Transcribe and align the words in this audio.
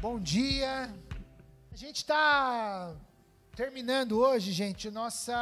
Bom 0.00 0.20
dia. 0.20 0.94
A 1.72 1.76
gente 1.76 1.96
está 1.96 2.94
terminando 3.56 4.16
hoje, 4.16 4.52
gente, 4.52 4.88
nossa, 4.92 5.34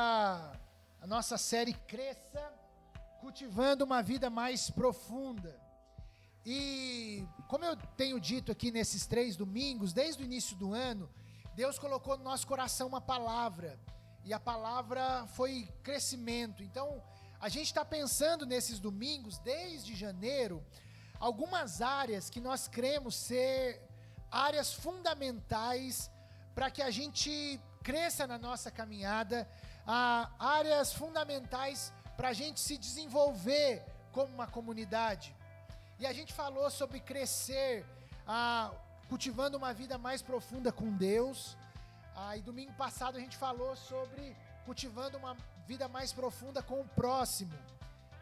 a 0.99 1.07
nossa 1.07 1.37
série 1.37 1.75
Cresça, 1.75 2.43
cultivando 3.21 3.85
uma 3.85 4.03
vida 4.03 4.31
mais 4.31 4.71
profunda. 4.71 5.61
E 6.43 7.23
como 7.49 7.67
eu 7.67 7.77
tenho 7.99 8.19
dito 8.19 8.51
aqui 8.51 8.71
nesses 8.71 9.07
três 9.07 9.37
domingos, 9.37 9.93
desde 9.93 10.23
o 10.23 10.25
início 10.25 10.57
do 10.57 10.73
ano, 10.73 11.07
Deus 11.55 11.79
colocou 11.79 12.17
no 12.17 12.25
nosso 12.25 12.47
coração 12.47 12.89
uma 12.89 13.01
palavra. 13.01 13.79
E 14.25 14.33
a 14.33 14.41
palavra 14.41 15.27
foi 15.35 15.69
crescimento. 15.83 16.63
Então, 16.63 17.03
a 17.39 17.51
gente 17.51 17.67
está 17.67 17.85
pensando 17.85 18.47
nesses 18.47 18.81
domingos, 18.81 19.37
desde 19.37 19.95
janeiro, 19.95 20.65
algumas 21.21 21.83
áreas 21.83 22.31
que 22.31 22.41
nós 22.41 22.67
cremos 22.67 23.17
ser 23.17 23.86
áreas 24.31 24.73
fundamentais 24.73 26.11
para 26.55 26.71
que 26.71 26.83
a 26.83 26.91
gente 26.91 27.61
cresça 27.83 28.27
na 28.27 28.39
nossa 28.39 28.71
caminhada, 28.71 29.49
ah, 29.87 30.31
áreas 30.39 30.93
fundamentais 30.93 31.93
para 32.17 32.29
a 32.29 32.33
gente 32.33 32.59
se 32.61 32.77
desenvolver 32.77 33.85
como 34.13 34.33
uma 34.35 34.47
comunidade. 34.47 35.37
E 35.99 36.07
a 36.07 36.13
gente 36.13 36.33
falou 36.33 36.71
sobre 36.71 37.01
crescer, 37.01 37.87
ah, 38.27 38.71
cultivando 39.09 39.57
uma 39.57 39.73
vida 39.73 39.97
mais 39.99 40.23
profunda 40.23 40.73
com 40.73 40.93
Deus. 40.93 41.57
Ah, 42.15 42.37
e 42.37 42.43
domingo 42.43 42.73
passado 42.73 43.17
a 43.17 43.21
gente 43.21 43.37
falou 43.37 43.77
sobre 43.77 44.37
cultivando 44.65 45.17
uma 45.17 45.37
vida 45.67 45.87
mais 45.89 46.13
profunda 46.13 46.63
com 46.63 46.81
o 46.81 46.89
próximo. 46.89 47.57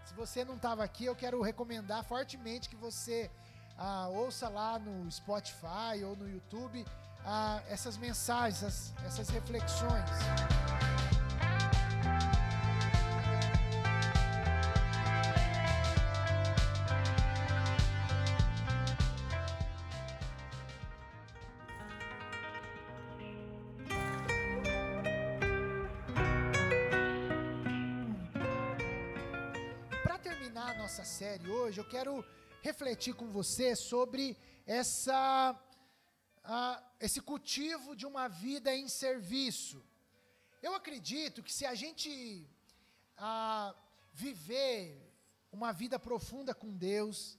Se 0.05 0.13
você 0.15 0.45
não 0.45 0.57
estava 0.57 0.85
aqui, 0.85 1.05
eu 1.07 1.16
quero 1.16 1.41
recomendar 1.41 2.05
fortemente 2.05 2.68
que 2.68 2.77
você 2.77 3.30
ah, 3.77 4.09
ouça 4.09 4.49
lá 4.49 4.79
no 4.79 5.11
Spotify 5.11 6.05
ou 6.05 6.17
no 6.17 6.29
YouTube 6.29 6.85
ah, 7.25 7.63
essas 7.69 7.97
mensagens, 7.97 8.93
essas, 9.07 9.29
reflexões. 9.30 10.05
Para 30.02 30.19
terminar 30.19 30.71
a 30.71 30.75
nossa 30.75 31.05
série 31.05 31.49
hoje, 31.49 31.80
eu 31.80 31.89
quero 31.89 32.23
refletir 32.68 33.15
com 33.20 33.29
você 33.38 33.76
sobre 33.76 34.38
essa, 34.65 35.54
uh, 36.46 36.76
esse 36.98 37.21
cultivo 37.21 37.95
de 37.95 38.06
uma 38.06 38.26
vida 38.26 38.74
em 38.74 38.88
serviço. 38.88 39.84
Eu 40.62 40.74
acredito 40.74 41.43
que 41.43 41.52
se 41.52 41.66
a 41.66 41.74
gente 41.74 42.09
uh, 43.18 43.76
viver 44.15 44.79
uma 45.52 45.73
vida 45.74 45.98
profunda 45.98 46.54
com 46.54 46.71
Deus, 46.74 47.38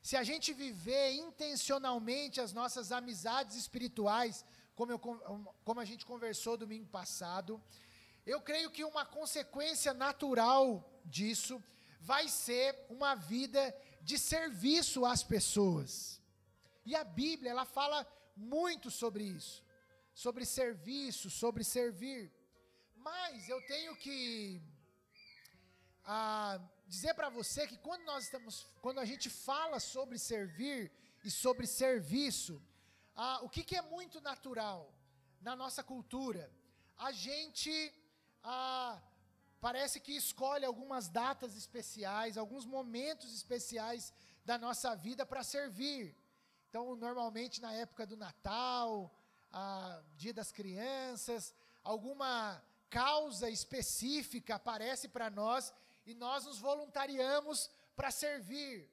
se 0.00 0.16
a 0.16 0.24
gente 0.24 0.54
viver 0.54 1.08
intencionalmente 1.26 2.40
as 2.40 2.54
nossas 2.54 2.92
amizades 2.92 3.56
espirituais, 3.56 4.42
como, 4.74 4.90
eu, 4.90 4.98
como 4.98 5.80
a 5.80 5.84
gente 5.84 6.06
conversou 6.06 6.56
domingo 6.56 6.86
passado, 6.86 7.62
eu 8.24 8.40
creio 8.40 8.70
que 8.70 8.84
uma 8.84 9.04
consequência 9.04 9.92
natural 9.92 10.64
disso 11.04 11.62
vai 12.00 12.26
ser 12.26 12.86
uma 12.88 13.14
vida 13.14 13.62
de 14.02 14.18
serviço 14.18 15.04
às 15.04 15.22
pessoas. 15.22 16.20
E 16.84 16.94
a 16.94 17.04
Bíblia, 17.04 17.50
ela 17.52 17.64
fala 17.64 18.06
muito 18.36 18.90
sobre 18.90 19.24
isso, 19.24 19.64
sobre 20.12 20.44
serviço, 20.44 21.30
sobre 21.30 21.62
servir. 21.62 22.32
Mas 22.96 23.48
eu 23.48 23.60
tenho 23.66 23.94
que 23.96 24.60
ah, 26.04 26.60
dizer 26.86 27.14
para 27.14 27.28
você 27.28 27.66
que 27.66 27.76
quando 27.78 28.04
nós 28.04 28.24
estamos, 28.24 28.66
quando 28.80 28.98
a 28.98 29.04
gente 29.04 29.30
fala 29.30 29.78
sobre 29.78 30.18
servir 30.18 30.90
e 31.24 31.30
sobre 31.30 31.66
serviço, 31.66 32.60
ah, 33.14 33.38
o 33.42 33.48
que, 33.48 33.62
que, 33.62 33.76
é 33.76 33.82
muito 33.82 34.20
natural 34.20 34.92
na 35.40 35.54
nossa 35.54 35.82
cultura? 35.82 36.50
A 36.96 37.12
gente 37.12 37.72
ah, 38.42 39.00
parece 39.62 40.00
que 40.00 40.14
escolhe 40.16 40.64
algumas 40.64 41.08
datas 41.08 41.56
especiais, 41.56 42.36
alguns 42.36 42.64
momentos 42.66 43.32
especiais 43.32 44.12
da 44.44 44.58
nossa 44.58 44.92
vida 44.96 45.24
para 45.24 45.44
servir. 45.44 46.16
Então, 46.68 46.96
normalmente 46.96 47.60
na 47.60 47.72
época 47.72 48.04
do 48.04 48.16
Natal, 48.16 48.88
a 49.52 50.02
Dia 50.16 50.34
das 50.34 50.50
Crianças, 50.50 51.54
alguma 51.84 52.60
causa 52.90 53.48
específica 53.48 54.56
aparece 54.56 55.06
para 55.08 55.30
nós 55.30 55.72
e 56.04 56.12
nós 56.12 56.44
nos 56.44 56.58
voluntariamos 56.58 57.70
para 57.94 58.10
servir. 58.10 58.90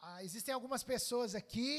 Ah, 0.00 0.22
existem 0.22 0.54
algumas 0.54 0.84
pessoas 0.84 1.34
aqui 1.34 1.72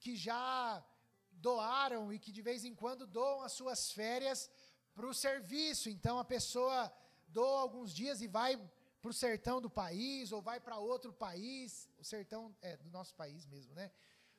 que 0.00 0.16
já 0.16 0.84
doaram 1.30 2.12
e 2.12 2.18
que 2.18 2.32
de 2.32 2.42
vez 2.42 2.64
em 2.64 2.74
quando 2.74 3.06
doam 3.06 3.40
as 3.42 3.52
suas 3.52 3.92
férias 3.92 4.50
para 4.96 5.06
o 5.06 5.14
serviço. 5.14 5.88
Então 5.88 6.18
a 6.18 6.24
pessoa 6.24 6.92
doa 7.32 7.60
alguns 7.60 7.92
dias 8.00 8.20
e 8.20 8.28
vai 8.28 8.52
para 9.00 9.10
o 9.10 9.12
sertão 9.24 9.60
do 9.60 9.70
país 9.82 10.30
ou 10.30 10.40
vai 10.40 10.58
para 10.60 10.78
outro 10.78 11.12
país, 11.12 11.88
o 11.98 12.04
sertão 12.04 12.54
é 12.62 12.76
do 12.76 12.90
nosso 12.90 13.14
país 13.14 13.44
mesmo, 13.46 13.74
né? 13.74 13.90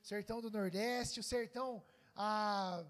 O 0.02 0.06
sertão 0.06 0.40
do 0.40 0.50
Nordeste, 0.50 1.20
o 1.20 1.22
sertão 1.22 1.84
ah, 2.16 2.84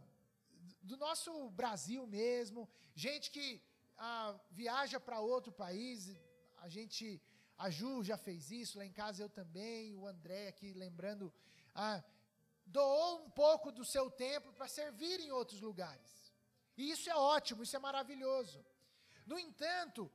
do 0.83 0.97
nosso 0.97 1.33
Brasil 1.51 2.07
mesmo, 2.07 2.69
gente 2.95 3.31
que 3.31 3.63
ah, 3.97 4.39
viaja 4.51 5.01
para 5.01 5.21
outro 5.21 5.53
país, 5.53 6.17
a 6.59 6.69
gente, 6.69 7.21
a 7.57 7.71
Ju 7.71 8.03
já 8.05 8.17
fez 8.17 8.51
isso, 8.51 8.79
lá 8.79 8.87
em 8.87 8.93
casa 8.93 9.23
eu 9.23 9.29
também, 9.29 9.95
o 9.95 10.07
André 10.07 10.49
aqui 10.49 10.73
lembrando, 10.73 11.33
ah, 11.75 12.03
doou 12.67 13.25
um 13.25 13.31
pouco 13.31 13.73
do 13.73 13.85
seu 13.85 14.11
tempo 14.11 14.53
para 14.53 14.69
servir 14.69 15.21
em 15.21 15.33
outros 15.33 15.61
lugares. 15.61 16.13
E 16.77 16.91
isso 16.91 17.09
é 17.11 17.17
ótimo, 17.17 17.63
isso 17.63 17.77
é 17.77 17.79
maravilhoso. 17.79 18.65
No 19.27 19.39
entanto, 19.39 20.11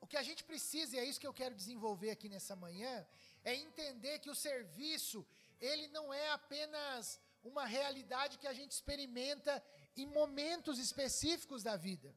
o 0.00 0.06
que 0.06 0.16
a 0.16 0.22
gente 0.22 0.42
precisa, 0.44 0.96
e 0.96 0.98
é 0.98 1.04
isso 1.04 1.20
que 1.20 1.26
eu 1.26 1.34
quero 1.34 1.54
desenvolver 1.54 2.10
aqui 2.10 2.28
nessa 2.28 2.56
manhã, 2.56 3.06
é 3.44 3.54
entender 3.54 4.18
que 4.18 4.30
o 4.30 4.34
serviço, 4.34 5.26
ele 5.60 5.88
não 5.88 6.12
é 6.12 6.30
apenas 6.30 7.20
uma 7.42 7.64
realidade 7.64 8.38
que 8.38 8.46
a 8.46 8.52
gente 8.52 8.72
experimenta 8.72 9.62
em 9.96 10.06
momentos 10.06 10.78
específicos 10.78 11.62
da 11.62 11.76
vida. 11.76 12.14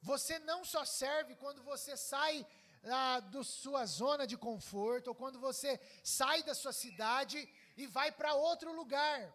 Você 0.00 0.38
não 0.40 0.64
só 0.64 0.84
serve 0.84 1.34
quando 1.36 1.62
você 1.62 1.96
sai 1.96 2.46
ah, 2.84 3.20
da 3.20 3.42
sua 3.42 3.84
zona 3.86 4.26
de 4.26 4.36
conforto, 4.36 5.08
ou 5.08 5.14
quando 5.14 5.38
você 5.40 5.80
sai 6.04 6.42
da 6.42 6.54
sua 6.54 6.72
cidade 6.72 7.48
e 7.76 7.86
vai 7.86 8.12
para 8.12 8.34
outro 8.34 8.72
lugar. 8.72 9.34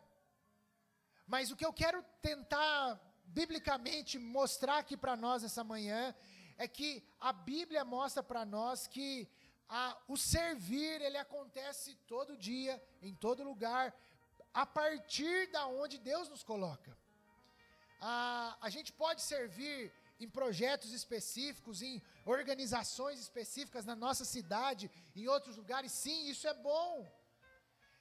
Mas 1.27 1.51
o 1.51 1.55
que 1.55 1.65
eu 1.65 1.73
quero 1.73 2.03
tentar 2.21 2.99
biblicamente 3.39 4.19
mostrar 4.19 4.77
aqui 4.79 4.95
para 4.97 5.15
nós 5.15 5.43
essa 5.43 5.63
manhã 5.63 6.13
é 6.57 6.67
que 6.67 7.03
a 7.19 7.31
Bíblia 7.33 7.83
mostra 7.83 8.21
para 8.21 8.45
nós 8.45 8.87
que 8.87 9.27
a, 9.69 9.97
o 10.07 10.17
servir 10.17 11.01
ele 11.01 11.17
acontece 11.17 11.95
todo 12.07 12.37
dia, 12.37 12.81
em 13.01 13.13
todo 13.15 13.43
lugar, 13.51 13.95
a 14.53 14.65
partir 14.65 15.49
da 15.51 15.65
onde 15.67 15.97
Deus 15.97 16.27
nos 16.29 16.43
coloca. 16.43 16.95
A, 18.01 18.57
a 18.61 18.69
gente 18.69 18.91
pode 18.91 19.21
servir 19.21 19.91
em 20.19 20.29
projetos 20.29 20.91
específicos, 20.91 21.81
em 21.81 22.01
organizações 22.25 23.19
específicas 23.19 23.85
na 23.85 23.95
nossa 23.95 24.25
cidade, 24.25 24.91
em 25.15 25.27
outros 25.27 25.55
lugares, 25.55 25.91
sim, 25.91 26.27
isso 26.29 26.47
é 26.47 26.53
bom. 26.53 27.09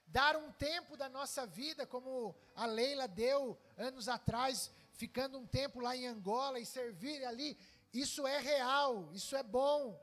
Dar 0.07 0.37
um 0.37 0.51
tempo 0.53 0.97
da 0.97 1.09
nossa 1.09 1.47
vida, 1.47 1.87
como 1.87 2.35
a 2.55 2.67
Leila 2.67 3.07
deu 3.07 3.57
anos 3.79 4.09
atrás, 4.09 4.71
ficando 5.03 5.39
um 5.39 5.47
tempo 5.59 5.81
lá 5.87 5.93
em 5.97 6.07
Angola 6.15 6.59
e 6.61 6.67
servir 6.67 7.25
ali, 7.31 7.51
isso 8.03 8.27
é 8.27 8.39
real, 8.53 8.91
isso 9.19 9.35
é 9.35 9.43
bom. 9.43 9.99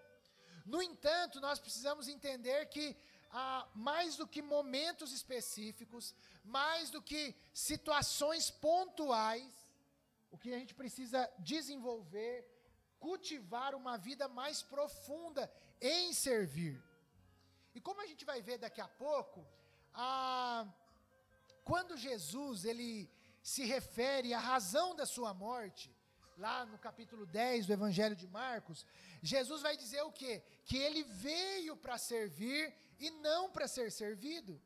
No 0.65 0.81
entanto, 0.89 1.39
nós 1.39 1.59
precisamos 1.65 2.07
entender 2.07 2.61
que 2.75 2.85
ah, 3.31 3.67
mais 3.89 4.15
do 4.19 4.25
que 4.33 4.41
momentos 4.41 5.11
específicos, 5.19 6.15
mais 6.43 6.89
do 6.89 7.01
que 7.09 7.35
situações 7.53 8.49
pontuais, 8.49 9.53
o 10.31 10.37
que 10.41 10.51
a 10.53 10.59
gente 10.61 10.73
precisa 10.81 11.19
desenvolver, 11.53 12.35
cultivar 12.99 13.75
uma 13.75 13.97
vida 14.07 14.27
mais 14.27 14.63
profunda 14.63 15.43
em 15.79 16.11
servir. 16.11 16.75
E 17.75 17.79
como 17.79 18.01
a 18.01 18.07
gente 18.07 18.25
vai 18.25 18.41
ver 18.41 18.57
daqui 18.57 18.81
a 18.81 18.87
pouco, 19.05 19.45
ah, 19.93 20.65
quando 21.63 22.01
Jesus 22.07 22.65
ele 22.65 22.91
se 23.47 23.63
refere 23.63 24.33
à 24.33 24.39
razão 24.39 24.93
da 24.93 25.05
sua 25.05 25.33
morte, 25.33 25.89
lá 26.37 26.65
no 26.65 26.77
capítulo 26.77 27.25
10 27.25 27.67
do 27.67 27.71
Evangelho 27.71 28.13
de 28.13 28.27
Marcos, 28.27 28.85
Jesus 29.23 29.61
vai 29.61 29.77
dizer 29.77 30.01
o 30.01 30.11
quê? 30.11 30.43
Que 30.65 30.75
ele 30.75 31.03
veio 31.03 31.77
para 31.77 31.97
servir 31.97 32.75
e 32.99 33.09
não 33.09 33.49
para 33.49 33.65
ser 33.65 33.89
servido. 33.89 34.61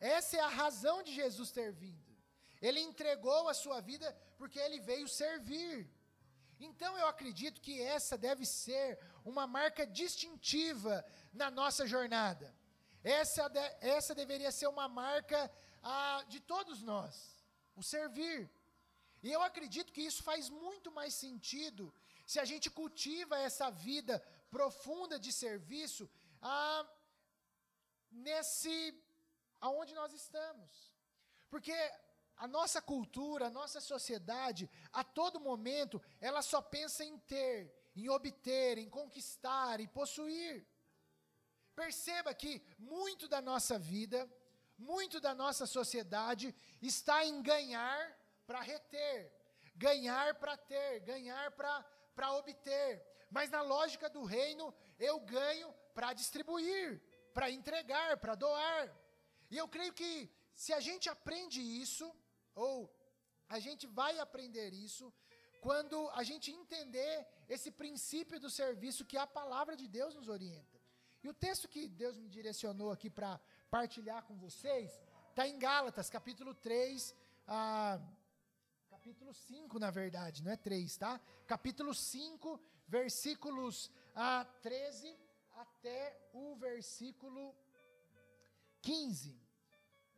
Essa 0.00 0.38
é 0.38 0.40
a 0.40 0.48
razão 0.48 1.04
de 1.04 1.14
Jesus 1.14 1.52
ter 1.52 1.70
vindo. 1.72 2.12
Ele 2.60 2.80
entregou 2.80 3.48
a 3.48 3.54
sua 3.54 3.80
vida 3.80 4.10
porque 4.36 4.58
ele 4.58 4.80
veio 4.80 5.06
servir. 5.06 5.88
Então 6.58 6.98
eu 6.98 7.06
acredito 7.06 7.60
que 7.60 7.80
essa 7.80 8.18
deve 8.18 8.44
ser 8.44 8.98
uma 9.24 9.46
marca 9.46 9.86
distintiva 9.86 11.04
na 11.32 11.48
nossa 11.48 11.86
jornada. 11.86 12.52
Essa, 13.04 13.46
de, 13.46 13.60
essa 13.80 14.16
deveria 14.16 14.50
ser 14.50 14.66
uma 14.66 14.88
marca 14.88 15.48
ah, 15.80 16.24
de 16.28 16.40
todos 16.40 16.82
nós, 16.82 17.37
o 17.78 17.82
servir. 17.94 18.50
E 19.22 19.32
eu 19.32 19.42
acredito 19.42 19.92
que 19.92 20.06
isso 20.10 20.22
faz 20.22 20.48
muito 20.48 20.90
mais 20.98 21.14
sentido 21.14 21.92
se 22.26 22.38
a 22.38 22.44
gente 22.44 22.68
cultiva 22.70 23.38
essa 23.38 23.70
vida 23.70 24.14
profunda 24.50 25.18
de 25.18 25.32
serviço 25.32 26.08
ah, 26.40 26.86
nesse 28.10 28.74
aonde 29.60 29.94
nós 29.94 30.12
estamos. 30.12 30.92
Porque 31.50 31.74
a 32.36 32.46
nossa 32.46 32.80
cultura, 32.80 33.46
a 33.46 33.50
nossa 33.50 33.80
sociedade, 33.80 34.70
a 34.92 35.02
todo 35.02 35.40
momento, 35.40 36.00
ela 36.20 36.42
só 36.42 36.60
pensa 36.62 37.04
em 37.04 37.18
ter, 37.18 37.72
em 37.96 38.08
obter, 38.08 38.78
em 38.78 38.88
conquistar 38.88 39.80
e 39.80 39.88
possuir. 39.88 40.66
Perceba 41.74 42.34
que 42.34 42.62
muito 42.78 43.26
da 43.28 43.40
nossa 43.40 43.78
vida, 43.78 44.28
muito 44.78 45.20
da 45.20 45.34
nossa 45.34 45.66
sociedade 45.66 46.54
está 46.80 47.24
em 47.24 47.42
ganhar 47.42 48.16
para 48.46 48.60
reter, 48.60 49.32
ganhar 49.74 50.34
para 50.36 50.56
ter, 50.56 51.00
ganhar 51.00 51.50
para 51.52 52.32
obter. 52.34 53.02
Mas 53.30 53.50
na 53.50 53.60
lógica 53.60 54.08
do 54.08 54.24
reino, 54.24 54.72
eu 54.98 55.20
ganho 55.20 55.74
para 55.92 56.12
distribuir, 56.12 57.02
para 57.34 57.50
entregar, 57.50 58.16
para 58.18 58.34
doar. 58.34 58.84
E 59.50 59.56
eu 59.56 59.68
creio 59.68 59.92
que 59.92 60.30
se 60.54 60.72
a 60.72 60.80
gente 60.80 61.08
aprende 61.08 61.60
isso, 61.60 62.06
ou 62.54 62.90
a 63.48 63.58
gente 63.58 63.86
vai 63.86 64.18
aprender 64.18 64.72
isso, 64.72 65.12
quando 65.60 66.08
a 66.10 66.22
gente 66.22 66.50
entender 66.50 67.26
esse 67.48 67.70
princípio 67.70 68.38
do 68.38 68.48
serviço 68.48 69.04
que 69.04 69.16
a 69.16 69.26
palavra 69.26 69.76
de 69.76 69.86
Deus 69.88 70.14
nos 70.14 70.28
orienta. 70.28 70.78
E 71.22 71.28
o 71.28 71.34
texto 71.34 71.68
que 71.68 71.88
Deus 71.88 72.16
me 72.16 72.28
direcionou 72.28 72.90
aqui 72.92 73.10
para 73.10 73.40
partilhar 73.70 74.22
com 74.24 74.34
vocês 74.36 74.90
está 75.30 75.46
em 75.46 75.58
Gálatas, 75.58 76.10
capítulo 76.10 76.52
3, 76.54 77.14
ah, 77.46 78.00
capítulo 78.90 79.32
5, 79.32 79.78
na 79.78 79.90
verdade, 79.90 80.42
não 80.42 80.50
é 80.50 80.56
3, 80.56 80.96
tá? 80.96 81.20
Capítulo 81.46 81.94
5, 81.94 82.60
versículos 82.88 83.90
ah, 84.16 84.44
13 84.62 85.14
até 85.52 86.18
o 86.32 86.56
versículo 86.56 87.54
15. 88.82 89.40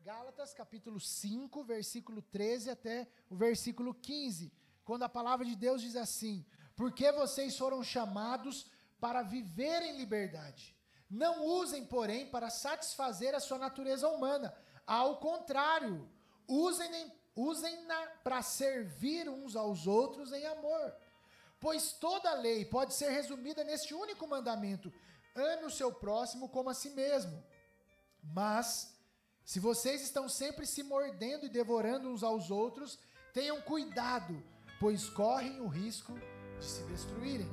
Gálatas 0.03 0.55
capítulo 0.55 0.99
5, 0.99 1.63
versículo 1.65 2.23
13 2.23 2.71
até 2.71 3.07
o 3.29 3.37
versículo 3.37 3.93
15, 3.93 4.51
quando 4.85 5.03
a 5.03 5.09
palavra 5.09 5.45
de 5.45 5.55
Deus 5.55 5.83
diz 5.83 5.97
assim: 5.97 6.47
Porque 6.75 7.13
vocês 7.13 7.59
foram 7.59 7.85
chamados 7.85 8.71
para 8.99 9.23
viver 9.23 9.83
em 9.83 9.99
liberdade. 9.99 10.75
Não 11.11 11.45
usem, 11.45 11.85
porém, 11.85 12.27
para 12.27 12.49
satisfazer 12.49 13.35
a 13.35 13.41
sua 13.41 13.59
natureza 13.59 14.09
humana. 14.09 14.55
Ao 14.87 15.19
contrário, 15.19 16.09
usem-na 16.47 17.11
usem 17.35 17.87
para 18.23 18.43
servir 18.43 19.29
uns 19.29 19.57
aos 19.57 19.87
outros 19.87 20.33
em 20.33 20.47
amor. 20.47 20.95
Pois 21.59 21.93
toda 21.93 22.33
lei 22.35 22.65
pode 22.65 22.95
ser 22.95 23.11
resumida 23.11 23.65
neste 23.65 23.95
único 23.95 24.27
mandamento: 24.27 24.93
ame 25.35 25.65
o 25.65 25.71
seu 25.71 25.93
próximo 25.93 26.49
como 26.49 26.71
a 26.71 26.75
si 26.75 26.91
mesmo. 26.91 27.43
Mas 28.23 28.95
se 29.45 29.59
vocês 29.59 30.03
estão 30.03 30.29
sempre 30.29 30.67
se 30.67 30.83
mordendo 30.83 31.47
e 31.47 31.49
devorando 31.49 32.09
uns 32.09 32.23
aos 32.23 32.51
outros, 32.51 32.99
tenham 33.33 33.61
cuidado, 33.63 34.43
pois 34.79 35.09
correm 35.09 35.61
o 35.61 35.67
risco 35.67 36.13
de 36.59 36.65
se 36.65 36.83
destruírem. 36.85 37.49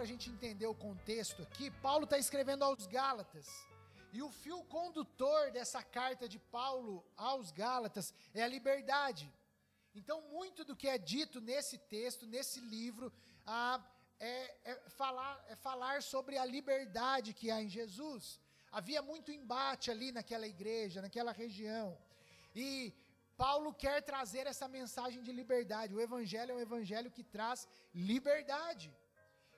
Para 0.00 0.06
a 0.06 0.14
gente 0.16 0.30
entender 0.30 0.66
o 0.66 0.74
contexto 0.74 1.42
aqui, 1.42 1.70
Paulo 1.70 2.04
está 2.04 2.16
escrevendo 2.16 2.62
aos 2.64 2.86
Gálatas. 2.86 3.46
E 4.14 4.22
o 4.22 4.30
fio 4.30 4.64
condutor 4.64 5.50
dessa 5.50 5.82
carta 5.82 6.26
de 6.26 6.38
Paulo 6.38 7.04
aos 7.18 7.50
Gálatas 7.50 8.14
é 8.32 8.42
a 8.42 8.48
liberdade. 8.48 9.30
Então, 9.94 10.22
muito 10.36 10.64
do 10.64 10.74
que 10.74 10.88
é 10.88 10.96
dito 10.96 11.38
nesse 11.38 11.76
texto, 11.76 12.24
nesse 12.26 12.60
livro, 12.60 13.12
ah, 13.46 13.78
é, 14.18 14.70
é, 14.70 14.74
falar, 14.88 15.34
é 15.48 15.54
falar 15.54 16.02
sobre 16.02 16.38
a 16.38 16.46
liberdade 16.46 17.34
que 17.34 17.50
há 17.50 17.60
em 17.62 17.68
Jesus. 17.68 18.40
Havia 18.72 19.02
muito 19.02 19.30
embate 19.30 19.90
ali 19.90 20.10
naquela 20.12 20.46
igreja, 20.46 21.02
naquela 21.02 21.30
região. 21.30 21.94
E 22.56 22.94
Paulo 23.36 23.74
quer 23.74 24.00
trazer 24.02 24.46
essa 24.46 24.66
mensagem 24.66 25.22
de 25.22 25.30
liberdade. 25.30 25.94
O 25.94 26.00
evangelho 26.00 26.52
é 26.52 26.54
um 26.54 26.66
evangelho 26.68 27.10
que 27.10 27.22
traz 27.22 27.68
liberdade. 27.94 28.90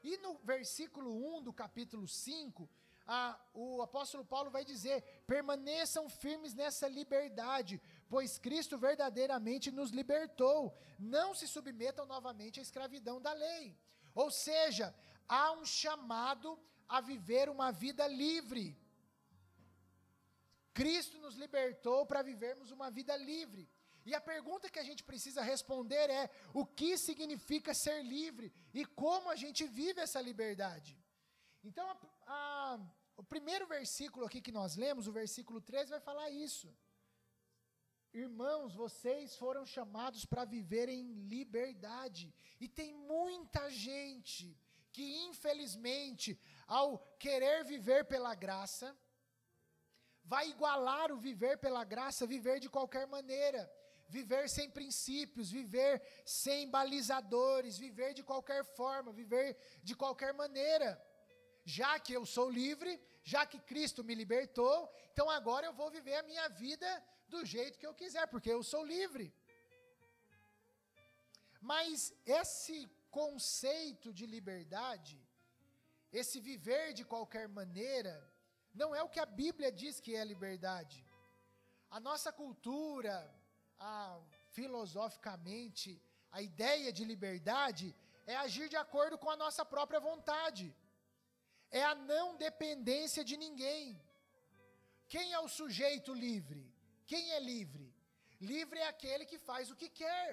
E 0.03 0.17
no 0.19 0.35
versículo 0.39 1.11
1 1.37 1.43
do 1.43 1.53
capítulo 1.53 2.07
5, 2.09 2.69
ah, 3.07 3.39
o 3.53 3.83
apóstolo 3.83 4.25
Paulo 4.25 4.51
vai 4.51 4.65
dizer: 4.65 5.03
permaneçam 5.27 6.09
firmes 6.09 6.55
nessa 6.55 6.89
liberdade, 6.89 7.81
pois 8.09 8.39
Cristo 8.39 8.79
verdadeiramente 8.79 9.71
nos 9.71 9.91
libertou. 9.91 10.77
Não 10.99 11.35
se 11.35 11.47
submetam 11.49 12.07
novamente 12.07 12.59
à 12.61 12.63
escravidão 12.63 13.21
da 13.21 13.33
lei. 13.33 13.77
Ou 14.15 14.31
seja, 14.31 14.95
há 15.29 15.53
um 15.53 15.65
chamado 15.65 16.59
a 16.89 17.01
viver 17.01 17.49
uma 17.49 17.71
vida 17.73 18.07
livre. 18.07 18.77
Cristo 20.75 21.19
nos 21.19 21.35
libertou 21.37 22.07
para 22.07 22.23
vivermos 22.23 22.71
uma 22.71 22.91
vida 22.91 23.17
livre. 23.17 23.69
E 24.05 24.15
a 24.15 24.21
pergunta 24.21 24.71
que 24.71 24.79
a 24.79 24.85
gente 24.85 25.03
precisa 25.05 25.43
responder 25.43 26.11
é: 26.11 26.31
o 26.53 26.65
que 26.65 26.97
significa 26.97 27.73
ser 27.75 28.03
livre 28.03 28.53
e 28.75 28.85
como 28.85 29.31
a 29.31 29.37
gente 29.37 29.67
vive 29.67 30.01
essa 30.01 30.21
liberdade? 30.21 30.99
Então, 31.65 31.89
a, 31.89 31.97
a, 32.27 32.81
o 33.17 33.23
primeiro 33.23 33.67
versículo 33.67 34.27
aqui 34.27 34.41
que 34.41 34.53
nós 34.53 34.77
lemos, 34.77 35.07
o 35.07 35.13
versículo 35.13 35.61
13, 35.61 35.91
vai 35.91 36.01
falar 36.01 36.31
isso. 36.31 36.75
Irmãos, 38.13 38.75
vocês 38.75 39.37
foram 39.37 39.65
chamados 39.65 40.25
para 40.25 40.45
viver 40.45 40.89
em 40.89 41.13
liberdade. 41.35 42.35
E 42.61 42.69
tem 42.69 42.93
muita 42.93 43.71
gente 43.71 44.55
que, 44.91 45.25
infelizmente, 45.29 46.39
ao 46.67 46.99
querer 47.19 47.65
viver 47.65 48.05
pela 48.05 48.35
graça, 48.35 48.95
vai 50.25 50.51
igualar 50.51 51.11
o 51.11 51.17
viver 51.17 51.57
pela 51.59 51.85
graça, 51.85 52.27
viver 52.27 52.61
de 52.61 52.69
qualquer 52.69 53.07
maneira, 53.07 53.71
viver 54.17 54.45
sem 54.57 54.69
princípios, 54.79 55.51
viver 55.59 55.95
sem 56.43 56.61
balizadores, 56.77 57.79
viver 57.87 58.11
de 58.19 58.25
qualquer 58.31 58.63
forma, 58.79 59.19
viver 59.23 59.49
de 59.89 59.95
qualquer 60.03 60.33
maneira. 60.43 60.91
Já 61.65 61.93
que 62.05 62.13
eu 62.19 62.25
sou 62.35 62.49
livre, 62.63 62.93
já 63.33 63.43
que 63.51 63.59
Cristo 63.71 64.01
me 64.09 64.15
libertou, 64.23 64.79
então 65.11 65.27
agora 65.39 65.67
eu 65.67 65.75
vou 65.81 65.91
viver 65.99 66.17
a 66.19 66.29
minha 66.31 66.47
vida 66.65 66.89
do 67.35 67.41
jeito 67.55 67.79
que 67.81 67.89
eu 67.91 67.99
quiser, 68.03 68.27
porque 68.33 68.51
eu 68.57 68.63
sou 68.73 68.83
livre. 68.97 69.27
Mas 71.73 72.13
esse 72.43 72.77
conceito 73.19 74.09
de 74.19 74.27
liberdade, 74.37 75.17
esse 76.21 76.39
viver 76.51 76.87
de 76.99 77.05
qualquer 77.13 77.47
maneira, 77.61 78.15
não 78.81 78.91
é 78.99 79.03
o 79.03 79.13
que 79.15 79.21
a 79.21 79.31
Bíblia 79.43 79.71
diz 79.83 80.01
que 80.05 80.15
é 80.21 80.25
liberdade. 80.33 80.99
A 81.97 82.01
nossa 82.09 82.31
cultura, 82.41 83.17
a, 83.83 84.21
filosoficamente, 84.51 86.01
a 86.31 86.41
ideia 86.41 86.93
de 86.93 87.05
liberdade 87.05 87.95
é 88.27 88.37
agir 88.37 88.69
de 88.69 88.77
acordo 88.77 89.19
com 89.19 89.31
a 89.31 89.37
nossa 89.37 89.65
própria 89.65 90.01
vontade 90.01 90.75
é 91.73 91.83
a 91.83 91.95
não 91.95 92.37
dependência 92.37 93.25
de 93.25 93.37
ninguém. 93.37 94.01
Quem 95.09 95.33
é 95.33 95.41
o 95.41 95.49
sujeito 95.49 96.13
livre? 96.13 96.63
Quem 97.07 97.33
é 97.33 97.41
livre? 97.41 97.87
Livre 98.41 98.79
é 98.79 98.89
aquele 98.89 99.25
que 99.25 99.39
faz 99.39 99.71
o 99.71 99.77
que 99.77 99.89
quer. 99.89 100.31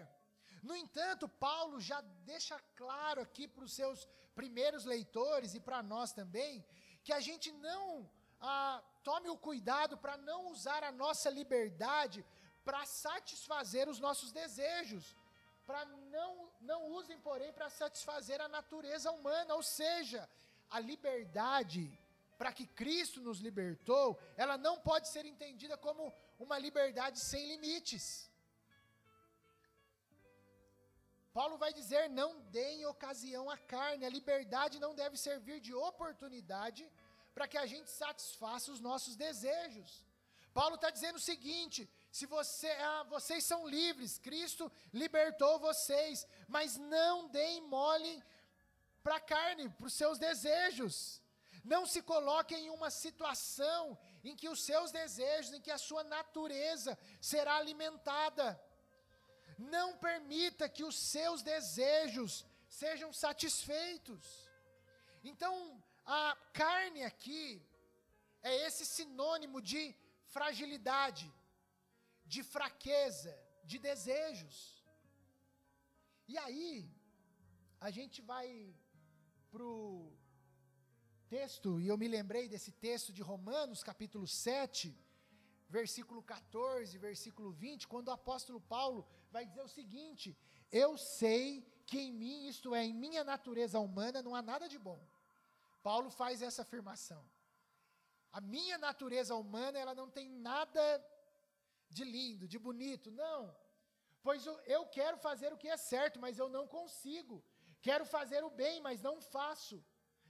No 0.62 0.76
entanto, 0.76 1.30
Paulo 1.30 1.80
já 1.80 2.02
deixa 2.32 2.60
claro 2.76 3.22
aqui 3.22 3.48
para 3.48 3.64
os 3.64 3.74
seus 3.74 4.06
primeiros 4.36 4.84
leitores 4.84 5.54
e 5.54 5.60
para 5.60 5.82
nós 5.82 6.12
também, 6.12 6.66
que 7.04 7.14
a 7.14 7.22
gente 7.22 7.52
não 7.54 8.10
ah, 8.42 8.82
tome 9.04 9.30
o 9.30 9.38
cuidado 9.38 9.98
para 9.98 10.18
não 10.18 10.52
usar 10.52 10.84
a 10.84 10.92
nossa 10.92 11.30
liberdade 11.30 12.26
para 12.70 12.86
satisfazer 12.86 13.86
os 13.94 14.00
nossos 14.00 14.32
desejos, 14.32 15.04
para 15.66 15.82
não, 16.16 16.32
não 16.62 16.80
usem, 17.00 17.18
porém, 17.28 17.52
para 17.52 17.68
satisfazer 17.82 18.40
a 18.40 18.48
natureza 18.48 19.10
humana, 19.18 19.56
ou 19.56 19.64
seja, 19.64 20.22
a 20.70 20.80
liberdade 20.80 21.84
para 22.40 22.54
que 22.58 22.66
Cristo 22.82 23.20
nos 23.28 23.40
libertou, 23.48 24.08
ela 24.38 24.56
não 24.66 24.76
pode 24.90 25.08
ser 25.14 25.26
entendida 25.26 25.76
como 25.86 26.04
uma 26.46 26.60
liberdade 26.66 27.20
sem 27.20 27.48
limites. 27.54 28.06
Paulo 31.34 31.58
vai 31.64 31.72
dizer: 31.80 32.04
não 32.22 32.32
deem 32.60 32.86
ocasião 32.86 33.50
à 33.50 33.58
carne, 33.58 34.06
a 34.06 34.16
liberdade 34.18 34.84
não 34.86 34.94
deve 35.02 35.18
servir 35.18 35.60
de 35.60 35.74
oportunidade 35.74 36.86
para 37.34 37.48
que 37.48 37.58
a 37.58 37.66
gente 37.74 37.90
satisfaça 37.90 38.72
os 38.72 38.80
nossos 38.90 39.16
desejos. 39.16 39.92
Paulo 40.54 40.76
está 40.76 40.92
dizendo 40.92 41.18
o 41.18 41.28
seguinte: 41.32 41.90
se 42.12 42.26
você, 42.26 42.70
ah, 42.70 43.04
vocês 43.04 43.44
são 43.44 43.68
livres, 43.68 44.18
Cristo 44.18 44.72
libertou 44.92 45.60
vocês, 45.60 46.28
mas 46.48 46.78
não 46.78 47.28
deem 47.28 47.62
mole 47.62 48.24
para 49.04 49.18
a 49.18 49.20
carne, 49.20 49.70
para 49.70 49.88
os 49.88 49.94
seus 49.94 50.18
desejos. 50.18 51.22
Não 51.64 51.86
se 51.86 52.02
coloque 52.02 52.56
em 52.56 52.70
uma 52.70 52.90
situação 52.90 53.98
em 54.24 54.36
que 54.36 54.50
os 54.50 54.64
seus 54.64 54.92
desejos, 54.92 55.54
em 55.54 55.62
que 55.62 55.72
a 55.72 55.78
sua 55.78 56.04
natureza 56.04 56.98
será 57.22 57.58
alimentada. 57.58 58.60
Não 59.58 59.98
permita 59.98 60.70
que 60.70 60.84
os 60.84 60.98
seus 60.98 61.44
desejos 61.44 62.46
sejam 62.68 63.12
satisfeitos. 63.12 64.50
Então, 65.24 65.84
a 66.06 66.36
carne 66.54 67.04
aqui 67.04 67.62
é 68.42 68.66
esse 68.68 68.86
sinônimo 68.86 69.62
de 69.62 69.96
fragilidade, 70.28 71.32
de 72.34 72.42
fraqueza, 72.56 73.34
de 73.72 73.78
desejos. 73.88 74.56
E 76.32 76.38
aí, 76.46 76.72
a 77.88 77.90
gente 77.98 78.22
vai 78.22 78.48
para 79.52 79.64
o 79.64 80.14
texto, 81.28 81.82
e 81.82 81.88
eu 81.88 81.98
me 81.98 82.08
lembrei 82.08 82.46
desse 82.54 82.72
texto 82.88 83.12
de 83.18 83.24
Romanos, 83.32 83.84
capítulo 83.92 84.28
7, 84.28 84.96
versículo 85.78 86.22
14, 86.22 86.98
versículo 87.10 87.52
20, 87.52 87.88
quando 87.88 88.10
o 88.10 88.18
apóstolo 88.20 88.62
Paulo 88.62 89.08
vai 89.32 89.44
dizer 89.50 89.64
o 89.64 89.76
seguinte: 89.80 90.38
Eu 90.72 90.92
sei 90.98 91.46
que 91.88 92.00
em 92.00 92.14
mim, 92.22 92.48
isto 92.48 92.76
é, 92.76 92.84
em 92.86 92.94
minha 92.94 93.24
natureza 93.24 93.80
humana, 93.80 94.22
não 94.22 94.36
há 94.36 94.42
nada 94.54 94.68
de 94.74 94.78
bom. 94.78 95.00
Paulo 95.82 96.10
faz 96.22 96.44
essa 96.44 96.62
afirmação. 96.62 97.24
A 98.32 98.40
minha 98.40 98.78
natureza 98.78 99.34
humana, 99.36 99.80
ela 99.80 99.96
não 99.96 100.10
tem 100.18 100.30
nada 100.30 100.82
de 101.90 102.04
lindo, 102.04 102.48
de 102.48 102.60
bonito, 102.68 103.10
não. 103.12 103.56
Pois 104.22 104.46
eu 104.78 104.86
quero 104.98 105.18
fazer 105.18 105.52
o 105.54 105.58
que 105.58 105.70
é 105.76 105.78
certo, 105.78 106.20
mas 106.20 106.38
eu 106.38 106.50
não 106.50 106.68
consigo. 106.68 107.44
Quero 107.82 108.06
fazer 108.06 108.44
o 108.44 108.50
bem, 108.50 108.82
mas 108.82 109.02
não 109.02 109.16
faço. 109.22 109.84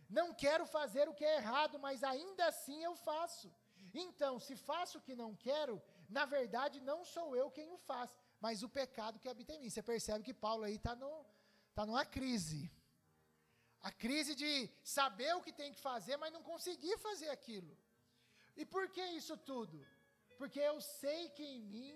Não 0.10 0.28
quero 0.34 0.66
fazer 0.66 1.08
o 1.08 1.14
que 1.14 1.26
é 1.26 1.38
errado, 1.38 1.78
mas 1.80 2.04
ainda 2.04 2.46
assim 2.48 2.84
eu 2.84 2.96
faço. 2.96 3.52
Então, 3.94 4.40
se 4.40 4.56
faço 4.56 4.98
o 4.98 5.02
que 5.02 5.16
não 5.16 5.36
quero, 5.36 5.82
na 6.08 6.26
verdade 6.26 6.80
não 6.80 7.04
sou 7.04 7.36
eu 7.36 7.50
quem 7.52 7.72
o 7.72 7.78
faz, 7.78 8.16
mas 8.40 8.64
o 8.64 8.70
pecado 8.70 9.20
que 9.20 9.30
habita 9.30 9.54
em 9.54 9.60
mim. 9.60 9.70
Você 9.70 9.84
percebe 9.84 10.24
que 10.24 10.34
Paulo 10.34 10.64
aí 10.64 10.76
está 10.76 10.96
tá 11.76 11.86
numa 11.86 12.06
crise. 12.06 12.72
A 13.82 13.92
crise 13.92 14.36
de 14.36 14.70
saber 14.84 15.36
o 15.36 15.42
que 15.42 15.54
tem 15.54 15.72
que 15.74 15.80
fazer, 15.80 16.18
mas 16.18 16.34
não 16.34 16.44
conseguir 16.44 16.98
fazer 16.98 17.30
aquilo. 17.30 17.78
E 18.56 18.66
por 18.66 18.90
que 18.90 19.04
isso 19.20 19.38
tudo? 19.38 19.86
Porque 20.40 20.62
eu 20.62 20.80
sei 20.80 21.22
que 21.36 21.44
em 21.44 21.60
mim, 21.60 21.96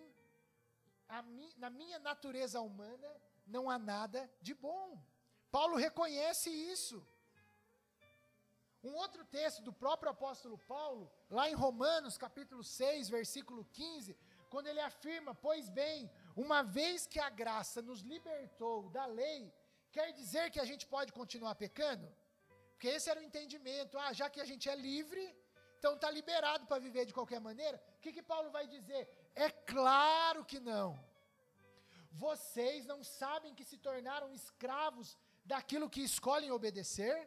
mi, 1.38 1.50
na 1.63 1.69
minha 1.69 1.97
natureza 2.00 2.59
humana, 2.59 3.09
não 3.47 3.69
há 3.69 3.79
nada 3.79 4.29
de 4.41 4.53
bom. 4.53 5.01
Paulo 5.50 5.77
reconhece 5.77 6.50
isso. 6.50 6.97
Um 8.83 8.93
outro 9.03 9.23
texto 9.38 9.62
do 9.62 9.71
próprio 9.71 10.12
apóstolo 10.12 10.57
Paulo, 10.57 11.09
lá 11.29 11.50
em 11.50 11.53
Romanos, 11.53 12.17
capítulo 12.17 12.65
6, 12.65 13.07
versículo 13.07 13.63
15, 13.71 14.17
quando 14.50 14.67
ele 14.67 14.81
afirma: 14.81 15.33
Pois 15.33 15.69
bem, 15.69 16.12
uma 16.35 16.62
vez 16.63 17.07
que 17.07 17.21
a 17.21 17.29
graça 17.29 17.81
nos 17.81 18.01
libertou 18.01 18.89
da 18.89 19.05
lei, 19.05 19.53
quer 19.89 20.12
dizer 20.12 20.51
que 20.51 20.59
a 20.59 20.65
gente 20.65 20.85
pode 20.85 21.13
continuar 21.13 21.55
pecando? 21.55 22.13
Porque 22.73 22.89
esse 22.89 23.09
era 23.09 23.21
o 23.21 23.23
entendimento. 23.23 23.97
Ah, 23.97 24.12
já 24.12 24.29
que 24.29 24.41
a 24.41 24.45
gente 24.51 24.67
é 24.67 24.75
livre, 24.75 25.23
então 25.83 25.95
está 25.95 26.09
liberado 26.09 26.65
para 26.65 26.83
viver 26.87 27.05
de 27.05 27.15
qualquer 27.17 27.41
maneira. 27.47 27.77
O 27.97 27.99
que, 28.03 28.13
que 28.15 28.23
Paulo 28.31 28.49
vai 28.57 28.65
dizer? 28.75 29.01
É 29.35 29.49
claro 29.73 30.45
que 30.51 30.57
não. 30.57 30.87
Vocês 32.25 32.85
não 32.91 32.99
sabem 33.03 33.53
que 33.57 33.65
se 33.71 33.77
tornaram 33.87 34.29
escravos 34.41 35.09
daquilo 35.53 35.89
que 35.95 36.03
escolhem 36.11 36.51
obedecer? 36.51 37.17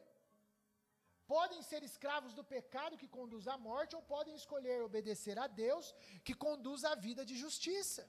podem 1.35 1.61
ser 1.69 1.83
escravos 1.83 2.33
do 2.39 2.43
pecado 2.53 2.99
que 3.01 3.09
conduz 3.17 3.45
à 3.55 3.57
morte, 3.59 3.97
ou 3.97 4.03
podem 4.15 4.35
escolher 4.41 4.77
obedecer 4.81 5.37
a 5.45 5.49
Deus 5.49 5.87
que 6.27 6.35
conduz 6.45 6.85
à 6.91 6.95
vida 7.07 7.23
de 7.31 7.37
justiça. 7.45 8.03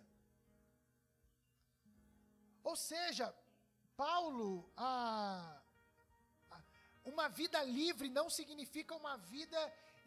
Ou 2.64 2.76
seja, 2.76 3.28
Paulo, 4.04 4.72
a, 4.78 5.60
a, 6.52 6.62
uma 7.14 7.28
vida 7.28 7.60
livre 7.64 8.08
não 8.20 8.30
significa 8.30 8.94
uma 8.96 9.18
vida 9.18 9.60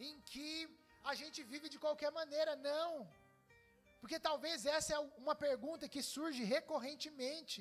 em 0.08 0.20
que 0.30 0.50
a 1.10 1.14
gente 1.20 1.42
vive 1.42 1.68
de 1.74 1.78
qualquer 1.84 2.10
maneira, 2.20 2.54
não. 2.56 2.90
Porque 4.00 4.18
talvez 4.28 4.64
essa 4.76 4.94
é 4.94 4.98
uma 5.24 5.34
pergunta 5.34 5.88
que 5.94 6.02
surge 6.02 6.42
recorrentemente. 6.42 7.60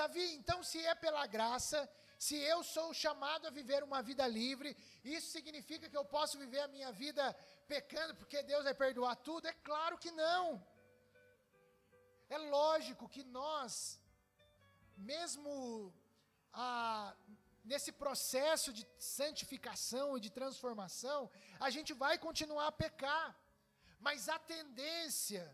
Davi, 0.00 0.26
então, 0.34 0.58
se 0.62 0.78
é 0.92 0.94
pela 0.94 1.24
graça, 1.26 1.78
se 2.26 2.36
eu 2.52 2.58
sou 2.74 2.88
chamado 2.94 3.46
a 3.46 3.56
viver 3.58 3.82
uma 3.82 4.00
vida 4.10 4.26
livre, 4.26 4.76
isso 5.04 5.28
significa 5.36 5.88
que 5.90 5.98
eu 6.00 6.04
posso 6.16 6.38
viver 6.44 6.60
a 6.60 6.72
minha 6.76 6.92
vida 6.92 7.24
pecando 7.66 8.14
porque 8.14 8.42
Deus 8.42 8.64
vai 8.68 8.74
perdoar 8.74 9.16
tudo? 9.16 9.48
É 9.48 9.54
claro 9.70 9.98
que 9.98 10.12
não. 10.12 10.44
É 12.30 12.38
lógico 12.38 13.08
que 13.14 13.24
nós, 13.24 14.00
mesmo 14.96 15.92
ah, 16.52 17.14
nesse 17.64 17.92
processo 17.92 18.72
de 18.72 18.86
santificação 18.98 20.16
e 20.16 20.20
de 20.20 20.30
transformação, 20.30 21.30
a 21.60 21.70
gente 21.70 21.92
vai 21.92 22.18
continuar 22.18 22.66
a 22.68 22.72
pecar, 22.72 23.36
mas 24.00 24.28
a 24.28 24.38
tendência 24.38 25.44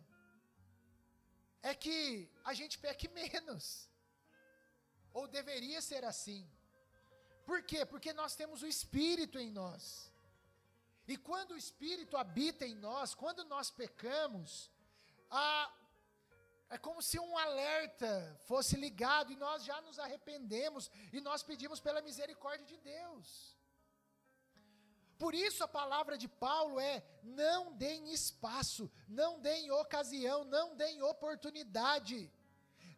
é 1.63 1.75
que 1.75 2.31
a 2.45 2.55
gente 2.55 2.79
peque 2.79 3.09
menos, 3.21 3.89
ou 5.13 5.27
deveria 5.27 5.81
ser 5.81 6.05
assim. 6.05 6.49
Por 7.45 7.63
quê? 7.63 7.85
Porque 7.85 8.13
nós 8.13 8.35
temos 8.37 8.63
o 8.63 8.67
Espírito 8.67 9.39
em 9.39 9.51
nós. 9.51 10.13
E 11.07 11.17
quando 11.17 11.53
o 11.53 11.57
Espírito 11.57 12.17
habita 12.17 12.67
em 12.67 12.75
nós, 12.75 13.15
quando 13.15 13.43
nós 13.45 13.71
pecamos, 13.71 14.71
a, 15.31 15.73
é 16.71 16.77
como 16.77 17.01
se 17.03 17.19
um 17.19 17.37
alerta 17.39 18.39
fosse 18.45 18.77
ligado 18.77 19.33
e 19.33 19.37
nós 19.37 19.65
já 19.65 19.81
nos 19.81 19.99
arrependemos 19.99 20.91
e 21.13 21.21
nós 21.21 21.43
pedimos 21.43 21.81
pela 21.81 22.03
misericórdia 22.03 22.67
de 22.67 22.77
Deus. 22.79 23.57
Por 25.19 25.35
isso 25.35 25.65
a 25.65 25.69
palavra 25.69 26.17
de 26.17 26.29
Paulo 26.29 26.79
é: 26.79 27.03
não 27.23 27.73
deem 27.73 28.13
espaço, 28.13 28.91
não 29.09 29.41
deem 29.41 29.71
ocasião, 29.71 30.45
não 30.45 30.77
deem 30.77 31.03
oportunidade. 31.03 32.31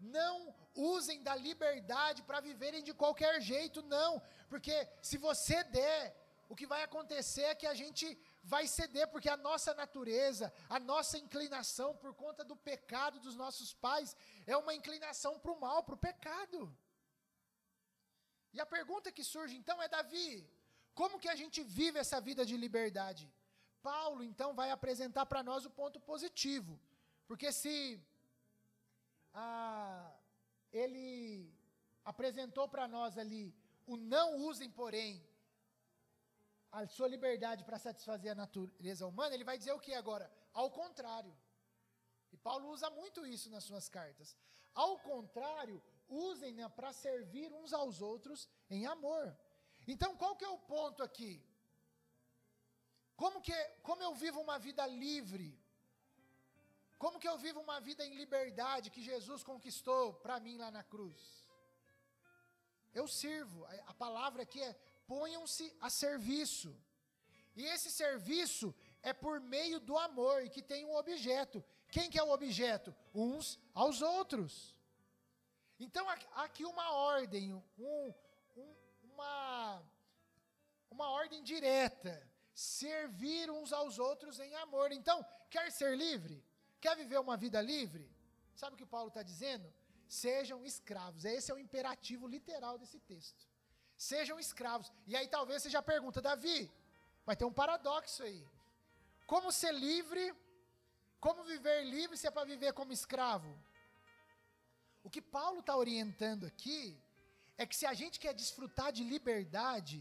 Não 0.00 0.54
usem 0.74 1.22
da 1.22 1.34
liberdade 1.34 2.22
para 2.22 2.40
viverem 2.40 2.82
de 2.82 2.92
qualquer 2.92 3.40
jeito, 3.40 3.82
não. 3.82 4.22
Porque 4.48 4.88
se 5.02 5.16
você 5.16 5.62
der, 5.64 6.16
o 6.48 6.56
que 6.56 6.66
vai 6.66 6.82
acontecer 6.82 7.42
é 7.42 7.54
que 7.54 7.66
a 7.66 7.74
gente 7.74 8.18
vai 8.42 8.66
ceder, 8.66 9.08
porque 9.08 9.28
a 9.28 9.36
nossa 9.36 9.74
natureza, 9.74 10.52
a 10.68 10.78
nossa 10.78 11.18
inclinação 11.18 11.96
por 11.96 12.14
conta 12.14 12.42
do 12.44 12.56
pecado 12.56 13.20
dos 13.20 13.36
nossos 13.36 13.72
pais, 13.74 14.16
é 14.46 14.56
uma 14.56 14.74
inclinação 14.74 15.38
para 15.38 15.52
o 15.52 15.60
mal, 15.60 15.82
para 15.82 15.94
o 15.94 15.98
pecado. 15.98 16.74
E 18.52 18.60
a 18.60 18.66
pergunta 18.66 19.12
que 19.12 19.22
surge 19.22 19.56
então 19.56 19.80
é: 19.82 19.88
Davi, 19.88 20.48
como 20.94 21.18
que 21.18 21.28
a 21.28 21.36
gente 21.36 21.62
vive 21.62 21.98
essa 21.98 22.20
vida 22.20 22.44
de 22.44 22.56
liberdade? 22.56 23.30
Paulo 23.82 24.22
então 24.22 24.54
vai 24.54 24.70
apresentar 24.70 25.26
para 25.26 25.42
nós 25.42 25.64
o 25.64 25.70
ponto 25.70 25.98
positivo, 26.00 26.78
porque 27.26 27.50
se 27.52 28.00
ah, 29.32 30.12
ele 30.72 31.52
apresentou 32.04 32.68
para 32.68 32.86
nós 32.88 33.16
ali 33.16 33.54
o 33.86 33.96
não 33.96 34.36
usem, 34.36 34.70
porém, 34.70 35.24
a 36.72 36.86
sua 36.86 37.08
liberdade 37.08 37.64
para 37.64 37.78
satisfazer 37.78 38.30
a 38.32 38.34
natureza 38.34 39.06
humana, 39.06 39.34
ele 39.34 39.44
vai 39.44 39.58
dizer 39.58 39.72
o 39.72 39.80
que 39.80 39.92
agora? 39.94 40.30
Ao 40.52 40.70
contrário. 40.70 41.34
E 42.32 42.36
Paulo 42.36 42.68
usa 42.70 42.88
muito 42.90 43.26
isso 43.26 43.50
nas 43.50 43.64
suas 43.64 43.88
cartas. 43.88 44.36
Ao 44.72 44.98
contrário, 44.98 45.82
usem 46.08 46.52
né, 46.54 46.68
para 46.68 46.92
servir 46.92 47.52
uns 47.52 47.72
aos 47.72 48.00
outros 48.00 48.48
em 48.68 48.86
amor. 48.86 49.36
Então, 49.86 50.16
qual 50.16 50.36
que 50.36 50.44
é 50.44 50.48
o 50.48 50.58
ponto 50.58 51.02
aqui? 51.02 51.44
Como 53.16 53.40
que 53.40 53.52
como 53.82 54.02
eu 54.02 54.14
vivo 54.14 54.40
uma 54.40 54.58
vida 54.58 54.86
livre? 54.86 55.58
Como 56.98 57.18
que 57.18 57.28
eu 57.28 57.36
vivo 57.38 57.60
uma 57.60 57.80
vida 57.80 58.04
em 58.06 58.14
liberdade 58.14 58.90
que 58.90 59.02
Jesus 59.02 59.42
conquistou 59.42 60.14
para 60.14 60.38
mim 60.38 60.56
lá 60.58 60.70
na 60.70 60.84
cruz? 60.84 61.18
Eu 62.92 63.06
sirvo. 63.08 63.64
A 63.86 63.94
palavra 63.94 64.42
aqui 64.42 64.62
é 64.62 64.76
ponham-se 65.10 65.66
a 65.80 65.90
serviço. 65.90 66.70
E 67.56 67.64
esse 67.74 67.90
serviço 67.90 68.72
é 69.02 69.12
por 69.12 69.40
meio 69.40 69.80
do 69.80 69.98
amor 69.98 70.48
que 70.54 70.62
tem 70.62 70.84
um 70.84 70.94
objeto. 70.94 71.64
Quem 71.94 72.08
que 72.08 72.18
é 72.18 72.22
o 72.22 72.30
objeto? 72.30 72.94
Uns 73.12 73.58
aos 73.74 74.02
outros. 74.02 74.52
Então, 75.80 76.08
aqui 76.44 76.64
uma 76.64 76.92
ordem, 76.92 77.52
um, 77.52 78.14
um, 78.56 78.74
uma, 79.02 79.82
uma 80.88 81.10
ordem 81.10 81.42
direta. 81.42 82.14
Servir 82.54 83.50
uns 83.50 83.72
aos 83.72 83.98
outros 83.98 84.38
em 84.38 84.54
amor. 84.66 84.92
Então, 84.92 85.26
quer 85.50 85.72
ser 85.72 85.96
livre? 85.96 86.44
Quer 86.80 86.94
viver 86.96 87.18
uma 87.18 87.36
vida 87.36 87.60
livre? 87.60 88.08
Sabe 88.54 88.74
o 88.74 88.78
que 88.78 88.86
Paulo 88.86 89.08
está 89.08 89.24
dizendo? 89.24 89.74
Sejam 90.06 90.64
escravos. 90.64 91.24
Esse 91.24 91.50
é 91.50 91.54
o 91.54 91.58
imperativo 91.58 92.28
literal 92.28 92.78
desse 92.78 93.00
texto. 93.00 93.49
Sejam 94.08 94.36
escravos. 94.44 94.90
E 95.10 95.14
aí 95.18 95.26
talvez 95.34 95.58
você 95.62 95.70
já 95.76 95.82
pergunta, 95.82 96.22
Davi, 96.26 96.58
vai 97.26 97.34
ter 97.36 97.46
um 97.48 97.56
paradoxo 97.60 98.22
aí. 98.28 98.42
Como 99.32 99.52
ser 99.52 99.74
livre? 99.88 100.22
Como 101.24 101.44
viver 101.50 101.78
livre 101.96 102.16
se 102.20 102.26
é 102.28 102.30
para 102.36 102.50
viver 102.52 102.72
como 102.78 102.94
escravo? 102.98 103.50
O 105.06 105.10
que 105.14 105.20
Paulo 105.20 105.60
está 105.60 105.76
orientando 105.76 106.46
aqui 106.50 106.80
é 107.58 107.66
que 107.66 107.76
se 107.80 107.86
a 107.92 107.92
gente 108.00 108.18
quer 108.24 108.32
desfrutar 108.42 108.90
de 108.90 109.04
liberdade, 109.04 109.98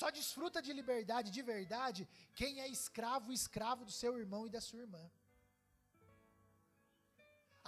só 0.00 0.10
desfruta 0.18 0.60
de 0.66 0.72
liberdade 0.80 1.30
de 1.36 1.42
verdade 1.54 2.08
quem 2.40 2.60
é 2.64 2.66
escravo, 2.78 3.32
escravo 3.40 3.84
do 3.84 3.96
seu 4.02 4.12
irmão 4.24 4.44
e 4.48 4.54
da 4.56 4.60
sua 4.68 4.80
irmã. 4.86 5.04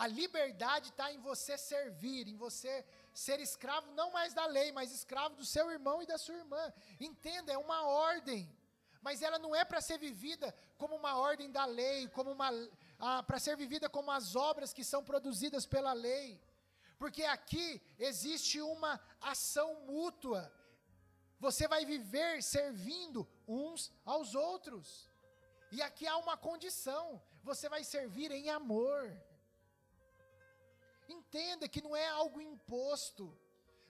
A 0.04 0.08
liberdade 0.20 0.88
está 0.90 1.06
em 1.12 1.20
você 1.30 1.56
servir, 1.56 2.26
em 2.26 2.36
você 2.46 2.84
ser 3.16 3.40
escravo 3.40 3.90
não 3.92 4.10
mais 4.10 4.34
da 4.34 4.44
lei, 4.44 4.70
mas 4.72 4.92
escravo 4.92 5.36
do 5.36 5.44
seu 5.44 5.70
irmão 5.70 6.02
e 6.02 6.06
da 6.06 6.18
sua 6.18 6.34
irmã. 6.34 6.72
Entenda, 7.00 7.50
é 7.50 7.56
uma 7.56 7.80
ordem, 7.86 8.46
mas 9.00 9.22
ela 9.22 9.38
não 9.38 9.56
é 9.56 9.64
para 9.64 9.80
ser 9.80 9.98
vivida 9.98 10.54
como 10.76 10.94
uma 10.94 11.16
ordem 11.16 11.50
da 11.50 11.64
lei, 11.64 12.08
como 12.08 12.30
uma 12.30 12.50
ah, 12.98 13.22
para 13.22 13.38
ser 13.38 13.56
vivida 13.56 13.88
como 13.88 14.10
as 14.10 14.36
obras 14.36 14.74
que 14.74 14.84
são 14.84 15.02
produzidas 15.02 15.64
pela 15.64 15.94
lei. 15.94 16.38
Porque 16.98 17.24
aqui 17.24 17.80
existe 17.98 18.60
uma 18.60 19.00
ação 19.18 19.80
mútua. 19.86 20.52
Você 21.40 21.66
vai 21.66 21.86
viver 21.86 22.42
servindo 22.42 23.26
uns 23.48 23.90
aos 24.04 24.34
outros. 24.34 25.10
E 25.72 25.80
aqui 25.80 26.06
há 26.06 26.18
uma 26.18 26.36
condição: 26.36 27.22
você 27.42 27.66
vai 27.66 27.82
servir 27.82 28.30
em 28.30 28.50
amor. 28.50 29.00
Entenda 31.08 31.68
que 31.68 31.80
não 31.80 31.94
é 31.94 32.06
algo 32.08 32.40
imposto, 32.40 33.36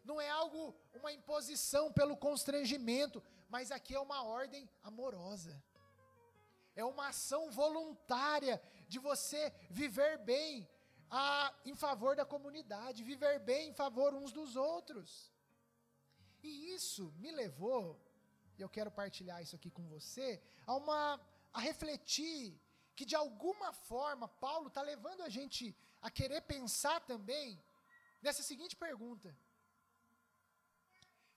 não 0.05 0.21
é 0.21 0.29
algo, 0.29 0.75
uma 0.95 1.13
imposição 1.13 1.93
pelo 1.93 2.17
constrangimento, 2.17 3.23
mas 3.49 3.71
aqui 3.71 3.95
é 3.95 4.01
uma 4.01 4.23
ordem 4.23 4.69
amorosa. 4.83 5.63
É 6.75 6.85
uma 6.85 7.09
ação 7.09 7.51
voluntária 7.51 8.63
de 8.89 8.99
você 8.99 9.53
viver 9.71 10.19
bem 10.19 10.69
a, 11.11 11.55
em 11.65 11.75
favor 11.75 12.15
da 12.15 12.25
comunidade, 12.25 13.03
viver 13.03 13.39
bem 13.41 13.71
em 13.71 13.75
favor 13.75 14.15
uns 14.15 14.33
dos 14.33 14.57
outros. 14.57 15.33
E 16.43 16.75
isso 16.75 17.13
me 17.17 17.31
levou, 17.33 18.01
e 18.59 18.63
eu 18.63 18.69
quero 18.69 18.91
partilhar 18.91 19.43
isso 19.43 19.57
aqui 19.57 19.71
com 19.71 19.89
você, 19.89 20.43
a 20.67 20.77
uma 20.77 21.21
a 21.53 21.61
refletir 21.61 22.61
que 22.95 23.05
de 23.05 23.17
alguma 23.17 23.73
forma 23.73 24.29
Paulo 24.29 24.69
está 24.69 24.83
levando 24.83 25.23
a 25.23 25.29
gente 25.29 25.75
a 26.07 26.11
querer 26.19 26.43
pensar 26.55 26.99
também 27.13 27.49
nessa 28.25 28.43
seguinte 28.49 28.75
pergunta: 28.87 29.37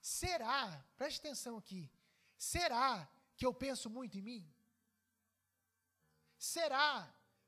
Será, 0.00 0.62
preste 0.96 1.18
atenção 1.20 1.56
aqui, 1.62 1.82
será 2.52 2.90
que 3.36 3.44
eu 3.48 3.52
penso 3.64 3.90
muito 3.90 4.16
em 4.18 4.22
mim? 4.30 4.42
Será 6.38 6.90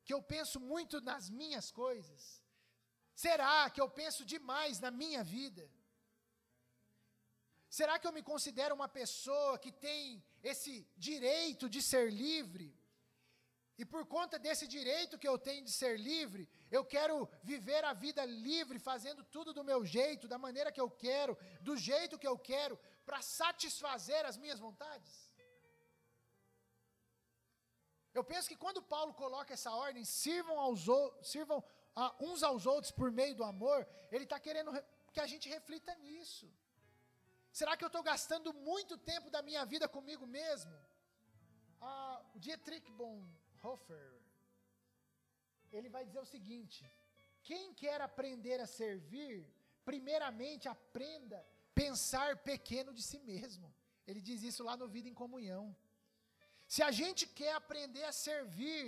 que 0.04 0.12
eu 0.12 0.20
penso 0.34 0.58
muito 0.72 1.00
nas 1.00 1.30
minhas 1.40 1.70
coisas? 1.70 2.42
Será 3.14 3.70
que 3.70 3.80
eu 3.80 3.88
penso 4.00 4.24
demais 4.24 4.80
na 4.84 4.90
minha 4.90 5.22
vida? 5.22 5.64
Será 7.78 7.98
que 7.98 8.06
eu 8.06 8.12
me 8.12 8.22
considero 8.22 8.74
uma 8.74 8.88
pessoa 8.88 9.58
que 9.58 9.72
tem 9.86 10.22
esse 10.42 10.72
direito 10.96 11.68
de 11.74 11.80
ser 11.80 12.06
livre? 12.12 12.68
E 13.82 13.84
por 13.92 14.02
conta 14.14 14.36
desse 14.44 14.66
direito 14.74 15.18
que 15.20 15.28
eu 15.30 15.36
tenho 15.46 15.62
de 15.68 15.72
ser 15.78 15.94
livre, 15.98 16.42
eu 16.76 16.82
quero 16.92 17.14
viver 17.50 17.82
a 17.84 17.92
vida 18.04 18.24
livre, 18.50 18.78
fazendo 18.90 19.22
tudo 19.34 19.52
do 19.56 19.64
meu 19.70 19.80
jeito, 19.94 20.28
da 20.32 20.38
maneira 20.44 20.70
que 20.74 20.82
eu 20.84 20.88
quero, 21.04 21.36
do 21.68 21.74
jeito 21.88 22.18
que 22.22 22.28
eu 22.32 22.38
quero, 22.50 22.78
para 23.04 23.20
satisfazer 23.20 24.22
as 24.24 24.36
minhas 24.42 24.60
vontades? 24.66 25.12
Eu 28.18 28.22
penso 28.32 28.48
que 28.50 28.60
quando 28.64 28.86
Paulo 28.94 29.12
coloca 29.22 29.52
essa 29.52 29.72
ordem, 29.86 30.04
sirvam, 30.04 30.60
aos, 30.60 30.84
sirvam 31.32 31.58
a, 31.96 32.14
uns 32.28 32.44
aos 32.44 32.66
outros 32.74 32.92
por 32.92 33.10
meio 33.10 33.34
do 33.34 33.42
amor, 33.52 33.80
ele 34.12 34.26
está 34.28 34.38
querendo 34.38 34.70
que 35.12 35.22
a 35.26 35.26
gente 35.26 35.48
reflita 35.48 35.92
nisso. 35.96 36.46
Será 37.60 37.76
que 37.76 37.84
eu 37.86 37.92
estou 37.92 38.04
gastando 38.12 38.54
muito 38.54 38.96
tempo 39.12 39.28
da 39.28 39.42
minha 39.42 39.64
vida 39.64 39.88
comigo 39.88 40.24
mesmo? 40.24 40.72
Ah, 41.80 42.22
o 42.32 42.38
Dietrich 42.38 42.88
Bonhoeffer, 43.62 44.20
ele 45.72 45.88
vai 45.88 46.04
dizer 46.04 46.20
o 46.20 46.32
seguinte: 46.36 46.84
quem 47.42 47.72
quer 47.72 48.00
aprender 48.00 48.58
a 48.60 48.66
servir, 48.66 49.46
primeiramente 49.84 50.68
aprenda 50.68 51.38
pensar 51.74 52.36
pequeno 52.50 52.92
de 52.92 53.02
si 53.02 53.18
mesmo. 53.20 53.72
Ele 54.06 54.20
diz 54.20 54.42
isso 54.42 54.64
lá 54.64 54.76
no 54.76 54.88
Vida 54.88 55.08
em 55.08 55.14
Comunhão. 55.14 55.64
Se 56.66 56.82
a 56.82 56.90
gente 56.90 57.26
quer 57.26 57.54
aprender 57.54 58.04
a 58.04 58.12
servir, 58.12 58.86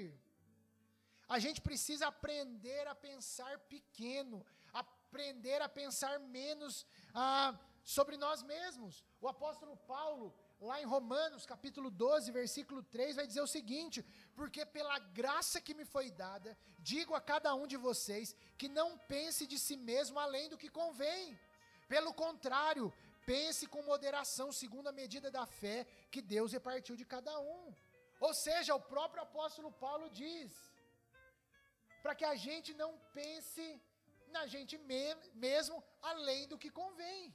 a 1.28 1.38
gente 1.38 1.60
precisa 1.60 2.08
aprender 2.08 2.86
a 2.86 2.94
pensar 2.94 3.58
pequeno, 3.74 4.44
aprender 4.72 5.60
a 5.62 5.68
pensar 5.68 6.18
menos 6.18 6.86
ah, 7.14 7.58
sobre 7.82 8.16
nós 8.16 8.42
mesmos. 8.42 9.04
O 9.20 9.28
apóstolo 9.28 9.76
Paulo, 9.76 10.34
lá 10.60 10.80
em 10.80 10.84
Romanos, 10.84 11.46
capítulo 11.46 11.90
12, 11.90 12.30
versículo 12.30 12.82
3, 12.82 13.16
vai 13.16 13.26
dizer 13.26 13.40
o 13.40 13.46
seguinte: 13.46 14.04
Porque 14.34 14.64
pela 14.64 14.98
graça 14.98 15.60
que 15.60 15.74
me 15.74 15.84
foi 15.84 16.10
dada, 16.10 16.56
digo 16.78 17.14
a 17.14 17.20
cada 17.20 17.54
um 17.54 17.66
de 17.66 17.76
vocês 17.76 18.34
que 18.56 18.68
não 18.68 18.98
pense 18.98 19.46
de 19.46 19.58
si 19.58 19.76
mesmo 19.76 20.18
além 20.18 20.48
do 20.48 20.58
que 20.58 20.68
convém. 20.68 21.38
Pelo 21.88 22.12
contrário, 22.14 22.92
pense 23.26 23.66
com 23.66 23.82
moderação, 23.82 24.50
segundo 24.52 24.88
a 24.88 24.92
medida 24.92 25.30
da 25.30 25.46
fé 25.46 25.86
que 26.10 26.22
Deus 26.22 26.52
repartiu 26.52 26.96
de 26.96 27.04
cada 27.04 27.38
um. 27.40 27.74
Ou 28.20 28.32
seja, 28.32 28.74
o 28.74 28.80
próprio 28.80 29.22
apóstolo 29.22 29.70
Paulo 29.72 30.08
diz: 30.10 30.52
para 32.02 32.14
que 32.14 32.24
a 32.24 32.36
gente 32.36 32.72
não 32.74 32.98
pense 33.12 33.80
na 34.34 34.46
gente 34.46 34.76
me 34.78 35.14
mesmo 35.34 35.82
além 36.02 36.46
do 36.48 36.58
que 36.58 36.70
convém, 36.70 37.34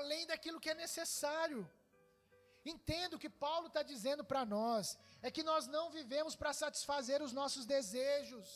além 0.00 0.26
daquilo 0.30 0.60
que 0.62 0.70
é 0.74 0.82
necessário. 0.84 1.60
Entendo 2.72 3.18
que 3.22 3.30
Paulo 3.46 3.66
está 3.68 3.82
dizendo 3.92 4.22
para 4.30 4.44
nós, 4.44 4.98
é 5.26 5.30
que 5.36 5.42
nós 5.50 5.66
não 5.66 5.84
vivemos 5.98 6.34
para 6.40 6.52
satisfazer 6.64 7.20
os 7.26 7.32
nossos 7.40 7.66
desejos, 7.74 8.46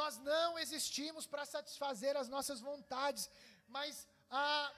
nós 0.00 0.14
não 0.18 0.58
existimos 0.64 1.26
para 1.32 1.44
satisfazer 1.56 2.14
as 2.22 2.28
nossas 2.34 2.60
vontades, 2.60 3.30
mas 3.76 4.06
a, 4.30 4.72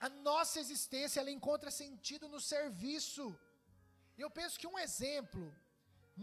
a 0.00 0.08
nossa 0.30 0.58
existência 0.64 1.20
ela 1.20 1.30
encontra 1.38 1.70
sentido 1.70 2.26
no 2.34 2.40
serviço. 2.40 3.24
E 4.18 4.20
eu 4.20 4.30
penso 4.38 4.58
que 4.58 4.66
um 4.72 4.78
exemplo 4.86 5.44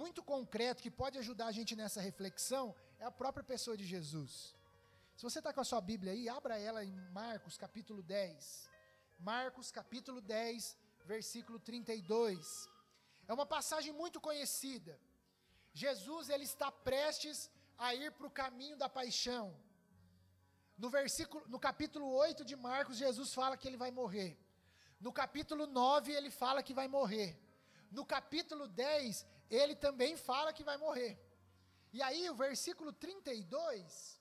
muito 0.01 0.21
concreto 0.21 0.83
que 0.83 0.91
pode 0.91 1.17
ajudar 1.17 1.47
a 1.47 1.57
gente 1.59 1.75
nessa 1.81 2.01
reflexão 2.09 2.75
é 2.99 3.05
a 3.05 3.17
própria 3.21 3.43
pessoa 3.43 3.77
de 3.77 3.85
Jesus. 3.85 4.53
Se 5.19 5.23
você 5.23 5.39
está 5.39 5.51
com 5.51 5.59
a 5.59 5.65
sua 5.65 5.81
Bíblia 5.81 6.13
aí, 6.13 6.29
abra 6.29 6.57
ela 6.57 6.81
em 6.81 6.95
Marcos 7.11 7.57
capítulo 7.57 8.01
10. 8.01 8.69
Marcos 9.19 9.69
capítulo 9.69 10.21
10, 10.21 10.77
versículo 11.03 11.59
32. 11.59 12.69
É 13.27 13.33
uma 13.33 13.45
passagem 13.45 13.91
muito 13.91 14.21
conhecida. 14.21 14.97
Jesus 15.73 16.29
ele 16.29 16.45
está 16.45 16.71
prestes 16.71 17.51
a 17.77 17.93
ir 17.93 18.13
para 18.13 18.27
o 18.27 18.31
caminho 18.31 18.77
da 18.77 18.87
paixão. 18.87 19.53
No 20.77 20.89
versículo, 20.89 21.45
no 21.49 21.59
capítulo 21.59 22.07
8 22.13 22.45
de 22.45 22.55
Marcos, 22.55 22.95
Jesus 22.95 23.33
fala 23.33 23.57
que 23.57 23.67
ele 23.67 23.75
vai 23.75 23.91
morrer. 23.91 24.39
No 25.01 25.11
capítulo 25.11 25.67
9, 25.67 26.13
ele 26.13 26.31
fala 26.31 26.63
que 26.63 26.73
vai 26.73 26.87
morrer. 26.87 27.37
No 27.91 28.05
capítulo 28.05 28.69
10, 28.69 29.25
ele 29.49 29.75
também 29.75 30.15
fala 30.15 30.53
que 30.53 30.63
vai 30.63 30.77
morrer. 30.77 31.19
E 31.91 32.01
aí, 32.01 32.29
o 32.29 32.35
versículo 32.35 32.93
32, 32.93 34.18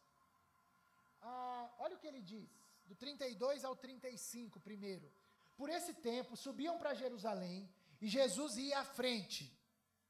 ah, 1.20 1.74
olha 1.78 1.96
o 1.96 1.98
que 1.98 2.06
ele 2.06 2.20
diz, 2.20 2.50
do 2.86 2.94
32 2.94 3.64
ao 3.64 3.76
35 3.76 4.60
primeiro. 4.60 5.10
Por 5.56 5.68
esse 5.68 5.92
tempo, 5.94 6.36
subiam 6.36 6.78
para 6.78 6.94
Jerusalém 6.94 7.68
e 8.00 8.08
Jesus 8.08 8.56
ia 8.56 8.78
à 8.80 8.84
frente. 8.84 9.52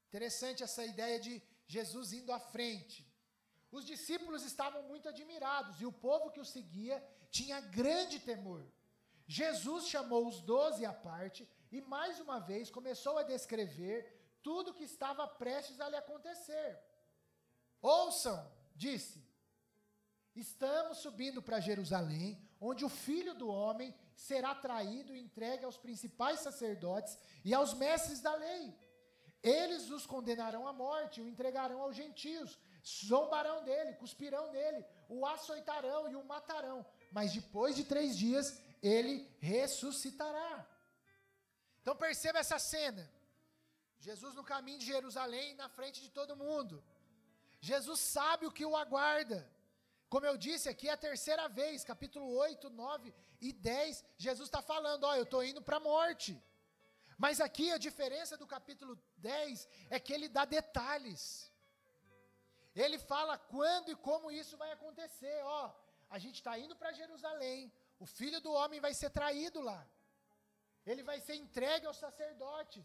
Interessante 0.07 0.63
essa 0.63 0.85
ideia 0.85 1.19
de 1.19 1.41
Jesus 1.67 2.13
indo 2.13 2.31
à 2.31 2.39
frente. 2.39 3.07
Os 3.71 3.85
discípulos 3.85 4.43
estavam 4.43 4.83
muito 4.83 5.09
admirados 5.09 5.79
e 5.81 5.85
o 5.85 5.91
povo 5.91 6.31
que 6.31 6.39
o 6.39 6.45
seguia 6.45 7.03
tinha 7.29 7.59
grande 7.61 8.19
temor. 8.19 8.65
Jesus 9.27 9.87
chamou 9.87 10.27
os 10.27 10.41
doze 10.41 10.85
à 10.85 10.93
parte 10.93 11.47
e 11.71 11.79
mais 11.81 12.19
uma 12.19 12.39
vez 12.39 12.71
começou 12.71 13.17
a 13.17 13.23
descrever 13.23 13.97
tudo 14.41 14.71
o 14.71 14.73
que 14.73 14.83
estava 14.83 15.27
prestes 15.27 15.79
a 15.79 15.89
lhe 15.89 15.95
acontecer. 15.95 16.79
Ouçam, 17.81 18.51
disse, 18.75 19.23
Estamos 20.39 20.99
subindo 20.99 21.41
para 21.41 21.59
Jerusalém, 21.59 22.39
onde 22.61 22.85
o 22.85 22.89
filho 22.89 23.33
do 23.33 23.49
homem 23.49 23.93
será 24.15 24.55
traído 24.55 25.13
e 25.13 25.19
entregue 25.19 25.65
aos 25.65 25.77
principais 25.85 26.39
sacerdotes 26.39 27.17
e 27.43 27.53
aos 27.53 27.73
mestres 27.73 28.21
da 28.21 28.33
lei. 28.35 28.73
Eles 29.43 29.89
os 29.89 30.05
condenarão 30.05 30.65
à 30.65 30.71
morte, 30.71 31.21
o 31.21 31.27
entregarão 31.27 31.81
aos 31.81 31.95
gentios, 31.95 32.57
zombarão 33.09 33.65
dele, 33.65 33.93
cuspirão 33.93 34.49
nele, 34.53 34.85
o 35.09 35.25
açoitarão 35.25 36.09
e 36.09 36.15
o 36.15 36.23
matarão. 36.23 36.85
Mas 37.11 37.33
depois 37.33 37.75
de 37.75 37.83
três 37.83 38.17
dias, 38.17 38.61
ele 38.81 39.29
ressuscitará. 39.39 40.65
Então 41.81 41.95
perceba 41.97 42.39
essa 42.39 42.59
cena. 42.59 43.09
Jesus 43.99 44.33
no 44.35 44.43
caminho 44.43 44.79
de 44.79 44.85
Jerusalém, 44.85 45.53
na 45.55 45.67
frente 45.67 46.01
de 46.01 46.09
todo 46.09 46.41
mundo. 46.45 46.81
Jesus 47.59 47.99
sabe 47.99 48.45
o 48.45 48.51
que 48.51 48.65
o 48.65 48.77
aguarda. 48.77 49.39
Como 50.09 50.25
eu 50.25 50.35
disse 50.37 50.67
aqui, 50.67 50.87
é 50.89 50.93
a 50.93 50.97
terceira 50.97 51.47
vez, 51.47 51.83
capítulo 51.83 52.27
8, 52.35 52.69
9 52.69 53.13
e 53.39 53.53
10, 53.53 54.03
Jesus 54.17 54.47
está 54.47 54.61
falando: 54.61 55.03
Ó, 55.03 55.15
eu 55.15 55.23
estou 55.23 55.43
indo 55.43 55.61
para 55.61 55.77
a 55.77 55.87
morte. 55.91 56.31
Mas 57.17 57.41
aqui 57.41 57.71
a 57.71 57.77
diferença 57.77 58.35
do 58.41 58.47
capítulo 58.47 58.97
10 59.17 59.67
é 59.89 59.99
que 59.99 60.13
ele 60.13 60.27
dá 60.27 60.45
detalhes. 60.45 61.51
Ele 62.75 62.97
fala 62.97 63.37
quando 63.37 63.91
e 63.91 63.95
como 64.07 64.31
isso 64.31 64.55
vai 64.57 64.71
acontecer. 64.71 65.37
Ó, 65.43 65.71
a 66.09 66.17
gente 66.17 66.35
está 66.35 66.57
indo 66.57 66.75
para 66.75 66.91
Jerusalém, 66.91 67.71
o 67.99 68.05
filho 68.05 68.39
do 68.41 68.51
homem 68.51 68.79
vai 68.79 68.93
ser 68.93 69.09
traído 69.11 69.61
lá, 69.61 69.81
ele 70.85 71.03
vai 71.03 71.19
ser 71.19 71.35
entregue 71.35 71.85
aos 71.85 71.97
sacerdotes, 71.97 72.83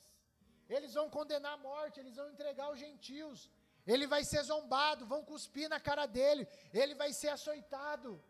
eles 0.68 0.92
vão 0.92 1.08
condenar 1.08 1.54
a 1.54 1.62
morte, 1.70 2.00
eles 2.00 2.16
vão 2.16 2.28
entregar 2.30 2.66
aos 2.66 2.78
gentios, 2.78 3.50
ele 3.86 4.06
vai 4.06 4.24
ser 4.24 4.42
zombado, 4.42 5.06
vão 5.06 5.22
cuspir 5.24 5.68
na 5.68 5.78
cara 5.78 6.06
dele, 6.06 6.46
ele 6.72 6.94
vai 6.94 7.12
ser 7.12 7.28
açoitado, 7.28 8.22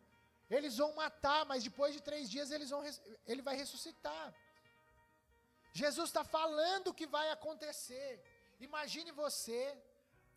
eles 0.50 0.76
vão 0.76 0.92
matar, 0.94 1.44
mas 1.44 1.62
depois 1.62 1.94
de 1.94 2.00
três 2.00 2.28
dias 2.28 2.50
eles 2.50 2.70
vão, 2.70 2.82
ele 3.26 3.42
vai 3.42 3.56
ressuscitar. 3.56 4.34
Jesus 5.72 6.08
está 6.08 6.24
falando 6.24 6.88
o 6.88 6.94
que 6.94 7.06
vai 7.06 7.30
acontecer. 7.30 8.22
Imagine 8.60 9.10
você, 9.12 9.76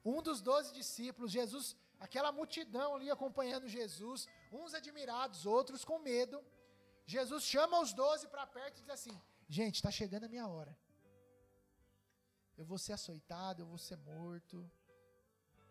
um 0.04 0.22
dos 0.22 0.42
doze 0.42 0.72
discípulos, 0.74 1.32
Jesus, 1.32 1.76
aquela 2.00 2.32
multidão 2.32 2.96
ali 2.96 3.10
acompanhando 3.12 3.68
Jesus, 3.68 4.28
uns 4.52 4.74
admirados, 4.74 5.46
outros 5.46 5.84
com 5.84 6.00
medo. 6.00 6.44
Jesus 7.06 7.44
chama 7.44 7.80
os 7.80 7.94
doze 7.94 8.28
para 8.28 8.46
perto 8.48 8.78
e 8.78 8.82
diz 8.82 8.90
assim: 8.90 9.16
Gente, 9.48 9.76
está 9.76 9.92
chegando 9.92 10.26
a 10.26 10.30
minha 10.30 10.48
hora. 10.48 10.76
Eu 12.58 12.66
vou 12.66 12.80
ser 12.80 12.94
açoitado, 12.94 13.62
eu 13.62 13.68
vou 13.68 13.78
ser 13.78 13.98
morto, 13.98 14.70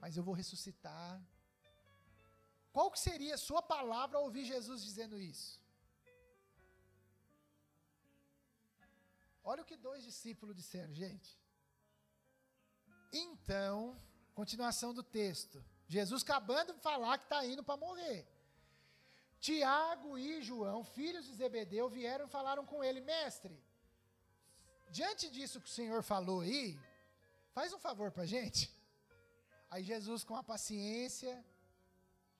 mas 0.00 0.16
eu 0.16 0.22
vou 0.22 0.34
ressuscitar. 0.34 1.20
Qual 2.72 2.90
que 2.90 2.98
seria 2.98 3.34
a 3.34 3.38
sua 3.38 3.62
palavra 3.62 4.18
ao 4.18 4.24
ouvir 4.24 4.44
Jesus 4.44 4.82
dizendo 4.82 5.18
isso? 5.18 5.60
Olha 9.42 9.62
o 9.62 9.64
que 9.64 9.76
dois 9.76 10.02
discípulos 10.04 10.56
disseram, 10.56 10.92
gente. 10.92 11.38
Então, 13.12 13.98
continuação 14.34 14.92
do 14.92 15.02
texto. 15.02 15.64
Jesus 15.88 16.22
acabando 16.22 16.74
de 16.74 16.80
falar 16.80 17.16
que 17.18 17.24
está 17.24 17.46
indo 17.46 17.62
para 17.62 17.76
morrer. 17.76 18.26
Tiago 19.38 20.18
e 20.18 20.42
João, 20.42 20.84
filhos 20.84 21.24
de 21.26 21.34
Zebedeu, 21.34 21.88
vieram 21.88 22.26
e 22.26 22.28
falaram 22.28 22.66
com 22.66 22.82
ele: 22.82 23.00
Mestre, 23.00 23.56
diante 24.90 25.30
disso 25.30 25.60
que 25.60 25.68
o 25.68 25.72
Senhor 25.72 26.02
falou 26.02 26.40
aí, 26.40 26.78
faz 27.52 27.72
um 27.72 27.78
favor 27.78 28.10
para 28.10 28.24
a 28.24 28.26
gente. 28.26 28.75
Aí 29.70 29.82
Jesus, 29.82 30.22
com 30.24 30.36
a 30.36 30.42
paciência, 30.42 31.44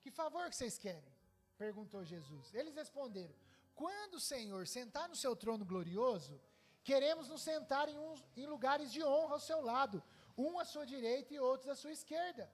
que 0.01 0.11
favor 0.11 0.49
que 0.49 0.55
vocês 0.55 0.77
querem? 0.77 1.13
Perguntou 1.57 2.03
Jesus. 2.03 2.53
Eles 2.53 2.75
responderam: 2.75 3.35
Quando 3.75 4.15
o 4.15 4.19
Senhor 4.19 4.65
sentar 4.67 5.09
no 5.09 5.15
seu 5.15 5.35
trono 5.35 5.65
glorioso, 5.65 6.39
queremos 6.83 7.27
nos 7.27 7.41
sentar 7.41 7.89
em, 7.89 7.97
uns, 7.97 8.23
em 8.35 8.45
lugares 8.45 8.91
de 8.91 9.03
honra 9.03 9.33
ao 9.33 9.39
seu 9.39 9.61
lado, 9.61 10.01
um 10.37 10.59
à 10.59 10.65
sua 10.65 10.85
direita 10.85 11.33
e 11.33 11.39
outros 11.39 11.69
à 11.69 11.75
sua 11.75 11.91
esquerda. 11.91 12.49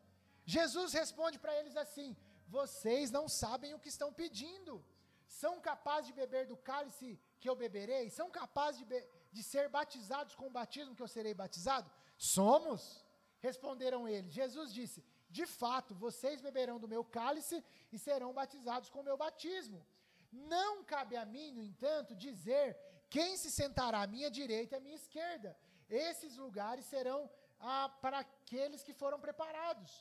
Jesus 0.45 0.93
responde 0.93 1.37
para 1.37 1.55
eles 1.59 1.75
assim: 1.75 2.15
Vocês 2.47 3.11
não 3.11 3.27
sabem 3.27 3.73
o 3.73 3.79
que 3.79 3.89
estão 3.89 4.11
pedindo. 4.11 4.83
São 5.27 5.59
capazes 5.59 6.07
de 6.07 6.13
beber 6.13 6.45
do 6.47 6.57
cálice 6.57 7.19
que 7.39 7.49
eu 7.49 7.55
beberei? 7.55 8.09
São 8.09 8.29
capazes 8.29 8.85
de, 8.85 9.07
de 9.31 9.43
ser 9.43 9.69
batizados 9.69 10.35
com 10.35 10.47
o 10.47 10.49
batismo 10.49 10.95
que 10.95 11.01
eu 11.01 11.07
serei 11.07 11.33
batizado? 11.33 11.89
Somos. 12.17 13.02
Responderam 13.47 14.01
eles. 14.07 14.31
Jesus 14.41 14.73
disse: 14.79 15.03
De 15.37 15.45
fato, 15.45 15.93
vocês 16.05 16.39
beberão 16.47 16.77
do 16.79 16.91
meu 16.93 17.03
cálice 17.17 17.57
e 17.91 17.99
serão 17.99 18.31
batizados 18.39 18.89
com 18.89 18.99
o 19.01 19.07
meu 19.09 19.17
batismo. 19.25 19.85
Não 20.31 20.83
cabe 20.83 21.15
a 21.17 21.25
mim, 21.33 21.51
no 21.51 21.63
entanto, 21.71 22.15
dizer 22.15 22.67
quem 23.15 23.31
se 23.41 23.51
sentará 23.51 24.01
à 24.01 24.07
minha 24.07 24.29
direita 24.39 24.75
e 24.75 24.77
à 24.77 24.81
minha 24.85 24.95
esquerda. 24.95 25.49
Esses 25.89 26.37
lugares 26.37 26.85
serão 26.85 27.29
ah, 27.59 27.89
para 28.03 28.19
aqueles 28.19 28.81
que 28.81 28.93
foram 29.01 29.19
preparados. 29.19 29.91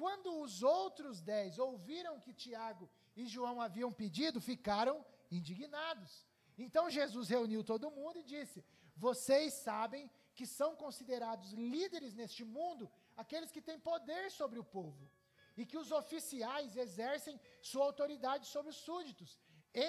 Quando 0.00 0.28
os 0.42 0.62
outros 0.62 1.20
dez 1.20 1.58
ouviram 1.58 2.20
que 2.20 2.32
Tiago 2.32 2.88
e 3.16 3.26
João 3.26 3.60
haviam 3.60 3.92
pedido, 3.92 4.40
ficaram 4.40 5.04
indignados. 5.30 6.12
Então 6.56 6.90
Jesus 6.90 7.28
reuniu 7.28 7.64
todo 7.64 7.90
mundo 7.90 8.18
e 8.18 8.28
disse: 8.34 8.64
Vocês 8.96 9.54
sabem 9.54 10.10
que 10.40 10.46
são 10.58 10.70
considerados 10.82 11.48
líderes 11.52 12.12
neste 12.18 12.42
mundo 12.56 12.84
aqueles 13.22 13.50
que 13.54 13.64
têm 13.66 13.78
poder 13.88 14.24
sobre 14.40 14.58
o 14.58 14.68
povo, 14.76 15.02
e 15.60 15.66
que 15.70 15.78
os 15.80 15.90
oficiais 16.00 16.76
exercem 16.84 17.34
sua 17.70 17.84
autoridade 17.88 18.44
sobre 18.52 18.70
os 18.72 18.78
súditos. 18.86 19.30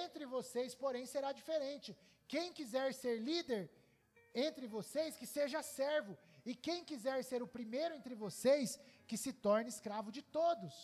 Entre 0.03 0.25
vocês, 0.25 0.75
porém, 0.83 1.05
será 1.13 1.29
diferente. 1.39 1.89
Quem 2.33 2.47
quiser 2.57 2.89
ser 3.01 3.15
líder 3.29 3.61
entre 4.47 4.67
vocês, 4.75 5.15
que 5.19 5.27
seja 5.37 5.61
servo, 5.63 6.17
e 6.49 6.53
quem 6.67 6.83
quiser 6.89 7.23
ser 7.29 7.41
o 7.41 7.53
primeiro 7.57 7.95
entre 7.99 8.13
vocês, 8.25 8.77
que 9.07 9.17
se 9.23 9.31
torne 9.47 9.69
escravo 9.69 10.11
de 10.17 10.21
todos. 10.39 10.75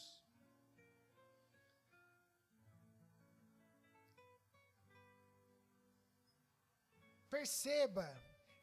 Perceba 7.36 8.08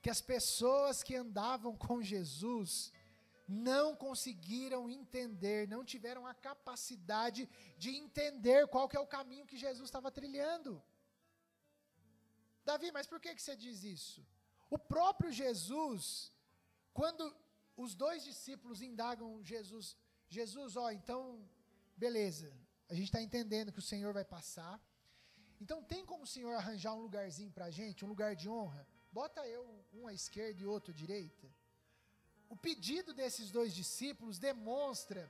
que 0.05 0.11
as 0.11 0.21
pessoas 0.21 1.03
que 1.03 1.15
andavam 1.17 1.75
com 1.85 2.03
Jesus 2.03 2.71
não 3.49 3.87
conseguiram 3.97 4.83
entender, 4.91 5.67
não 5.67 5.83
tiveram 5.93 6.27
a 6.27 6.35
capacidade 6.35 7.49
de 7.79 7.91
entender 8.03 8.67
qual 8.75 8.87
que 8.87 8.99
é 8.99 9.01
o 9.01 9.13
caminho 9.17 9.47
que 9.47 9.57
Jesus 9.57 9.87
estava 9.89 10.11
trilhando. 10.19 10.71
Davi, 12.67 12.93
mas 12.93 13.07
por 13.07 13.19
que, 13.19 13.35
que 13.35 13.43
você 13.43 13.57
diz 13.57 13.83
isso? 13.83 14.21
O 14.69 14.79
próprio 14.79 15.33
Jesus, 15.33 16.31
quando 16.93 17.25
os 17.75 17.95
dois 17.95 18.23
discípulos 18.23 18.83
indagam 18.83 19.43
Jesus, 19.43 19.97
Jesus, 20.29 20.77
ó, 20.77 20.91
então, 20.91 21.49
beleza, 21.97 22.53
a 22.91 22.95
gente 22.95 23.07
está 23.07 23.23
entendendo 23.23 23.73
que 23.73 23.79
o 23.85 23.91
Senhor 23.93 24.13
vai 24.13 24.27
passar. 24.37 24.79
Então 25.63 25.83
tem 25.83 26.05
como 26.05 26.25
o 26.25 26.33
Senhor 26.35 26.53
arranjar 26.55 26.93
um 26.93 27.01
lugarzinho 27.01 27.51
para 27.51 27.67
a 27.67 27.71
gente, 27.71 28.05
um 28.05 28.09
lugar 28.09 28.37
de 28.37 28.51
honra? 28.51 28.87
Bota 29.19 29.41
eu 29.57 29.65
um 29.99 30.09
à 30.09 30.13
esquerda 30.21 30.61
e 30.61 30.67
outro 30.75 30.93
à 30.93 30.97
direita. 31.03 31.47
O 32.55 32.57
pedido 32.67 33.11
desses 33.21 33.49
dois 33.57 33.73
discípulos 33.81 34.39
demonstra 34.39 35.23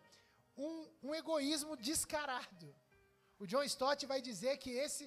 um, 0.57 0.73
um 1.07 1.15
egoísmo 1.15 1.77
descarado. 1.77 2.69
O 3.39 3.47
John 3.47 3.65
Stott 3.65 4.07
vai 4.13 4.21
dizer 4.31 4.55
que 4.63 4.71
esse, 4.71 5.05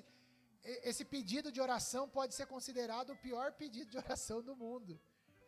esse 0.90 1.04
pedido 1.14 1.52
de 1.52 1.60
oração 1.68 2.04
pode 2.18 2.36
ser 2.36 2.46
considerado 2.46 3.12
o 3.14 3.22
pior 3.28 3.48
pedido 3.64 3.90
de 3.90 3.98
oração 4.06 4.42
do 4.50 4.56
mundo. 4.56 5.00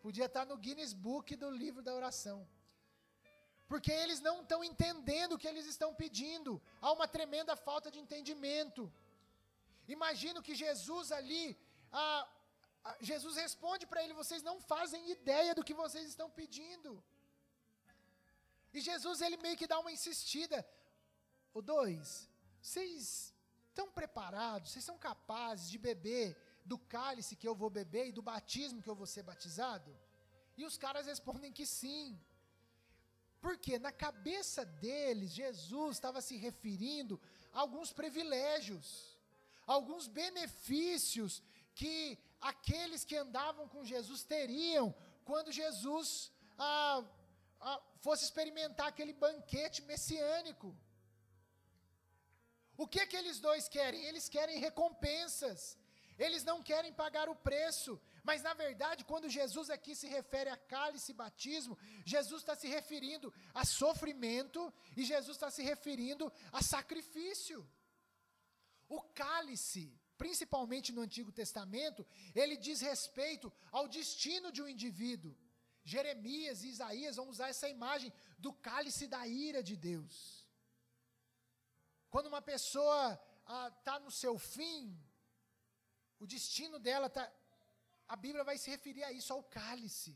Podia 0.02 0.26
estar 0.26 0.46
no 0.52 0.58
Guinness 0.58 0.94
Book 0.94 1.36
do 1.36 1.52
livro 1.52 1.84
da 1.88 1.94
oração. 1.94 2.38
Porque 3.68 3.92
eles 3.92 4.20
não 4.28 4.36
estão 4.42 4.64
entendendo 4.64 5.34
o 5.34 5.38
que 5.42 5.48
eles 5.48 5.68
estão 5.68 5.94
pedindo. 5.94 6.60
Há 6.82 6.92
uma 6.98 7.08
tremenda 7.08 7.56
falta 7.56 7.92
de 7.92 8.00
entendimento. 8.00 8.92
Imagino 9.88 10.42
que 10.42 10.56
Jesus 10.56 11.12
ali, 11.12 11.46
ah, 11.92 12.28
Jesus 13.02 13.36
responde 13.36 13.86
para 13.86 14.04
ele: 14.04 14.14
vocês 14.14 14.42
não 14.42 14.60
fazem 14.60 15.12
ideia 15.12 15.54
do 15.54 15.64
que 15.64 15.74
vocês 15.74 16.08
estão 16.08 16.30
pedindo. 16.30 17.04
E 18.74 18.82
Jesus 18.82 19.22
ele 19.22 19.38
meio 19.38 19.58
que 19.58 19.68
dá 19.68 19.80
uma 19.80 19.92
insistida. 19.92 20.66
O 21.54 21.62
dois, 21.62 22.30
vocês 22.62 23.34
estão 23.70 23.92
preparados? 23.92 24.72
Vocês 24.72 24.86
são 24.86 24.98
capazes 24.98 25.70
de 25.70 25.78
beber 25.78 26.38
do 26.66 26.78
cálice 26.78 27.36
que 27.36 27.48
eu 27.48 27.56
vou 27.56 27.70
beber 27.70 28.08
e 28.08 28.12
do 28.12 28.22
batismo 28.22 28.82
que 28.82 28.90
eu 28.90 28.96
vou 28.96 29.08
ser 29.08 29.24
batizado? 29.24 29.96
E 30.56 30.66
os 30.66 30.78
caras 30.78 31.08
respondem 31.08 31.52
que 31.52 31.66
sim. 31.66 32.20
Porque 33.42 33.80
na 33.80 33.92
cabeça 33.92 34.66
deles, 34.66 35.32
Jesus 35.32 35.96
estava 35.96 36.22
se 36.22 36.36
referindo 36.36 37.20
a 37.54 37.62
alguns 37.62 37.94
privilégios, 37.94 39.18
alguns 39.66 40.08
benefícios 40.08 41.42
que 41.74 42.20
aqueles 42.42 43.04
que 43.04 43.16
andavam 43.16 43.68
com 43.68 43.84
Jesus 43.84 44.24
teriam 44.24 44.96
quando 45.24 45.52
Jesus 45.52 46.32
ah, 46.58 47.04
ah, 47.62 47.82
fosse 48.00 48.24
experimentar 48.24 48.88
aquele 48.88 49.14
banquete 49.14 49.82
messiânico. 49.84 50.76
O 52.78 52.88
que 52.88 53.02
aqueles 53.02 53.40
dois 53.40 53.68
querem? 53.68 54.04
Eles 54.06 54.30
querem 54.30 54.60
recompensas. 54.60 55.78
Eles 56.18 56.44
não 56.44 56.62
querem 56.62 56.94
pagar 56.94 57.28
o 57.30 57.36
preço. 57.36 58.00
Mas 58.24 58.42
na 58.42 58.54
verdade, 58.54 59.04
quando 59.04 59.30
Jesus 59.30 59.70
aqui 59.70 59.94
se 59.96 60.08
refere 60.08 60.50
a 60.50 60.58
cálice 60.58 61.12
e 61.12 61.16
batismo, 61.16 61.78
Jesus 62.06 62.42
está 62.42 62.56
se 62.56 62.68
referindo 62.68 63.34
a 63.54 63.66
sofrimento 63.66 64.74
e 64.96 65.04
Jesus 65.04 65.36
está 65.36 65.50
se 65.50 65.62
referindo 65.62 66.32
a 66.52 66.62
sacrifício. 66.62 67.68
O 68.88 69.02
cálice, 69.02 69.94
principalmente 70.24 70.92
no 70.96 71.02
Antigo 71.08 71.32
Testamento, 71.42 72.06
ele 72.42 72.56
diz 72.66 72.82
respeito 72.92 73.48
ao 73.78 73.88
destino 73.98 74.52
de 74.56 74.62
um 74.62 74.70
indivíduo. 74.76 75.34
Jeremias 75.94 76.58
e 76.64 76.68
Isaías 76.76 77.16
vão 77.20 77.30
usar 77.34 77.48
essa 77.54 77.68
imagem 77.78 78.12
do 78.38 78.52
cálice 78.68 79.08
da 79.14 79.22
ira 79.26 79.62
de 79.70 79.76
Deus. 79.90 80.16
Quando 82.10 82.32
uma 82.34 82.42
pessoa 82.54 82.98
está 83.78 83.96
ah, 83.96 84.04
no 84.06 84.12
seu 84.12 84.36
fim, 84.38 84.80
o 86.24 86.28
destino 86.36 86.78
dela 86.88 87.08
está. 87.08 87.24
A 88.08 88.16
Bíblia 88.26 88.44
vai 88.50 88.58
se 88.58 88.70
referir 88.76 89.04
a 89.06 89.12
isso, 89.20 89.32
ao 89.32 89.44
cálice. 89.60 90.14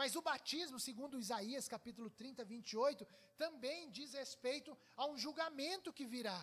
Mas 0.00 0.16
o 0.16 0.22
batismo, 0.22 0.78
segundo 0.88 1.20
Isaías 1.24 1.68
capítulo 1.68 2.08
30, 2.08 2.44
28, 2.44 3.06
também 3.36 3.90
diz 3.90 4.14
respeito 4.14 4.76
a 4.96 5.04
um 5.10 5.18
julgamento 5.24 5.92
que 5.92 6.06
virá. 6.06 6.40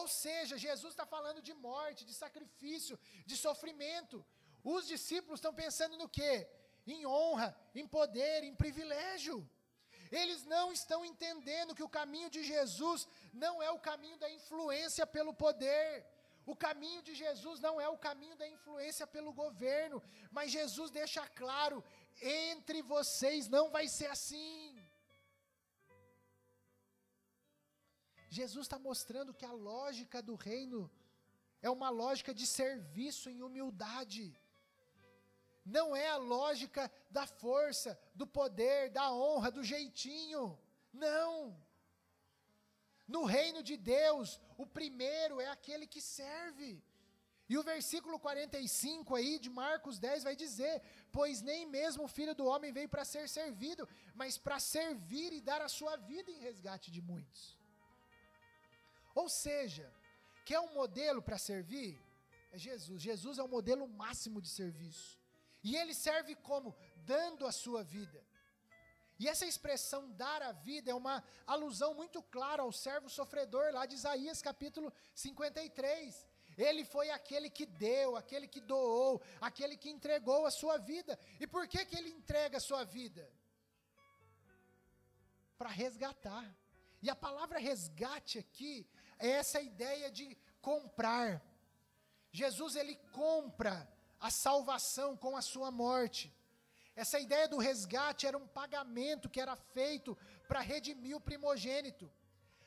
Ou 0.00 0.06
seja, 0.08 0.58
Jesus 0.68 0.92
está 0.92 1.06
falando 1.06 1.40
de 1.48 1.54
morte, 1.66 2.04
de 2.04 2.14
sacrifício, 2.22 2.98
de 3.24 3.36
sofrimento. 3.36 4.16
Os 4.74 4.88
discípulos 4.88 5.38
estão 5.38 5.54
pensando 5.54 5.96
no 5.96 6.08
quê? 6.08 6.48
Em 6.84 7.06
honra, 7.06 7.48
em 7.80 7.86
poder, 7.86 8.42
em 8.42 8.56
privilégio. 8.62 9.36
Eles 10.10 10.44
não 10.54 10.72
estão 10.72 11.04
entendendo 11.04 11.76
que 11.76 11.86
o 11.88 11.88
caminho 11.88 12.28
de 12.28 12.42
Jesus 12.42 13.06
não 13.32 13.62
é 13.62 13.70
o 13.70 13.78
caminho 13.78 14.18
da 14.18 14.28
influência 14.38 15.06
pelo 15.06 15.32
poder. 15.32 16.04
O 16.44 16.56
caminho 16.56 17.00
de 17.00 17.14
Jesus 17.14 17.60
não 17.60 17.80
é 17.80 17.88
o 17.88 17.96
caminho 17.96 18.36
da 18.36 18.48
influência 18.48 19.06
pelo 19.06 19.32
governo, 19.32 20.02
mas 20.30 20.50
Jesus 20.50 20.90
deixa 20.90 21.24
claro: 21.28 21.84
entre 22.20 22.82
vocês 22.82 23.46
não 23.48 23.70
vai 23.70 23.86
ser 23.86 24.06
assim. 24.06 24.73
Jesus 28.40 28.64
está 28.66 28.78
mostrando 28.78 29.36
que 29.38 29.44
a 29.44 29.52
lógica 29.52 30.20
do 30.28 30.34
reino 30.34 30.90
é 31.66 31.70
uma 31.70 31.90
lógica 32.02 32.32
de 32.40 32.46
serviço 32.46 33.30
em 33.30 33.42
humildade. 33.42 34.24
Não 35.76 35.86
é 35.96 36.08
a 36.08 36.16
lógica 36.16 36.90
da 37.10 37.26
força, 37.26 37.98
do 38.14 38.26
poder, 38.26 38.90
da 38.90 39.06
honra, 39.12 39.50
do 39.50 39.64
jeitinho. 39.72 40.58
Não. 40.92 41.56
No 43.06 43.24
reino 43.24 43.62
de 43.62 43.76
Deus, 43.76 44.40
o 44.58 44.66
primeiro 44.66 45.40
é 45.40 45.48
aquele 45.48 45.86
que 45.86 46.00
serve. 46.00 46.82
E 47.48 47.58
o 47.58 47.62
versículo 47.62 48.18
45 48.18 49.14
aí 49.14 49.38
de 49.38 49.50
Marcos 49.50 49.98
10 49.98 50.24
vai 50.24 50.36
dizer: 50.44 50.82
Pois 51.12 51.42
nem 51.42 51.66
mesmo 51.66 52.04
o 52.04 52.08
filho 52.08 52.34
do 52.34 52.46
homem 52.46 52.72
veio 52.72 52.88
para 52.88 53.04
ser 53.04 53.28
servido, 53.28 53.86
mas 54.14 54.38
para 54.38 54.58
servir 54.58 55.32
e 55.32 55.40
dar 55.40 55.60
a 55.62 55.68
sua 55.68 55.96
vida 55.96 56.30
em 56.30 56.40
resgate 56.40 56.90
de 56.90 57.02
muitos. 57.02 57.63
Ou 59.14 59.28
seja, 59.28 59.92
quer 60.44 60.60
um 60.60 60.74
modelo 60.74 61.22
para 61.22 61.38
servir? 61.38 62.00
É 62.52 62.58
Jesus. 62.58 63.00
Jesus 63.00 63.38
é 63.38 63.42
o 63.42 63.48
modelo 63.48 63.86
máximo 63.88 64.40
de 64.40 64.48
serviço. 64.48 65.18
E 65.62 65.76
ele 65.76 65.94
serve 65.94 66.34
como? 66.36 66.76
Dando 66.96 67.46
a 67.46 67.52
sua 67.52 67.82
vida. 67.82 68.22
E 69.18 69.28
essa 69.28 69.46
expressão 69.46 70.10
dar 70.12 70.42
a 70.42 70.52
vida 70.52 70.90
é 70.90 70.94
uma 70.94 71.22
alusão 71.46 71.94
muito 71.94 72.20
clara 72.22 72.62
ao 72.62 72.72
servo 72.72 73.08
sofredor 73.08 73.72
lá 73.72 73.86
de 73.86 73.94
Isaías 73.94 74.42
capítulo 74.42 74.92
53. 75.14 76.26
Ele 76.56 76.84
foi 76.84 77.10
aquele 77.10 77.48
que 77.48 77.66
deu, 77.66 78.16
aquele 78.16 78.46
que 78.46 78.60
doou, 78.60 79.22
aquele 79.40 79.76
que 79.76 79.90
entregou 79.90 80.46
a 80.46 80.50
sua 80.50 80.76
vida. 80.78 81.18
E 81.40 81.46
por 81.46 81.66
que 81.68 81.84
que 81.84 81.96
ele 81.96 82.10
entrega 82.10 82.58
a 82.58 82.60
sua 82.60 82.84
vida? 82.84 83.28
Para 85.56 85.70
resgatar. 85.70 86.44
E 87.02 87.10
a 87.10 87.16
palavra 87.16 87.58
resgate 87.58 88.38
aqui 88.38 88.86
é 89.28 89.32
essa 89.42 89.60
ideia 89.60 90.10
de 90.10 90.26
comprar. 90.60 91.42
Jesus 92.40 92.76
ele 92.76 92.96
compra 93.12 93.74
a 94.20 94.30
salvação 94.30 95.16
com 95.16 95.36
a 95.36 95.42
sua 95.42 95.70
morte. 95.70 96.32
Essa 97.02 97.18
ideia 97.18 97.46
do 97.48 97.58
resgate 97.58 98.26
era 98.26 98.38
um 98.38 98.46
pagamento 98.46 99.28
que 99.28 99.40
era 99.40 99.56
feito 99.76 100.16
para 100.48 100.60
redimir 100.60 101.16
o 101.16 101.20
primogênito. 101.28 102.10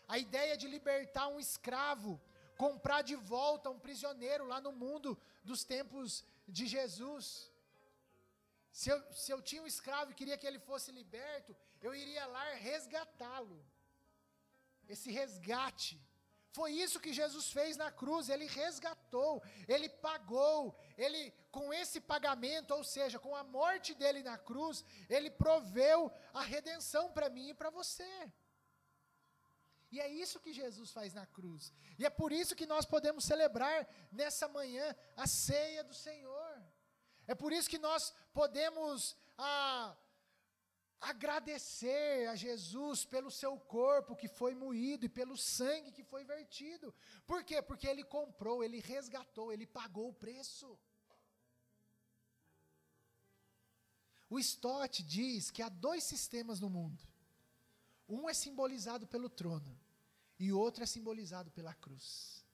A 0.08 0.18
ideia 0.18 0.56
de 0.58 0.68
libertar 0.68 1.28
um 1.28 1.40
escravo, 1.40 2.20
comprar 2.58 3.02
de 3.02 3.16
volta 3.16 3.70
um 3.70 3.80
prisioneiro 3.80 4.46
lá 4.46 4.60
no 4.60 4.72
mundo 4.72 5.18
dos 5.44 5.64
tempos 5.64 6.24
de 6.48 6.66
Jesus. 6.66 7.52
Se 8.72 8.90
eu, 8.90 9.00
se 9.14 9.32
eu 9.32 9.42
tinha 9.42 9.62
um 9.62 9.68
escravo 9.68 10.12
e 10.12 10.16
queria 10.20 10.38
que 10.38 10.48
ele 10.48 10.60
fosse 10.60 10.92
liberto, 10.92 11.56
eu 11.82 11.94
iria 11.96 12.26
lá 12.26 12.44
resgatá-lo. 12.54 13.60
Esse 14.88 15.12
resgate. 15.12 16.00
Foi 16.58 16.72
isso 16.72 17.00
que 17.00 17.14
Jesus 17.14 17.52
fez 17.52 17.78
na 17.78 17.92
cruz, 17.92 18.30
ele 18.30 18.48
resgatou, 18.48 19.44
ele 19.68 19.88
pagou, 20.08 20.76
ele 20.98 21.22
com 21.52 21.72
esse 21.72 22.00
pagamento, 22.02 22.72
ou 22.74 22.84
seja, 22.84 23.20
com 23.20 23.36
a 23.36 23.44
morte 23.44 23.94
dele 23.94 24.24
na 24.24 24.38
cruz, 24.50 24.84
ele 25.08 25.30
proveu 25.30 26.12
a 26.34 26.42
redenção 26.42 27.12
para 27.12 27.30
mim 27.30 27.50
e 27.50 27.54
para 27.54 27.70
você. 27.70 28.12
E 29.92 30.00
é 30.00 30.08
isso 30.10 30.40
que 30.40 30.52
Jesus 30.52 30.90
faz 30.92 31.14
na 31.14 31.28
cruz. 31.28 31.72
E 32.00 32.06
é 32.08 32.10
por 32.10 32.32
isso 32.32 32.56
que 32.56 32.66
nós 32.66 32.86
podemos 32.86 33.24
celebrar 33.24 33.88
nessa 34.12 34.48
manhã 34.48 34.96
a 35.16 35.28
ceia 35.28 35.84
do 35.84 35.94
Senhor. 35.94 36.54
É 37.28 37.36
por 37.36 37.54
isso 37.54 37.70
que 37.70 37.78
nós 37.78 38.12
podemos 38.34 39.16
ah, 39.38 39.96
agradecer 41.00 42.28
a 42.28 42.36
Jesus 42.36 43.06
pelo 43.06 43.30
seu 43.30 43.58
corpo 43.60 44.16
que 44.16 44.28
foi 44.28 44.56
moído 44.56 45.06
e 45.06 45.10
pelo 45.10 45.38
sangue 45.38 45.92
que 45.92 46.04
foi 46.04 46.24
vertido. 46.24 46.94
Por 47.26 47.44
quê? 47.44 47.62
Porque 47.62 47.88
ele 47.88 48.04
comprou, 48.04 48.64
ele 48.64 48.80
resgatou, 48.80 49.52
ele 49.52 49.66
pagou 49.66 50.10
o 50.10 50.14
preço. 50.14 50.78
O 54.30 54.40
Stott 54.40 55.04
diz 55.04 55.52
que 55.52 55.62
há 55.62 55.70
dois 55.70 56.04
sistemas 56.04 56.60
no 56.60 56.70
mundo. 56.70 57.02
Um 58.10 58.30
é 58.30 58.34
simbolizado 58.34 59.06
pelo 59.08 59.30
trono 59.30 59.78
e 60.40 60.52
outro 60.52 60.84
é 60.84 60.88
simbolizado 60.88 61.52
pela 61.52 61.74
cruz. 61.74 62.46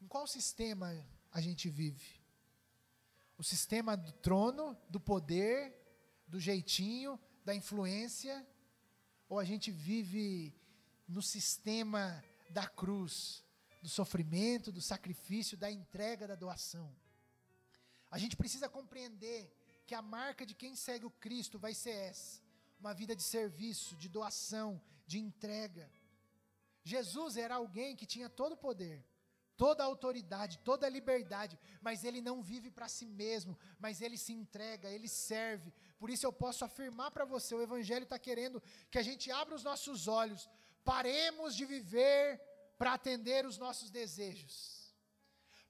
Em 0.00 0.06
qual 0.06 0.26
sistema 0.26 1.06
a 1.30 1.40
gente 1.40 1.68
vive? 1.68 2.20
O 3.36 3.42
sistema 3.42 3.96
do 3.96 4.12
trono, 4.12 4.76
do 4.88 5.00
poder, 5.00 5.79
do 6.30 6.38
jeitinho, 6.38 7.18
da 7.44 7.54
influência, 7.54 8.34
ou 9.28 9.38
a 9.38 9.44
gente 9.44 9.70
vive 9.70 10.54
no 11.06 11.22
sistema 11.22 12.02
da 12.50 12.66
cruz, 12.66 13.44
do 13.82 13.88
sofrimento, 13.88 14.72
do 14.72 14.80
sacrifício, 14.80 15.56
da 15.56 15.70
entrega, 15.70 16.28
da 16.28 16.34
doação? 16.34 16.88
A 18.10 18.18
gente 18.18 18.36
precisa 18.36 18.68
compreender 18.68 19.52
que 19.86 19.94
a 19.94 20.02
marca 20.02 20.46
de 20.46 20.54
quem 20.54 20.74
segue 20.76 21.06
o 21.06 21.10
Cristo 21.10 21.58
vai 21.58 21.74
ser 21.74 21.90
essa: 22.10 22.40
uma 22.78 22.94
vida 22.94 23.14
de 23.14 23.22
serviço, 23.22 23.96
de 23.96 24.08
doação, 24.08 24.80
de 25.06 25.18
entrega. 25.18 25.90
Jesus 26.82 27.36
era 27.36 27.56
alguém 27.56 27.94
que 27.94 28.06
tinha 28.06 28.28
todo 28.28 28.52
o 28.52 28.56
poder, 28.56 29.04
toda 29.56 29.82
a 29.82 29.86
autoridade, 29.86 30.58
toda 30.64 30.86
a 30.86 30.90
liberdade, 30.90 31.58
mas 31.82 32.04
ele 32.04 32.20
não 32.20 32.42
vive 32.42 32.70
para 32.70 32.88
si 32.88 33.04
mesmo, 33.04 33.58
mas 33.78 34.00
ele 34.00 34.16
se 34.16 34.32
entrega, 34.32 34.88
ele 34.88 35.08
serve. 35.08 35.72
Por 36.00 36.08
isso 36.08 36.26
eu 36.26 36.32
posso 36.32 36.64
afirmar 36.64 37.10
para 37.10 37.26
você: 37.34 37.54
o 37.54 37.62
Evangelho 37.62 38.04
está 38.04 38.18
querendo 38.18 38.62
que 38.90 38.98
a 38.98 39.06
gente 39.08 39.30
abra 39.30 39.54
os 39.54 39.62
nossos 39.62 40.08
olhos, 40.08 40.48
paremos 40.82 41.54
de 41.54 41.64
viver 41.66 42.40
para 42.78 42.94
atender 42.94 43.44
os 43.44 43.58
nossos 43.58 43.90
desejos. 43.90 44.54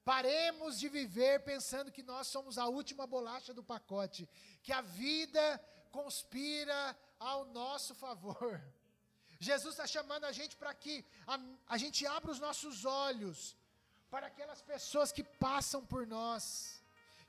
Paremos 0.03 0.79
de 0.79 0.87
viver 0.89 1.43
pensando 1.43 1.91
que 1.91 2.01
nós 2.01 2.27
somos 2.27 2.57
a 2.57 2.65
última 2.67 3.05
bolacha 3.05 3.53
do 3.53 3.63
pacote, 3.63 4.27
que 4.63 4.73
a 4.73 4.81
vida 4.81 5.45
conspira 5.91 6.97
ao 7.19 7.45
nosso 7.45 7.93
favor. 7.93 8.59
Jesus 9.39 9.73
está 9.73 9.85
chamando 9.85 10.25
a 10.25 10.31
gente 10.31 10.55
para 10.55 10.73
que 10.73 11.05
a, 11.27 11.39
a 11.67 11.77
gente 11.77 12.07
abra 12.07 12.31
os 12.31 12.39
nossos 12.39 12.85
olhos 12.85 13.55
para 14.09 14.27
aquelas 14.27 14.61
pessoas 14.61 15.11
que 15.11 15.23
passam 15.23 15.85
por 15.85 16.07
nós. 16.07 16.80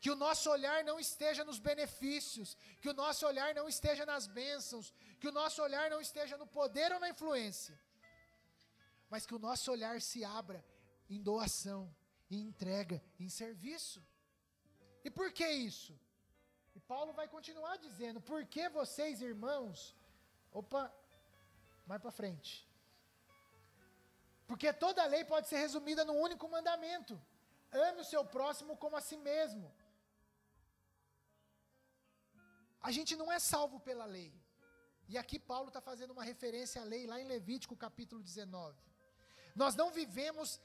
Que 0.02 0.10
o 0.14 0.16
nosso 0.24 0.46
olhar 0.56 0.78
não 0.88 0.96
esteja 1.06 1.42
nos 1.48 1.58
benefícios, 1.68 2.48
que 2.80 2.90
o 2.92 2.98
nosso 3.02 3.22
olhar 3.30 3.50
não 3.58 3.66
esteja 3.74 4.04
nas 4.12 4.24
bênçãos, 4.38 4.86
que 5.20 5.28
o 5.28 5.36
nosso 5.40 5.58
olhar 5.66 5.86
não 5.94 6.00
esteja 6.06 6.36
no 6.42 6.46
poder 6.58 6.88
ou 6.94 7.00
na 7.04 7.10
influência, 7.14 7.74
mas 9.08 9.24
que 9.24 9.34
o 9.38 9.42
nosso 9.48 9.70
olhar 9.74 9.96
se 10.10 10.24
abra 10.24 10.60
em 11.08 11.20
doação, 11.28 11.82
em 12.30 12.40
entrega, 12.48 12.98
em 13.24 13.28
serviço. 13.28 14.00
E 15.04 15.10
por 15.18 15.28
que 15.32 15.48
isso? 15.70 15.94
E 16.74 16.80
Paulo 16.80 17.12
vai 17.12 17.28
continuar 17.28 17.76
dizendo: 17.76 18.20
por 18.20 18.44
que 18.46 18.68
vocês, 18.80 19.22
irmãos, 19.30 19.94
opa, 20.60 20.92
mais 21.86 22.00
para 22.00 22.10
frente. 22.10 22.68
Porque 24.46 24.72
toda 24.72 25.04
lei 25.06 25.24
pode 25.24 25.48
ser 25.48 25.58
resumida 25.58 26.04
num 26.04 26.18
único 26.28 26.48
mandamento: 26.48 27.20
ame 27.70 28.00
o 28.00 28.04
seu 28.12 28.24
próximo 28.24 28.76
como 28.76 28.96
a 28.96 29.00
si 29.00 29.16
mesmo. 29.16 29.72
A 32.82 32.90
gente 32.90 33.14
não 33.14 33.30
é 33.30 33.38
salvo 33.38 33.78
pela 33.78 34.04
lei. 34.04 34.34
E 35.08 35.16
aqui 35.16 35.38
Paulo 35.38 35.68
está 35.68 35.80
fazendo 35.80 36.10
uma 36.10 36.24
referência 36.24 36.80
à 36.80 36.84
lei 36.84 37.06
lá 37.06 37.20
em 37.20 37.24
Levítico 37.24 37.76
capítulo 37.76 38.22
19. 38.22 38.76
Nós 39.54 39.74
não 39.74 39.90
vivemos 39.90 40.60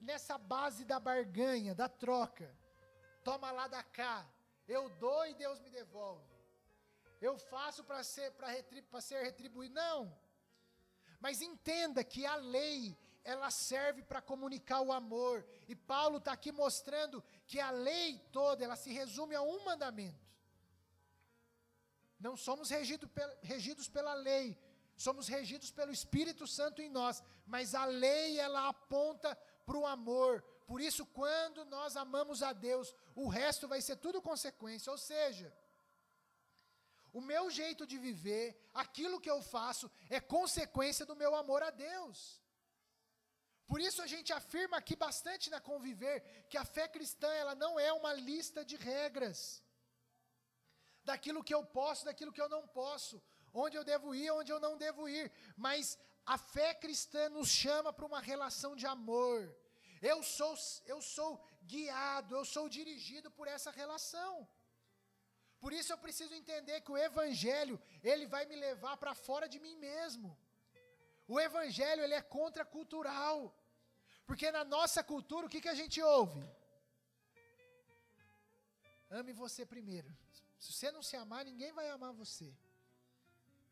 nessa 0.00 0.36
base 0.38 0.84
da 0.84 0.98
barganha, 0.98 1.74
da 1.74 1.88
troca. 1.88 2.52
Toma 3.22 3.50
lá 3.52 3.68
da 3.68 3.82
cá. 3.82 4.26
Eu 4.66 4.88
dou 4.88 5.26
e 5.26 5.34
Deus 5.34 5.60
me 5.60 5.70
devolve. 5.70 6.24
Eu 7.20 7.38
faço 7.38 7.84
para 7.84 8.02
ser, 8.02 8.32
ser 9.00 9.22
retribuído. 9.22 9.74
Não. 9.74 10.18
Mas 11.20 11.42
entenda 11.42 12.02
que 12.02 12.24
a 12.24 12.36
lei, 12.36 12.96
ela 13.22 13.50
serve 13.50 14.02
para 14.02 14.22
comunicar 14.22 14.80
o 14.80 14.92
amor. 14.92 15.46
E 15.68 15.76
Paulo 15.76 16.16
está 16.16 16.32
aqui 16.32 16.50
mostrando 16.50 17.22
que 17.46 17.60
a 17.60 17.70
lei 17.70 18.18
toda, 18.32 18.64
ela 18.64 18.76
se 18.76 18.90
resume 18.90 19.34
a 19.34 19.42
um 19.42 19.64
mandamento. 19.64 20.29
Não 22.20 22.36
somos 22.36 22.68
regido 22.68 23.10
regidos 23.42 23.88
pela 23.88 24.12
lei, 24.12 24.56
somos 24.94 25.26
regidos 25.26 25.70
pelo 25.70 25.90
Espírito 25.90 26.46
Santo 26.46 26.82
em 26.82 26.90
nós, 26.90 27.22
mas 27.46 27.74
a 27.74 27.86
lei 27.86 28.38
ela 28.38 28.68
aponta 28.68 29.34
para 29.64 29.78
o 29.78 29.86
amor. 29.86 30.42
Por 30.66 30.80
isso, 30.82 31.06
quando 31.06 31.64
nós 31.64 31.96
amamos 31.96 32.42
a 32.42 32.52
Deus, 32.52 32.94
o 33.14 33.26
resto 33.26 33.66
vai 33.66 33.80
ser 33.80 33.96
tudo 33.96 34.20
consequência. 34.20 34.92
Ou 34.92 34.98
seja, 34.98 35.50
o 37.10 37.22
meu 37.22 37.50
jeito 37.50 37.86
de 37.86 37.96
viver, 37.96 38.46
aquilo 38.74 39.20
que 39.20 39.30
eu 39.30 39.40
faço, 39.40 39.90
é 40.10 40.20
consequência 40.20 41.06
do 41.06 41.16
meu 41.16 41.34
amor 41.34 41.62
a 41.62 41.70
Deus. 41.70 42.40
Por 43.66 43.80
isso 43.80 44.02
a 44.02 44.06
gente 44.06 44.30
afirma 44.32 44.76
aqui 44.76 44.94
bastante 44.94 45.48
na 45.48 45.60
conviver 45.60 46.20
que 46.50 46.58
a 46.58 46.64
fé 46.64 46.86
cristã 46.86 47.32
ela 47.32 47.54
não 47.54 47.80
é 47.80 47.92
uma 47.92 48.12
lista 48.12 48.62
de 48.64 48.76
regras 48.76 49.62
daquilo 51.04 51.44
que 51.44 51.54
eu 51.54 51.64
posso, 51.64 52.04
daquilo 52.04 52.32
que 52.32 52.40
eu 52.40 52.48
não 52.48 52.66
posso, 52.68 53.22
onde 53.52 53.76
eu 53.76 53.84
devo 53.84 54.14
ir, 54.14 54.30
onde 54.30 54.52
eu 54.52 54.60
não 54.60 54.76
devo 54.76 55.08
ir, 55.08 55.30
mas 55.56 55.98
a 56.24 56.38
fé 56.38 56.74
cristã 56.74 57.28
nos 57.28 57.48
chama 57.48 57.92
para 57.92 58.06
uma 58.06 58.20
relação 58.20 58.76
de 58.76 58.86
amor. 58.86 59.54
Eu 60.00 60.22
sou 60.22 60.54
eu 60.86 61.00
sou 61.02 61.30
guiado, 61.62 62.34
eu 62.34 62.44
sou 62.44 62.68
dirigido 62.68 63.30
por 63.30 63.46
essa 63.48 63.70
relação. 63.70 64.48
Por 65.60 65.72
isso 65.72 65.92
eu 65.92 65.98
preciso 65.98 66.34
entender 66.34 66.80
que 66.80 66.92
o 66.92 66.96
evangelho, 66.96 67.80
ele 68.02 68.26
vai 68.26 68.46
me 68.46 68.56
levar 68.56 68.96
para 68.96 69.14
fora 69.14 69.46
de 69.46 69.58
mim 69.60 69.76
mesmo. 69.76 70.36
O 71.28 71.38
evangelho, 71.38 72.02
ele 72.02 72.14
é 72.14 72.22
contracultural. 72.22 73.54
Porque 74.26 74.50
na 74.50 74.64
nossa 74.64 75.02
cultura, 75.04 75.46
o 75.46 75.50
que, 75.50 75.60
que 75.60 75.68
a 75.68 75.74
gente 75.74 76.00
ouve? 76.00 76.42
Ame 79.10 79.32
você 79.32 79.66
primeiro. 79.66 80.10
Se 80.62 80.72
você 80.72 80.88
não 80.96 81.02
se 81.08 81.16
amar, 81.16 81.42
ninguém 81.50 81.72
vai 81.78 81.88
amar 81.88 82.12
você. 82.22 82.48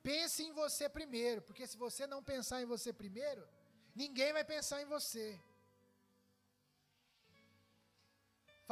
Pense 0.03 0.43
em 0.43 0.53
você 0.61 0.89
primeiro, 0.99 1.41
porque 1.43 1.67
se 1.67 1.77
você 1.85 2.07
não 2.13 2.21
pensar 2.33 2.59
em 2.63 2.71
você 2.75 2.91
primeiro, 3.03 3.43
ninguém 4.03 4.33
vai 4.33 4.45
pensar 4.55 4.81
em 4.83 4.89
você. 4.97 5.27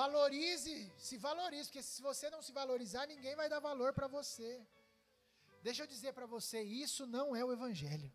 Valorize, 0.00 0.76
se 1.06 1.16
valorize, 1.26 1.68
porque 1.68 1.82
se 1.82 2.00
você 2.08 2.28
não 2.34 2.40
se 2.46 2.52
valorizar, 2.60 3.06
ninguém 3.06 3.36
vai 3.40 3.48
dar 3.54 3.60
valor 3.60 3.92
para 3.98 4.08
você. 4.18 4.50
Deixa 5.66 5.82
eu 5.82 5.86
dizer 5.94 6.12
para 6.12 6.26
você, 6.26 6.62
isso 6.62 7.06
não 7.06 7.26
é 7.36 7.44
o 7.44 7.52
evangelho. 7.52 8.10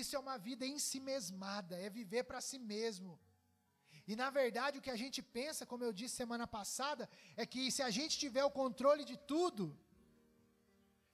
Isso 0.00 0.14
é 0.16 0.18
uma 0.18 0.38
vida 0.38 0.64
em 0.64 0.78
si 0.78 1.00
mesmada, 1.00 1.76
é 1.86 1.88
viver 1.90 2.22
para 2.24 2.40
si 2.40 2.58
mesmo. 2.58 3.18
E 4.10 4.16
na 4.22 4.28
verdade 4.40 4.78
o 4.78 4.84
que 4.84 4.94
a 4.94 5.00
gente 5.02 5.20
pensa, 5.38 5.68
como 5.70 5.84
eu 5.84 5.92
disse 5.98 6.20
semana 6.22 6.46
passada, 6.56 7.04
é 7.42 7.44
que 7.52 7.62
se 7.76 7.82
a 7.88 7.90
gente 7.96 8.14
tiver 8.22 8.44
o 8.44 8.56
controle 8.60 9.04
de 9.10 9.16
tudo, 9.32 9.64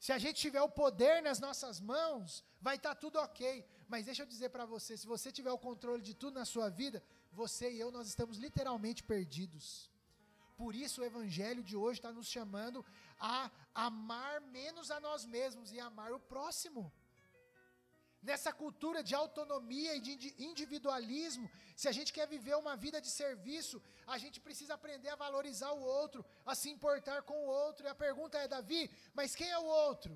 se 0.04 0.12
a 0.16 0.18
gente 0.24 0.38
tiver 0.44 0.62
o 0.62 0.74
poder 0.82 1.16
nas 1.26 1.38
nossas 1.46 1.76
mãos, 1.92 2.42
vai 2.66 2.76
estar 2.76 2.94
tá 2.94 3.00
tudo 3.04 3.18
ok. 3.26 3.42
Mas 3.92 4.06
deixa 4.06 4.22
eu 4.22 4.26
dizer 4.35 4.48
para 4.54 4.64
você, 4.64 4.96
se 4.96 5.06
você 5.14 5.30
tiver 5.38 5.52
o 5.52 5.64
controle 5.68 6.02
de 6.09 6.14
tudo 6.22 6.38
na 6.40 6.46
sua 6.54 6.68
vida, 6.80 7.02
você 7.40 7.70
e 7.70 7.80
eu 7.85 7.90
nós 7.96 8.06
estamos 8.12 8.38
literalmente 8.38 9.02
perdidos. 9.12 9.66
Por 10.56 10.74
isso 10.74 11.02
o 11.02 11.04
evangelho 11.04 11.62
de 11.62 11.76
hoje 11.76 11.98
está 11.98 12.11
nos 12.18 12.28
chamando 12.37 12.85
a 13.20 13.50
amar 13.74 14.40
menos 14.40 14.90
a 14.90 14.98
nós 15.09 15.26
mesmos 15.26 15.70
e 15.70 15.78
amar 15.78 16.12
o 16.12 16.20
próximo 16.35 16.90
nessa 18.28 18.52
cultura 18.62 19.00
de 19.08 19.14
autonomia 19.22 19.92
e 19.96 20.00
de 20.00 20.28
individualismo, 20.50 21.46
se 21.80 21.86
a 21.90 21.94
gente 21.96 22.12
quer 22.16 22.26
viver 22.34 22.56
uma 22.56 22.74
vida 22.84 22.98
de 23.06 23.10
serviço, 23.22 23.76
a 24.14 24.18
gente 24.22 24.38
precisa 24.46 24.74
aprender 24.74 25.10
a 25.10 25.22
valorizar 25.24 25.72
o 25.72 25.82
outro, 25.98 26.24
a 26.44 26.54
se 26.60 26.68
importar 26.76 27.20
com 27.28 27.38
o 27.40 27.50
outro. 27.64 27.86
E 27.86 27.90
a 27.94 28.02
pergunta 28.06 28.36
é, 28.38 28.48
Davi, 28.56 28.82
mas 29.18 29.36
quem 29.40 29.50
é 29.58 29.58
o 29.58 29.70
outro? 29.86 30.12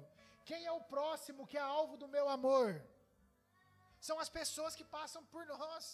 Quem 0.51 0.67
é 0.71 0.73
o 0.73 0.87
próximo 0.95 1.47
que 1.51 1.59
é 1.63 1.67
alvo 1.79 1.97
do 2.03 2.09
meu 2.17 2.29
amor? 2.29 2.69
São 4.09 4.19
as 4.25 4.31
pessoas 4.41 4.75
que 4.79 4.87
passam 4.99 5.23
por 5.33 5.45
nós. 5.47 5.85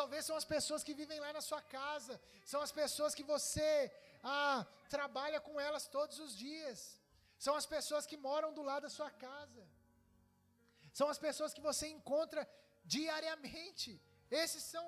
Talvez 0.00 0.24
são 0.28 0.36
as 0.42 0.48
pessoas 0.54 0.82
que 0.86 0.98
vivem 1.00 1.20
lá 1.24 1.32
na 1.32 1.42
sua 1.48 1.62
casa, 1.62 2.14
são 2.52 2.60
as 2.66 2.72
pessoas 2.80 3.14
que 3.14 3.22
você 3.22 3.68
ah, 4.24 4.66
trabalha 4.88 5.40
com 5.46 5.60
elas 5.66 5.86
todos 5.86 6.18
os 6.24 6.32
dias, 6.36 6.98
são 7.38 7.54
as 7.54 7.66
pessoas 7.74 8.04
que 8.10 8.16
moram 8.16 8.52
do 8.58 8.62
lado 8.70 8.82
da 8.82 8.90
sua 8.98 9.10
casa. 9.28 9.62
São 10.98 11.08
as 11.12 11.20
pessoas 11.26 11.54
que 11.56 11.66
você 11.68 11.86
encontra 11.96 12.42
diariamente. 12.94 13.90
Esses 14.42 14.62
são, 14.72 14.86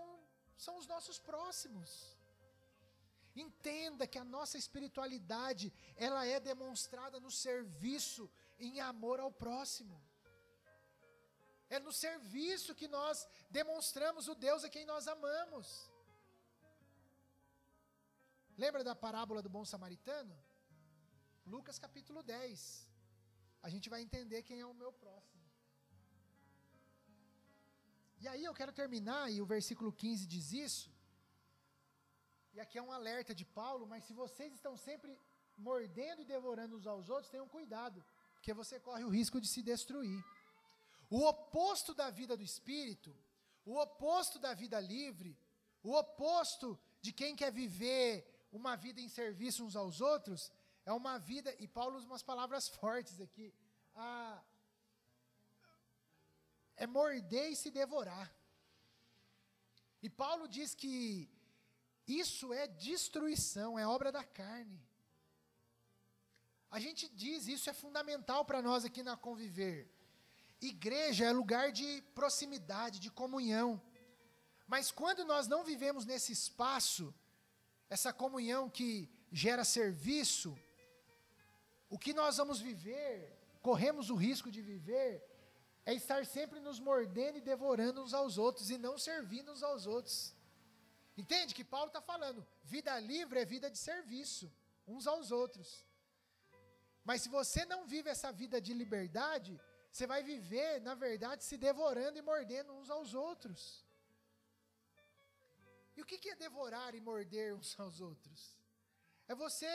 são 0.64 0.74
os 0.80 0.86
nossos 0.92 1.18
próximos. 1.30 1.90
Entenda 3.44 4.06
que 4.06 4.18
a 4.18 4.30
nossa 4.36 4.56
espiritualidade, 4.56 5.66
ela 6.06 6.22
é 6.34 6.38
demonstrada 6.52 7.18
no 7.24 7.30
serviço 7.30 8.30
em 8.66 8.80
amor 8.80 9.18
ao 9.20 9.32
próximo. 9.44 9.96
É 11.68 11.78
no 11.86 11.92
serviço 11.92 12.76
que 12.80 12.88
nós 12.96 13.26
demonstramos 13.50 14.28
o 14.28 14.34
Deus 14.46 14.62
a 14.64 14.70
quem 14.74 14.86
nós 14.92 15.08
amamos. 15.08 15.90
Lembra 18.56 18.82
da 18.88 18.94
parábola 18.94 19.42
do 19.42 19.50
bom 19.56 19.64
samaritano? 19.64 20.34
Lucas 21.44 21.78
capítulo 21.78 22.22
10. 22.22 22.88
A 23.66 23.68
gente 23.68 23.90
vai 23.90 24.00
entender 24.00 24.42
quem 24.44 24.60
é 24.60 24.66
o 24.66 24.80
meu 24.82 24.92
próximo. 24.92 25.35
E 28.18 28.26
aí 28.28 28.44
eu 28.44 28.54
quero 28.54 28.72
terminar, 28.72 29.30
e 29.30 29.40
o 29.42 29.46
versículo 29.46 29.92
15 29.92 30.26
diz 30.26 30.52
isso. 30.52 30.90
E 32.54 32.60
aqui 32.60 32.78
é 32.78 32.82
um 32.82 32.92
alerta 32.92 33.34
de 33.34 33.44
Paulo, 33.44 33.86
mas 33.86 34.04
se 34.04 34.14
vocês 34.14 34.52
estão 34.54 34.76
sempre 34.76 35.18
mordendo 35.56 36.22
e 36.22 36.24
devorando 36.24 36.76
uns 36.76 36.86
aos 36.86 37.08
outros, 37.10 37.30
tenham 37.30 37.48
cuidado, 37.48 38.04
porque 38.34 38.54
você 38.54 38.80
corre 38.80 39.04
o 39.04 39.10
risco 39.10 39.40
de 39.40 39.48
se 39.48 39.62
destruir. 39.62 40.24
O 41.10 41.26
oposto 41.26 41.94
da 41.94 42.08
vida 42.10 42.36
do 42.36 42.42
espírito, 42.42 43.14
o 43.64 43.78
oposto 43.78 44.38
da 44.38 44.54
vida 44.54 44.80
livre, 44.80 45.38
o 45.82 45.94
oposto 45.94 46.78
de 47.00 47.12
quem 47.12 47.36
quer 47.36 47.52
viver 47.52 48.48
uma 48.50 48.74
vida 48.76 49.00
em 49.00 49.08
serviço 49.08 49.64
uns 49.64 49.76
aos 49.76 50.00
outros, 50.00 50.50
é 50.84 50.92
uma 50.92 51.18
vida, 51.18 51.54
e 51.58 51.68
Paulo 51.68 51.96
usa 51.96 52.06
umas 52.06 52.22
palavras 52.22 52.68
fortes 52.80 53.20
aqui, 53.20 53.52
a 53.94 54.42
é 56.76 56.86
morder 56.86 57.50
e 57.50 57.56
se 57.56 57.70
devorar. 57.70 58.34
E 60.02 60.08
Paulo 60.08 60.46
diz 60.46 60.74
que 60.74 61.28
isso 62.06 62.52
é 62.52 62.66
destruição, 62.66 63.78
é 63.78 63.86
obra 63.86 64.12
da 64.12 64.22
carne. 64.22 64.80
A 66.70 66.78
gente 66.78 67.08
diz, 67.08 67.46
isso 67.46 67.70
é 67.70 67.72
fundamental 67.72 68.44
para 68.44 68.60
nós 68.60 68.84
aqui 68.84 69.02
na 69.02 69.16
Conviver. 69.16 69.90
Igreja 70.60 71.24
é 71.24 71.32
lugar 71.32 71.72
de 71.72 72.02
proximidade, 72.14 72.98
de 72.98 73.10
comunhão. 73.10 73.80
Mas 74.66 74.90
quando 74.90 75.24
nós 75.24 75.46
não 75.46 75.64
vivemos 75.64 76.04
nesse 76.04 76.32
espaço, 76.32 77.14
essa 77.88 78.12
comunhão 78.12 78.68
que 78.68 79.08
gera 79.30 79.64
serviço, 79.64 80.58
o 81.88 81.98
que 81.98 82.12
nós 82.12 82.36
vamos 82.36 82.58
viver, 82.60 83.32
corremos 83.62 84.10
o 84.10 84.16
risco 84.16 84.50
de 84.50 84.60
viver, 84.60 85.24
é 85.86 85.94
estar 85.94 86.26
sempre 86.26 86.58
nos 86.58 86.78
mordendo 86.80 87.38
e 87.38 87.40
devorando 87.52 88.02
uns 88.02 88.12
aos 88.12 88.36
outros 88.36 88.70
e 88.70 88.76
não 88.76 88.98
servindo 88.98 89.52
uns 89.52 89.62
aos 89.62 89.86
outros. 89.86 90.34
Entende 91.16 91.54
que 91.54 91.64
Paulo 91.64 91.86
está 91.86 92.00
falando? 92.00 92.46
Vida 92.64 92.98
livre 92.98 93.38
é 93.38 93.44
vida 93.44 93.70
de 93.70 93.78
serviço, 93.78 94.52
uns 94.86 95.06
aos 95.06 95.30
outros. 95.30 95.86
Mas 97.04 97.22
se 97.22 97.28
você 97.28 97.64
não 97.64 97.86
vive 97.86 98.10
essa 98.10 98.32
vida 98.32 98.60
de 98.60 98.74
liberdade, 98.74 99.58
você 99.92 100.08
vai 100.08 100.22
viver, 100.24 100.80
na 100.80 100.94
verdade, 100.94 101.44
se 101.44 101.56
devorando 101.56 102.18
e 102.18 102.22
mordendo 102.30 102.72
uns 102.72 102.90
aos 102.90 103.14
outros. 103.14 103.86
E 105.96 106.02
o 106.02 106.04
que 106.04 106.28
é 106.28 106.34
devorar 106.34 106.94
e 106.96 107.00
morder 107.00 107.54
uns 107.54 107.78
aos 107.78 108.00
outros? 108.00 108.58
É 109.28 109.34
você 109.36 109.70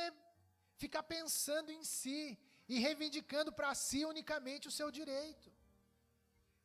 ficar 0.76 1.04
pensando 1.04 1.72
em 1.72 1.84
si 1.86 2.38
e 2.68 2.80
reivindicando 2.80 3.52
para 3.52 3.74
si 3.74 4.04
unicamente 4.06 4.68
o 4.68 4.72
seu 4.80 4.92
direito. 4.92 5.61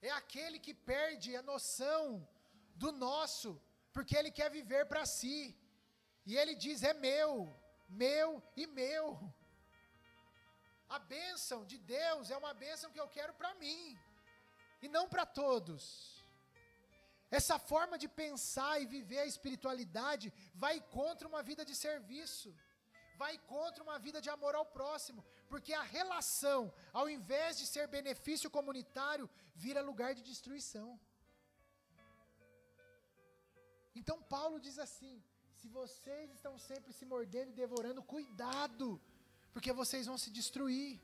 É 0.09 0.13
aquele 0.23 0.59
que 0.67 0.75
perde 0.93 1.31
a 1.37 1.43
noção 1.53 2.01
do 2.83 2.91
nosso, 3.07 3.51
porque 3.95 4.17
ele 4.17 4.31
quer 4.39 4.51
viver 4.59 4.83
para 4.91 5.05
si. 5.19 5.41
E 6.29 6.37
ele 6.41 6.55
diz: 6.65 6.83
é 6.83 6.95
meu, 7.09 7.31
meu 7.89 8.29
e 8.63 8.67
meu. 8.81 9.05
A 10.97 10.99
bênção 11.15 11.61
de 11.71 11.79
Deus 11.79 12.31
é 12.31 12.37
uma 12.43 12.55
bênção 12.65 12.93
que 12.93 13.01
eu 13.05 13.09
quero 13.17 13.33
para 13.41 13.55
mim, 13.63 13.99
e 14.85 14.89
não 14.97 15.09
para 15.09 15.27
todos. 15.27 15.85
Essa 17.39 17.59
forma 17.59 17.97
de 18.03 18.09
pensar 18.09 18.75
e 18.81 18.87
viver 18.97 19.19
a 19.23 19.31
espiritualidade 19.33 20.33
vai 20.55 20.77
contra 20.99 21.27
uma 21.31 21.43
vida 21.43 21.65
de 21.71 21.75
serviço, 21.75 22.55
vai 23.23 23.37
contra 23.55 23.83
uma 23.83 23.99
vida 24.07 24.21
de 24.25 24.31
amor 24.37 24.55
ao 24.55 24.67
próximo, 24.79 25.25
porque 25.51 25.73
a 25.73 25.83
relação, 25.83 26.73
ao 26.93 27.09
invés 27.09 27.59
de 27.59 27.67
ser 27.67 27.87
benefício 27.89 28.49
comunitário, 28.51 29.29
vira 29.55 29.89
lugar 29.91 30.15
de 30.15 30.23
destruição. 30.23 30.89
Então 33.95 34.17
Paulo 34.23 34.59
diz 34.67 34.79
assim: 34.79 35.15
se 35.59 35.69
vocês 35.69 36.31
estão 36.31 36.55
sempre 36.59 36.93
se 36.93 37.05
mordendo 37.13 37.51
e 37.51 37.61
devorando, 37.63 38.03
cuidado, 38.03 39.01
porque 39.53 39.73
vocês 39.73 40.07
vão 40.07 40.19
se 40.25 40.31
destruir. 40.31 41.01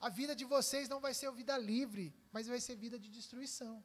A 0.00 0.08
vida 0.08 0.34
de 0.40 0.44
vocês 0.44 0.88
não 0.88 1.00
vai 1.00 1.12
ser 1.12 1.30
vida 1.32 1.56
livre, 1.58 2.14
mas 2.30 2.46
vai 2.46 2.60
ser 2.60 2.76
vida 2.76 2.98
de 2.98 3.08
destruição. 3.08 3.82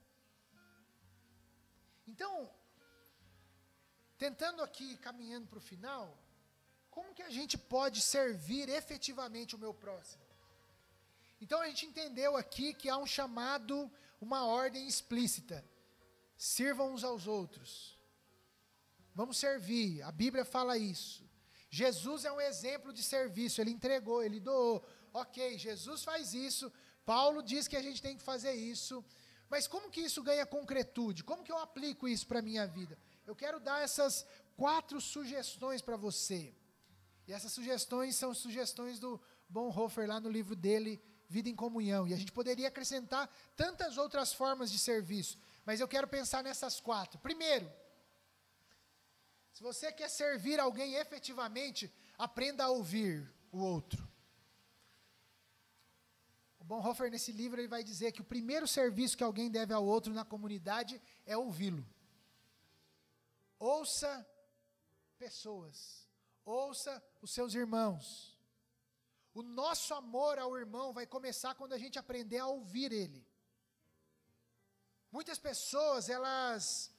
Então, 2.05 2.33
tentando 4.17 4.61
aqui, 4.61 4.97
caminhando 4.97 5.47
para 5.47 5.57
o 5.57 5.67
final, 5.71 6.05
como 6.95 7.15
que 7.17 7.23
a 7.23 7.33
gente 7.37 7.57
pode 7.57 7.99
servir 8.01 8.69
efetivamente 8.69 9.55
o 9.55 9.59
meu 9.59 9.73
próximo? 9.73 10.23
Então 11.41 11.59
a 11.61 11.67
gente 11.67 11.85
entendeu 11.85 12.37
aqui 12.37 12.73
que 12.73 12.89
há 12.89 12.97
um 12.97 13.07
chamado, 13.17 13.91
uma 14.21 14.45
ordem 14.45 14.87
explícita. 14.87 15.57
Sirvam 16.37 16.93
uns 16.93 17.03
aos 17.03 17.25
outros. 17.27 17.71
Vamos 19.15 19.37
servir, 19.37 20.01
a 20.03 20.11
Bíblia 20.11 20.45
fala 20.45 20.77
isso. 20.77 21.23
Jesus 21.69 22.25
é 22.25 22.31
um 22.31 22.39
exemplo 22.39 22.93
de 22.93 23.03
serviço, 23.03 23.59
ele 23.59 23.71
entregou, 23.71 24.23
ele 24.23 24.39
doou. 24.39 24.85
Ok, 25.11 25.57
Jesus 25.57 26.03
faz 26.03 26.33
isso, 26.33 26.71
Paulo 27.05 27.41
diz 27.41 27.67
que 27.67 27.75
a 27.75 27.81
gente 27.81 28.01
tem 28.01 28.15
que 28.17 28.23
fazer 28.23 28.53
isso, 28.53 29.03
mas 29.49 29.67
como 29.67 29.89
que 29.89 30.01
isso 30.01 30.23
ganha 30.23 30.45
concretude? 30.45 31.23
Como 31.23 31.43
que 31.43 31.51
eu 31.51 31.57
aplico 31.57 32.07
isso 32.07 32.25
para 32.27 32.39
a 32.39 32.47
minha 32.49 32.65
vida? 32.65 32.97
Eu 33.25 33.35
quero 33.35 33.59
dar 33.59 33.81
essas 33.81 34.25
quatro 34.55 35.01
sugestões 35.01 35.81
para 35.81 35.97
você. 35.97 36.53
E 37.27 37.33
essas 37.33 37.51
sugestões 37.51 38.15
são 38.15 38.33
sugestões 38.33 38.99
do 38.99 39.19
Bonhoeffer 39.47 40.07
lá 40.07 40.19
no 40.19 40.29
livro 40.29 40.55
dele, 40.55 41.01
Vida 41.29 41.49
em 41.49 41.55
Comunhão. 41.55 42.07
E 42.07 42.13
a 42.13 42.17
gente 42.17 42.31
poderia 42.31 42.67
acrescentar 42.67 43.29
tantas 43.55 43.97
outras 43.97 44.33
formas 44.33 44.71
de 44.71 44.77
serviço, 44.77 45.37
mas 45.65 45.79
eu 45.79 45.87
quero 45.87 46.07
pensar 46.07 46.43
nessas 46.43 46.79
quatro. 46.79 47.19
Primeiro, 47.19 47.71
se 49.53 49.63
você 49.63 49.91
quer 49.91 50.09
servir 50.09 50.59
alguém 50.59 50.95
efetivamente, 50.95 51.91
aprenda 52.17 52.65
a 52.65 52.69
ouvir 52.69 53.31
o 53.51 53.59
outro. 53.59 54.11
O 56.59 56.63
Bonhoeffer, 56.63 57.09
nesse 57.09 57.31
livro, 57.31 57.59
ele 57.59 57.67
vai 57.67 57.83
dizer 57.83 58.11
que 58.11 58.21
o 58.21 58.25
primeiro 58.25 58.67
serviço 58.67 59.17
que 59.17 59.23
alguém 59.23 59.49
deve 59.49 59.73
ao 59.73 59.85
outro 59.85 60.13
na 60.13 60.25
comunidade 60.25 61.01
é 61.25 61.37
ouvi-lo. 61.37 61.85
Ouça 63.59 64.27
pessoas 65.17 66.02
ouça 66.45 67.03
os 67.21 67.31
seus 67.31 67.53
irmãos. 67.53 68.37
O 69.33 69.41
nosso 69.41 69.93
amor 69.93 70.37
ao 70.37 70.57
irmão 70.57 70.93
vai 70.93 71.07
começar 71.07 71.55
quando 71.55 71.73
a 71.73 71.77
gente 71.77 71.97
aprender 71.97 72.37
a 72.37 72.47
ouvir 72.47 72.91
ele. 72.91 73.25
Muitas 75.11 75.37
pessoas, 75.37 76.09
elas 76.09 76.91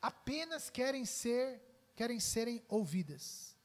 apenas 0.00 0.70
querem 0.70 1.04
ser, 1.04 1.62
querem 1.94 2.20
serem 2.20 2.64
ouvidas. 2.68 3.56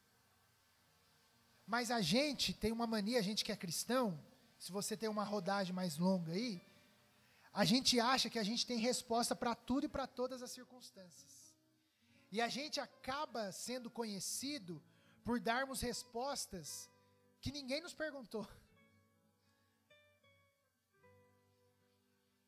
Mas 1.66 1.90
a 1.90 2.02
gente 2.02 2.54
tem 2.54 2.72
uma 2.72 2.86
mania, 2.86 3.20
a 3.20 3.22
gente 3.22 3.44
que 3.44 3.52
é 3.52 3.56
cristão, 3.56 4.20
se 4.60 4.72
você 4.72 4.96
tem 4.96 5.10
uma 5.10 5.24
rodagem 5.24 5.74
mais 5.74 5.98
longa 5.98 6.34
aí, 6.34 6.62
a 7.52 7.64
gente 7.66 8.00
acha 8.00 8.30
que 8.30 8.40
a 8.40 8.44
gente 8.44 8.66
tem 8.66 8.78
resposta 8.78 9.36
para 9.36 9.54
tudo 9.54 9.86
e 9.86 9.90
para 9.90 10.08
todas 10.08 10.42
as 10.42 10.52
circunstâncias. 10.52 11.43
E 12.34 12.42
a 12.42 12.50
gente 12.50 12.80
acaba 12.80 13.52
sendo 13.52 13.92
conhecido 13.92 14.82
por 15.24 15.40
darmos 15.40 15.82
respostas 15.82 16.90
que 17.40 17.52
ninguém 17.52 17.80
nos 17.80 17.94
perguntou. 17.94 18.48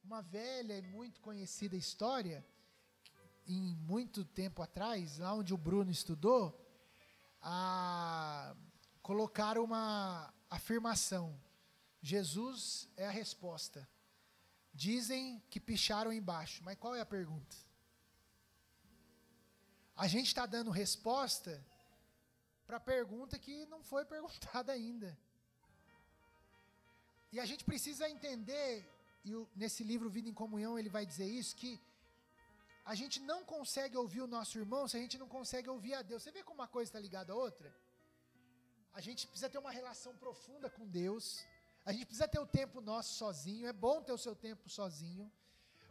Uma 0.04 0.24
velha 0.24 0.76
e 0.76 0.82
muito 0.82 1.22
conhecida 1.22 1.76
história, 1.76 2.44
em 3.46 3.76
muito 3.76 4.26
tempo 4.26 4.64
atrás, 4.64 5.20
lá 5.20 5.36
onde 5.36 5.54
o 5.54 5.58
Bruno 5.58 5.92
estudou, 5.92 6.44
a, 7.40 8.56
colocaram 9.04 9.64
uma 9.64 10.34
afirmação: 10.50 11.40
Jesus 12.02 12.90
é 12.98 13.06
a 13.06 13.12
resposta. 13.12 13.88
Dizem 14.74 15.44
que 15.48 15.60
picharam 15.60 16.12
embaixo, 16.12 16.64
mas 16.64 16.76
qual 16.76 16.96
é 16.96 17.02
a 17.02 17.06
pergunta? 17.06 17.65
A 19.96 20.08
gente 20.08 20.28
está 20.28 20.46
dando 20.46 20.72
resposta 20.72 21.66
para 22.68 22.80
pergunta 22.80 23.40
que 23.40 23.66
não 23.68 23.82
foi 23.84 24.04
perguntada 24.14 24.72
ainda. 24.72 25.18
E 27.32 27.40
a 27.40 27.46
gente 27.46 27.64
precisa 27.64 28.10
entender, 28.10 28.88
e 29.24 29.32
nesse 29.56 29.84
livro 29.84 30.10
Vida 30.10 30.30
em 30.30 30.34
Comunhão 30.34 30.78
ele 30.80 30.90
vai 30.90 31.06
dizer 31.06 31.28
isso, 31.28 31.56
que 31.56 31.80
a 32.86 32.94
gente 32.94 33.20
não 33.20 33.44
consegue 33.44 33.98
ouvir 33.98 34.22
o 34.22 34.28
nosso 34.28 34.58
irmão 34.58 34.88
se 34.88 34.96
a 34.96 35.00
gente 35.00 35.18
não 35.18 35.28
consegue 35.28 35.70
ouvir 35.70 35.96
a 35.96 36.02
Deus. 36.02 36.24
Você 36.24 36.32
vê 36.32 36.44
como 36.44 36.62
uma 36.62 36.68
coisa 36.68 36.90
está 36.90 37.00
ligada 37.00 37.34
à 37.34 37.36
outra? 37.36 37.76
A 38.94 39.02
gente 39.02 39.28
precisa 39.28 39.50
ter 39.50 39.58
uma 39.58 39.72
relação 39.72 40.16
profunda 40.16 40.70
com 40.70 40.88
Deus. 40.88 41.44
A 41.84 41.92
gente 41.92 42.06
precisa 42.06 42.28
ter 42.28 42.40
o 42.40 42.46
tempo 42.46 42.80
nosso 42.80 43.16
sozinho. 43.16 43.68
É 43.68 43.74
bom 43.74 44.02
ter 44.02 44.14
o 44.14 44.18
seu 44.18 44.36
tempo 44.36 44.70
sozinho. 44.70 45.32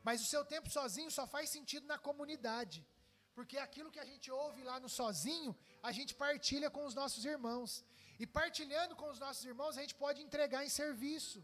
Mas 0.03 0.23
o 0.23 0.27
seu 0.27 0.45
tempo 0.45 0.71
sozinho 0.71 1.11
só 1.11 1.27
faz 1.27 1.51
sentido 1.51 1.87
na 1.87 1.99
comunidade. 1.99 2.87
Porque 3.35 3.57
aquilo 3.59 3.91
que 3.95 4.03
a 4.05 4.09
gente 4.11 4.31
ouve 4.31 4.63
lá 4.63 4.79
no 4.85 4.89
sozinho, 4.89 5.55
a 5.83 5.91
gente 5.93 6.15
partilha 6.15 6.71
com 6.71 6.85
os 6.85 6.95
nossos 7.01 7.25
irmãos. 7.25 7.85
E 8.23 8.27
partilhando 8.27 8.95
com 9.01 9.09
os 9.11 9.19
nossos 9.19 9.45
irmãos, 9.45 9.77
a 9.77 9.81
gente 9.83 9.97
pode 10.05 10.23
entregar 10.23 10.65
em 10.65 10.69
serviço. 10.69 11.43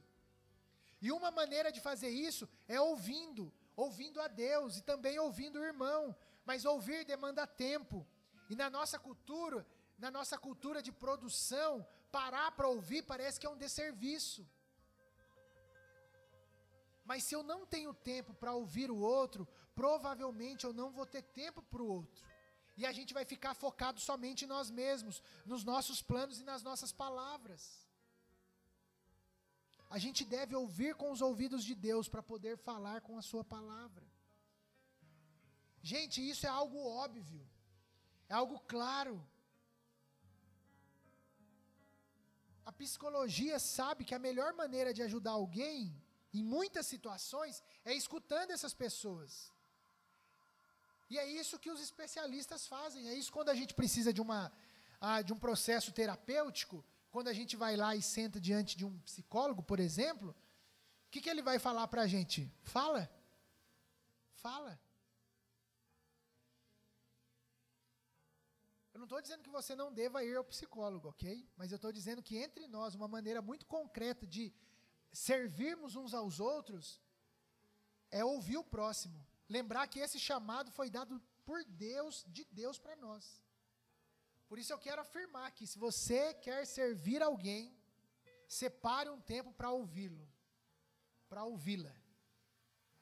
E 1.03 1.11
uma 1.11 1.31
maneira 1.31 1.73
de 1.73 1.81
fazer 1.81 2.11
isso 2.29 2.49
é 2.69 2.81
ouvindo, 2.81 3.53
ouvindo 3.75 4.21
a 4.21 4.29
Deus 4.29 4.77
e 4.77 4.83
também 4.83 5.19
ouvindo 5.19 5.59
o 5.59 5.65
irmão. 5.65 6.15
Mas 6.45 6.65
ouvir 6.65 7.05
demanda 7.05 7.47
tempo. 7.47 8.07
E 8.49 8.55
na 8.55 8.69
nossa 8.71 8.99
cultura, 8.99 9.67
na 9.99 10.11
nossa 10.11 10.37
cultura 10.39 10.83
de 10.83 10.93
produção, 10.93 11.87
parar 12.13 12.51
para 12.53 12.69
ouvir 12.69 13.03
parece 13.03 13.39
que 13.41 13.47
é 13.47 13.51
um 13.51 13.57
desserviço. 13.57 14.47
Mas 17.05 17.25
se 17.25 17.35
eu 17.35 17.43
não 17.43 17.67
tenho 17.67 17.93
tempo 17.93 18.33
para 18.35 18.53
ouvir 18.53 18.91
o 18.91 18.99
outro, 18.99 19.49
provavelmente 19.75 20.65
eu 20.65 20.73
não 20.73 20.91
vou 20.91 21.07
ter 21.07 21.23
tempo 21.23 21.63
para 21.63 21.83
o 21.83 21.87
outro. 21.87 22.25
E 22.77 22.87
a 22.87 22.93
gente 22.93 23.13
vai 23.13 23.25
ficar 23.25 23.55
focado 23.55 24.01
somente 24.01 24.45
em 24.45 24.49
nós 24.49 24.71
mesmos, 24.71 25.23
nos 25.45 25.65
nossos 25.65 26.01
planos 26.01 26.41
e 26.41 26.45
nas 26.45 26.63
nossas 26.63 26.93
palavras. 26.93 27.63
A 29.89 29.99
gente 29.99 30.25
deve 30.25 30.55
ouvir 30.55 30.95
com 30.95 31.11
os 31.11 31.21
ouvidos 31.21 31.65
de 31.65 31.75
Deus 31.75 32.09
para 32.09 32.23
poder 32.23 32.57
falar 32.57 33.01
com 33.01 33.19
a 33.19 33.23
Sua 33.23 33.45
palavra. 33.45 34.07
Gente, 35.83 36.27
isso 36.27 36.47
é 36.47 36.49
algo 36.49 36.79
óbvio, 36.87 37.43
é 38.29 38.35
algo 38.35 38.61
claro. 38.61 39.15
A 42.65 42.73
psicologia 42.73 43.59
sabe 43.59 44.05
que 44.05 44.15
a 44.15 44.19
melhor 44.19 44.53
maneira 44.53 44.95
de 44.95 45.03
ajudar 45.03 45.33
alguém 45.33 45.79
em 46.33 46.43
muitas 46.43 46.87
situações, 46.87 47.63
é 47.85 47.93
escutando 47.95 48.53
essas 48.53 48.73
pessoas. 48.73 49.53
E 51.11 51.19
é 51.19 51.27
isso 51.27 51.59
que 51.59 51.71
os 51.71 51.81
especialistas 51.81 52.67
fazem. 52.69 53.09
É 53.09 53.15
isso 53.15 53.33
quando 53.33 53.49
a 53.49 53.55
gente 53.55 53.75
precisa 53.75 54.13
de, 54.13 54.21
uma, 54.21 54.53
ah, 55.01 55.21
de 55.21 55.33
um 55.33 55.39
processo 55.39 55.91
terapêutico, 55.93 56.85
quando 57.11 57.27
a 57.27 57.33
gente 57.33 57.57
vai 57.57 57.77
lá 57.77 57.97
e 57.97 58.01
senta 58.01 58.41
diante 58.41 58.77
de 58.77 58.85
um 58.85 58.97
psicólogo, 59.01 59.63
por 59.63 59.81
exemplo, 59.81 60.31
o 60.31 61.11
que, 61.11 61.21
que 61.21 61.29
ele 61.29 61.43
vai 61.43 61.59
falar 61.59 61.89
para 61.89 62.03
a 62.03 62.07
gente? 62.07 62.49
Fala. 62.63 63.11
Fala. 64.35 64.81
Eu 68.95 68.99
não 69.01 69.07
estou 69.07 69.21
dizendo 69.21 69.43
que 69.43 69.51
você 69.51 69.75
não 69.75 69.93
deva 69.93 70.23
ir 70.23 70.37
ao 70.37 70.45
psicólogo, 70.45 71.09
ok? 71.09 71.49
Mas 71.57 71.73
eu 71.73 71.77
estou 71.77 71.91
dizendo 71.91 72.23
que 72.23 72.37
entre 72.37 72.69
nós, 72.69 72.95
uma 72.95 73.09
maneira 73.09 73.43
muito 73.43 73.67
concreta 73.67 74.25
de 74.25 74.55
servirmos 75.13 75.97
uns 75.97 76.15
aos 76.15 76.39
outros 76.39 77.01
é 78.13 78.25
ouvir 78.25 78.59
o 78.59 78.65
próximo. 78.65 79.27
Lembrar 79.57 79.89
que 79.89 79.99
esse 79.99 80.19
chamado 80.19 80.71
foi 80.71 80.89
dado 80.89 81.21
por 81.45 81.65
Deus, 81.65 82.25
de 82.29 82.45
Deus 82.53 82.79
para 82.79 82.95
nós. 82.95 83.25
Por 84.49 84.59
isso 84.61 84.73
eu 84.73 84.79
quero 84.79 85.01
afirmar 85.01 85.51
que 85.57 85.67
se 85.67 85.77
você 85.77 86.33
quer 86.35 86.65
servir 86.65 87.21
alguém, 87.21 87.77
separe 88.47 89.09
um 89.11 89.21
tempo 89.21 89.53
para 89.53 89.71
ouvi-lo. 89.71 90.27
para 91.29 91.45
ouvi-la. 91.45 91.95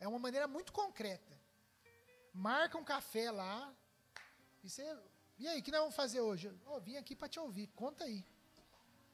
É 0.00 0.06
uma 0.08 0.18
maneira 0.18 0.46
muito 0.46 0.72
concreta. 0.72 1.34
Marca 2.32 2.78
um 2.78 2.84
café 2.84 3.30
lá 3.30 3.74
e 4.62 4.70
você. 4.70 4.84
E 5.38 5.46
aí, 5.48 5.60
o 5.60 5.62
que 5.62 5.70
nós 5.70 5.80
vamos 5.80 5.96
fazer 5.96 6.20
hoje? 6.20 6.50
Oh, 6.66 6.80
vim 6.80 6.96
aqui 6.96 7.14
para 7.14 7.28
te 7.28 7.38
ouvir. 7.40 7.66
Conta 7.68 8.04
aí. 8.04 8.24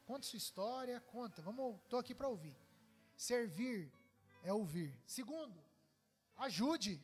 Conta 0.04 0.26
sua 0.26 0.36
história, 0.36 1.00
conta. 1.00 1.42
Vamos, 1.42 1.80
tô 1.88 1.96
aqui 1.96 2.14
para 2.14 2.28
ouvir. 2.28 2.56
Servir 3.16 3.92
é 4.42 4.52
ouvir. 4.52 4.96
Segundo, 5.06 5.58
ajude. 6.36 7.00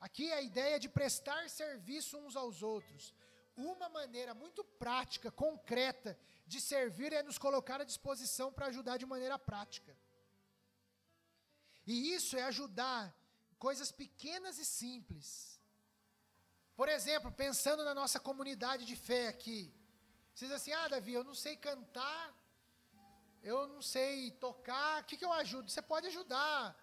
Aqui 0.00 0.30
é 0.30 0.34
a 0.34 0.42
ideia 0.42 0.78
de 0.78 0.88
prestar 0.88 1.48
serviço 1.50 2.16
uns 2.18 2.36
aos 2.36 2.62
outros. 2.62 3.14
Uma 3.56 3.88
maneira 3.88 4.34
muito 4.34 4.62
prática, 4.62 5.30
concreta 5.30 6.18
de 6.46 6.60
servir 6.60 7.12
é 7.12 7.22
nos 7.22 7.38
colocar 7.38 7.80
à 7.80 7.84
disposição 7.84 8.52
para 8.52 8.66
ajudar 8.66 8.96
de 8.96 9.06
maneira 9.06 9.38
prática. 9.38 9.96
E 11.84 12.14
isso 12.14 12.36
é 12.36 12.42
ajudar 12.44 13.14
coisas 13.58 13.90
pequenas 13.90 14.58
e 14.58 14.64
simples. 14.64 15.60
Por 16.76 16.88
exemplo, 16.88 17.32
pensando 17.32 17.84
na 17.84 17.94
nossa 17.94 18.20
comunidade 18.20 18.84
de 18.84 18.94
fé 18.94 19.26
aqui. 19.26 19.74
Você 20.32 20.46
diz 20.46 20.54
assim: 20.54 20.72
ah, 20.72 20.86
Davi, 20.86 21.12
eu 21.12 21.24
não 21.24 21.34
sei 21.34 21.56
cantar, 21.56 22.32
eu 23.42 23.66
não 23.66 23.82
sei 23.82 24.30
tocar, 24.30 25.02
o 25.02 25.04
que, 25.04 25.16
que 25.16 25.24
eu 25.24 25.32
ajudo? 25.32 25.68
Você 25.68 25.82
pode 25.82 26.06
ajudar, 26.06 26.76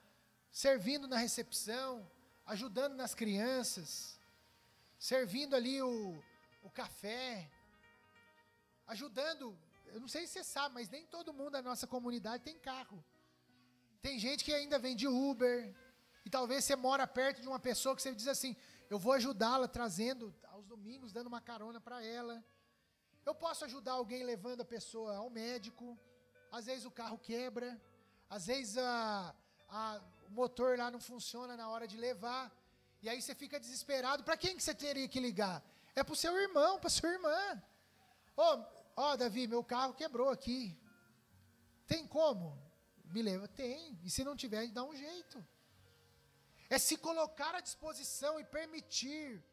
servindo 0.51 1.07
na 1.07 1.17
recepção, 1.17 2.11
ajudando 2.45 2.95
nas 2.95 3.15
crianças, 3.15 4.19
servindo 4.99 5.55
ali 5.55 5.81
o, 5.81 6.23
o 6.63 6.69
café, 6.69 7.49
ajudando. 8.87 9.57
Eu 9.87 9.99
não 9.99 10.07
sei 10.07 10.27
se 10.27 10.33
você 10.33 10.43
sabe, 10.43 10.75
mas 10.75 10.89
nem 10.89 11.05
todo 11.05 11.33
mundo 11.33 11.51
da 11.51 11.61
nossa 11.61 11.87
comunidade 11.87 12.43
tem 12.43 12.57
carro. 12.57 13.03
Tem 14.01 14.19
gente 14.19 14.43
que 14.43 14.53
ainda 14.53 14.77
vende 14.77 15.07
Uber, 15.07 15.73
e 16.25 16.29
talvez 16.29 16.63
você 16.63 16.75
mora 16.75 17.05
perto 17.07 17.41
de 17.41 17.47
uma 17.47 17.59
pessoa 17.59 17.95
que 17.95 18.01
você 18.01 18.13
diz 18.13 18.27
assim: 18.27 18.55
eu 18.89 18.99
vou 18.99 19.13
ajudá-la 19.13 19.67
trazendo 19.67 20.33
aos 20.51 20.65
domingos, 20.65 21.11
dando 21.11 21.27
uma 21.27 21.41
carona 21.41 21.79
para 21.79 22.03
ela. 22.03 22.43
Eu 23.25 23.33
posso 23.33 23.65
ajudar 23.65 23.93
alguém 23.93 24.23
levando 24.23 24.61
a 24.61 24.65
pessoa 24.65 25.15
ao 25.17 25.29
médico. 25.29 25.97
Às 26.51 26.67
vezes 26.67 26.85
o 26.85 26.91
carro 26.91 27.17
quebra, 27.17 27.79
às 28.29 28.45
vezes 28.45 28.77
a, 28.77 29.35
a, 29.67 30.01
o 30.29 30.31
motor 30.31 30.77
lá 30.77 30.89
não 30.91 30.99
funciona 30.99 31.55
na 31.55 31.69
hora 31.69 31.87
de 31.87 31.97
levar. 31.97 32.51
E 33.01 33.09
aí 33.09 33.21
você 33.21 33.35
fica 33.35 33.59
desesperado. 33.59 34.23
Para 34.23 34.37
quem 34.37 34.55
que 34.55 34.63
você 34.63 34.73
teria 34.73 35.07
que 35.07 35.19
ligar? 35.19 35.63
É 35.95 36.03
para 36.03 36.13
o 36.13 36.15
seu 36.15 36.35
irmão, 36.37 36.79
para 36.79 36.89
sua 36.89 37.09
irmã. 37.09 37.63
Ô, 38.35 38.41
oh, 38.43 38.65
oh, 38.95 39.17
Davi, 39.17 39.47
meu 39.47 39.63
carro 39.63 39.93
quebrou 39.93 40.29
aqui. 40.29 40.77
Tem 41.87 42.05
como? 42.07 42.57
Me 43.05 43.21
leva? 43.21 43.47
Tem. 43.47 43.99
E 44.03 44.09
se 44.09 44.23
não 44.23 44.35
tiver, 44.35 44.67
dá 44.69 44.83
um 44.83 44.95
jeito. 44.95 45.45
É 46.69 46.77
se 46.77 46.97
colocar 46.97 47.53
à 47.55 47.61
disposição 47.61 48.39
e 48.39 48.43
permitir 48.43 49.43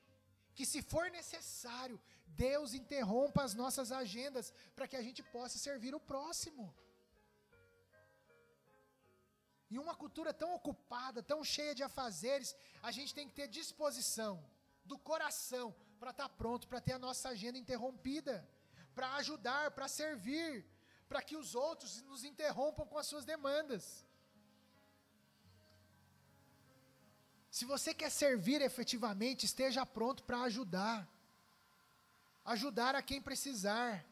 que, 0.54 0.64
se 0.64 0.82
for 0.82 1.10
necessário, 1.10 2.00
Deus 2.26 2.72
interrompa 2.72 3.42
as 3.42 3.54
nossas 3.54 3.92
agendas 3.92 4.52
para 4.74 4.88
que 4.88 4.96
a 4.96 5.02
gente 5.02 5.22
possa 5.22 5.58
servir 5.58 5.94
o 5.94 6.00
próximo. 6.00 6.74
Em 9.72 9.78
uma 9.78 9.94
cultura 9.94 10.34
tão 10.34 10.50
ocupada, 10.54 11.22
tão 11.22 11.42
cheia 11.42 11.74
de 11.74 11.82
afazeres, 11.82 12.54
a 12.82 12.90
gente 12.96 13.14
tem 13.16 13.26
que 13.26 13.36
ter 13.38 13.48
disposição 13.48 14.32
do 14.84 14.98
coração 14.98 15.74
para 15.98 16.10
estar 16.10 16.28
tá 16.28 16.34
pronto 16.40 16.68
para 16.68 16.78
ter 16.86 16.92
a 16.92 16.98
nossa 16.98 17.30
agenda 17.30 17.56
interrompida, 17.62 18.46
para 18.94 19.14
ajudar, 19.20 19.70
para 19.70 19.88
servir, 19.88 20.66
para 21.08 21.22
que 21.22 21.38
os 21.38 21.54
outros 21.54 22.02
nos 22.02 22.22
interrompam 22.22 22.84
com 22.84 22.98
as 22.98 23.06
suas 23.06 23.24
demandas. 23.24 24.04
Se 27.50 27.64
você 27.64 27.94
quer 27.94 28.10
servir 28.10 28.60
efetivamente, 28.60 29.46
esteja 29.46 29.86
pronto 29.86 30.22
para 30.22 30.42
ajudar. 30.42 31.08
Ajudar 32.44 32.94
a 32.94 33.00
quem 33.00 33.22
precisar. 33.22 34.04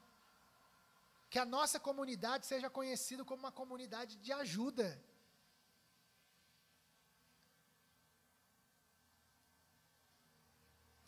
Que 1.28 1.38
a 1.38 1.44
nossa 1.44 1.78
comunidade 1.78 2.46
seja 2.46 2.70
conhecida 2.70 3.26
como 3.26 3.40
uma 3.40 3.52
comunidade 3.52 4.16
de 4.16 4.32
ajuda. 4.32 4.88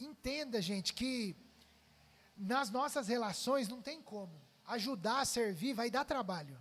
Entenda, 0.05 0.61
gente, 0.61 0.93
que 0.93 1.37
nas 2.37 2.71
nossas 2.71 3.09
relações 3.09 3.69
não 3.69 3.81
tem 3.81 4.03
como. 4.03 4.41
Ajudar 4.65 5.21
a 5.21 5.25
servir 5.25 5.75
vai 5.75 5.91
dar 5.91 6.05
trabalho. 6.05 6.61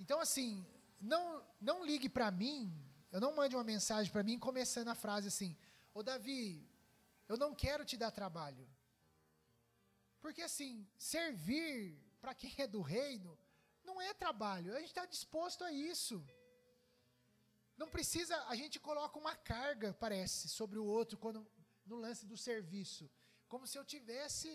Então, 0.00 0.20
assim, 0.20 0.64
não, 1.00 1.42
não 1.60 1.84
ligue 1.84 2.08
para 2.08 2.30
mim, 2.30 2.72
eu 3.12 3.20
não 3.20 3.34
mande 3.34 3.56
uma 3.56 3.64
mensagem 3.64 4.10
para 4.12 4.22
mim 4.22 4.38
começando 4.38 4.88
a 4.88 4.94
frase 4.94 5.28
assim: 5.28 5.56
Ô 5.94 6.02
Davi, 6.02 6.66
eu 7.28 7.36
não 7.36 7.54
quero 7.54 7.84
te 7.84 7.96
dar 7.96 8.10
trabalho. 8.10 8.66
Porque, 10.20 10.42
assim, 10.42 10.86
servir 10.98 11.96
para 12.20 12.34
quem 12.34 12.52
é 12.58 12.66
do 12.66 12.80
reino 12.80 13.38
não 13.84 14.00
é 14.00 14.12
trabalho, 14.12 14.74
a 14.74 14.80
gente 14.80 14.88
está 14.88 15.06
disposto 15.06 15.62
a 15.62 15.70
isso. 15.72 16.24
Não 17.76 17.88
precisa, 17.88 18.36
a 18.48 18.54
gente 18.56 18.80
coloca 18.80 19.18
uma 19.18 19.36
carga, 19.36 19.94
parece, 19.94 20.48
sobre 20.48 20.78
o 20.78 20.84
outro 20.84 21.16
quando 21.18 21.46
no 21.86 21.96
lance 21.96 22.24
do 22.26 22.36
serviço. 22.36 23.10
Como 23.48 23.66
se 23.66 23.78
eu 23.78 23.84
tivesse. 23.84 24.50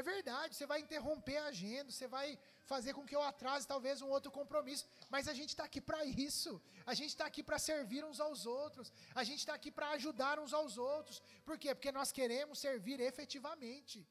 É 0.00 0.02
verdade, 0.02 0.54
você 0.54 0.66
vai 0.72 0.78
interromper 0.80 1.36
a 1.38 1.46
agenda, 1.46 1.90
você 1.90 2.06
vai 2.06 2.38
fazer 2.64 2.92
com 2.94 3.04
que 3.04 3.16
eu 3.16 3.22
atrase 3.22 3.66
talvez 3.66 4.00
um 4.00 4.08
outro 4.16 4.30
compromisso, 4.30 4.84
mas 5.08 5.26
a 5.26 5.34
gente 5.34 5.48
está 5.48 5.64
aqui 5.64 5.80
para 5.80 6.04
isso. 6.04 6.62
A 6.86 6.94
gente 6.94 7.08
está 7.08 7.26
aqui 7.26 7.42
para 7.42 7.58
servir 7.58 8.04
uns 8.04 8.20
aos 8.20 8.46
outros. 8.46 8.92
A 9.20 9.24
gente 9.24 9.40
está 9.40 9.54
aqui 9.54 9.70
para 9.78 9.90
ajudar 9.90 10.38
uns 10.38 10.54
aos 10.54 10.78
outros. 10.78 11.20
Por 11.44 11.58
quê? 11.58 11.74
Porque 11.74 11.90
nós 11.90 12.12
queremos 12.12 12.60
servir 12.60 13.00
efetivamente. 13.00 14.06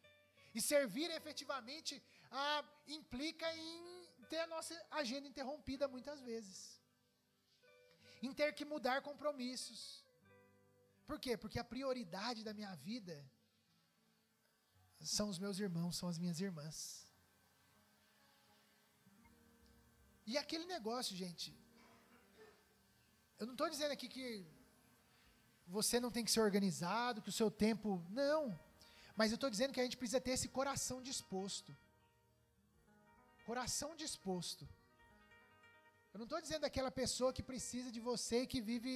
E 0.53 0.59
servir 0.59 1.09
efetivamente 1.11 2.03
ah, 2.29 2.63
implica 2.87 3.47
em 3.55 4.07
ter 4.29 4.39
a 4.39 4.47
nossa 4.47 4.75
agenda 4.91 5.27
interrompida 5.29 5.87
muitas 5.87 6.19
vezes. 6.21 6.81
Em 8.21 8.33
ter 8.33 8.53
que 8.53 8.65
mudar 8.65 9.01
compromissos 9.01 10.03
por 11.09 11.19
quê? 11.23 11.33
Porque 11.43 11.59
a 11.61 11.69
prioridade 11.73 12.41
da 12.47 12.53
minha 12.57 12.73
vida 12.87 13.15
são 15.17 15.27
os 15.33 15.39
meus 15.43 15.57
irmãos, 15.65 15.97
são 15.99 16.07
as 16.13 16.19
minhas 16.21 16.39
irmãs. 16.47 16.77
E 20.31 20.37
aquele 20.43 20.65
negócio, 20.75 21.15
gente. 21.23 21.47
Eu 23.39 23.45
não 23.47 23.55
estou 23.55 23.69
dizendo 23.73 23.93
aqui 23.97 24.07
que 24.15 24.27
você 25.77 25.99
não 26.03 26.11
tem 26.15 26.25
que 26.25 26.33
ser 26.35 26.43
organizado, 26.49 27.23
que 27.23 27.33
o 27.33 27.37
seu 27.41 27.49
tempo. 27.65 27.89
Não. 28.21 28.41
Mas 29.19 29.31
eu 29.31 29.39
estou 29.39 29.49
dizendo 29.55 29.73
que 29.73 29.81
a 29.81 29.87
gente 29.87 30.01
precisa 30.01 30.21
ter 30.27 30.33
esse 30.37 30.49
coração 30.59 30.97
disposto. 31.11 31.71
Coração 33.49 33.89
disposto. 34.03 34.63
Eu 36.13 36.19
não 36.19 36.27
estou 36.29 36.41
dizendo 36.45 36.65
aquela 36.65 36.91
pessoa 37.01 37.33
que 37.37 37.49
precisa 37.51 37.89
de 37.95 38.01
você 38.11 38.37
e 38.43 38.51
que 38.53 38.61
vive 38.69 38.93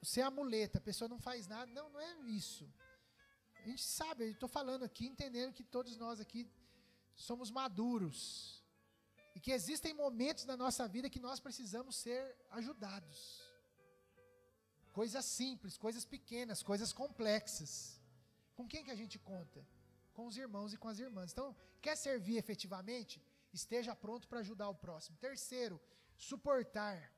você 0.00 0.20
é 0.20 0.24
a 0.24 0.32
a 0.74 0.80
pessoa 0.80 1.08
não 1.08 1.18
faz 1.18 1.46
nada. 1.46 1.70
Não, 1.72 1.88
não 1.90 2.00
é 2.00 2.20
isso. 2.28 2.70
A 3.64 3.68
gente 3.68 3.82
sabe, 3.82 4.24
eu 4.24 4.30
estou 4.30 4.48
falando 4.48 4.84
aqui, 4.84 5.06
entendendo 5.06 5.52
que 5.52 5.64
todos 5.64 5.96
nós 5.96 6.20
aqui 6.20 6.48
somos 7.14 7.50
maduros. 7.50 8.62
E 9.34 9.40
que 9.40 9.50
existem 9.50 9.92
momentos 9.92 10.44
na 10.44 10.56
nossa 10.56 10.86
vida 10.86 11.10
que 11.10 11.20
nós 11.20 11.40
precisamos 11.40 11.96
ser 11.96 12.36
ajudados. 12.50 13.42
Coisas 14.92 15.24
simples, 15.24 15.76
coisas 15.76 16.04
pequenas, 16.04 16.62
coisas 16.62 16.92
complexas. 16.92 18.00
Com 18.54 18.66
quem 18.66 18.84
que 18.84 18.90
a 18.90 18.94
gente 18.94 19.18
conta? 19.18 19.66
Com 20.14 20.26
os 20.26 20.36
irmãos 20.36 20.72
e 20.72 20.78
com 20.78 20.88
as 20.88 20.98
irmãs. 20.98 21.32
Então, 21.32 21.54
quer 21.82 21.96
servir 21.96 22.36
efetivamente? 22.36 23.22
Esteja 23.52 23.94
pronto 23.94 24.26
para 24.28 24.40
ajudar 24.40 24.68
o 24.70 24.74
próximo. 24.74 25.18
Terceiro, 25.18 25.80
suportar 26.16 27.12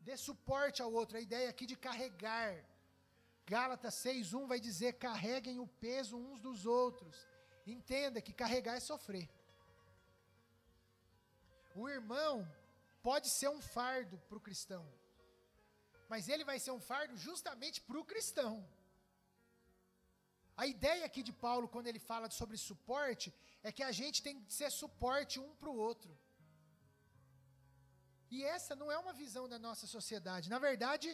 dê 0.00 0.16
suporte 0.16 0.82
ao 0.82 0.92
outro. 0.92 1.16
A 1.16 1.20
ideia 1.20 1.48
aqui 1.50 1.66
de 1.66 1.76
carregar. 1.76 2.52
Gálatas 3.46 3.94
6:1 3.94 4.46
vai 4.46 4.60
dizer: 4.60 4.92
"Carreguem 4.94 5.58
o 5.58 5.66
peso 5.66 6.16
uns 6.16 6.40
dos 6.40 6.66
outros". 6.66 7.16
Entenda 7.66 8.22
que 8.26 8.32
carregar 8.32 8.76
é 8.76 8.80
sofrer. 8.80 9.28
O 11.74 11.88
irmão 11.88 12.34
pode 13.02 13.28
ser 13.38 13.48
um 13.48 13.60
fardo 13.60 14.16
para 14.28 14.38
o 14.38 14.40
cristão, 14.40 14.84
mas 16.08 16.28
ele 16.28 16.44
vai 16.44 16.58
ser 16.58 16.72
um 16.72 16.80
fardo 16.80 17.16
justamente 17.16 17.80
para 17.80 17.98
o 17.98 18.04
cristão. 18.04 18.54
A 20.62 20.66
ideia 20.66 21.04
aqui 21.06 21.22
de 21.22 21.32
Paulo, 21.32 21.68
quando 21.68 21.86
ele 21.86 21.98
fala 21.98 22.28
sobre 22.30 22.56
suporte, 22.56 23.32
é 23.62 23.70
que 23.72 23.82
a 23.82 23.92
gente 23.92 24.22
tem 24.22 24.34
que 24.42 24.52
ser 24.52 24.70
suporte 24.70 25.38
um 25.40 25.54
para 25.60 25.70
o 25.70 25.76
outro. 25.76 26.10
E 28.30 28.44
essa 28.44 28.74
não 28.80 28.90
é 28.90 28.98
uma 28.98 29.12
visão 29.12 29.48
da 29.48 29.58
nossa 29.58 29.86
sociedade. 29.86 30.48
Na 30.54 30.58
verdade, 30.58 31.08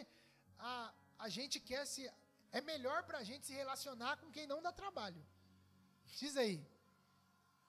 a, 0.57 0.93
a 1.25 1.29
gente 1.29 1.59
quer 1.59 1.85
se. 1.85 2.09
É 2.51 2.61
melhor 2.61 3.03
para 3.03 3.17
a 3.19 3.23
gente 3.23 3.45
se 3.45 3.53
relacionar 3.53 4.17
com 4.17 4.31
quem 4.31 4.47
não 4.47 4.61
dá 4.61 4.71
trabalho. 4.71 5.21
Diz 6.19 6.35
aí. 6.37 6.57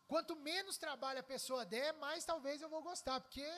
Quanto 0.07 0.35
menos 0.37 0.79
trabalho 0.79 1.21
a 1.21 1.31
pessoa 1.35 1.67
der, 1.67 1.93
mais 1.95 2.25
talvez 2.25 2.63
eu 2.63 2.69
vou 2.69 2.83
gostar, 2.83 3.21
porque 3.21 3.49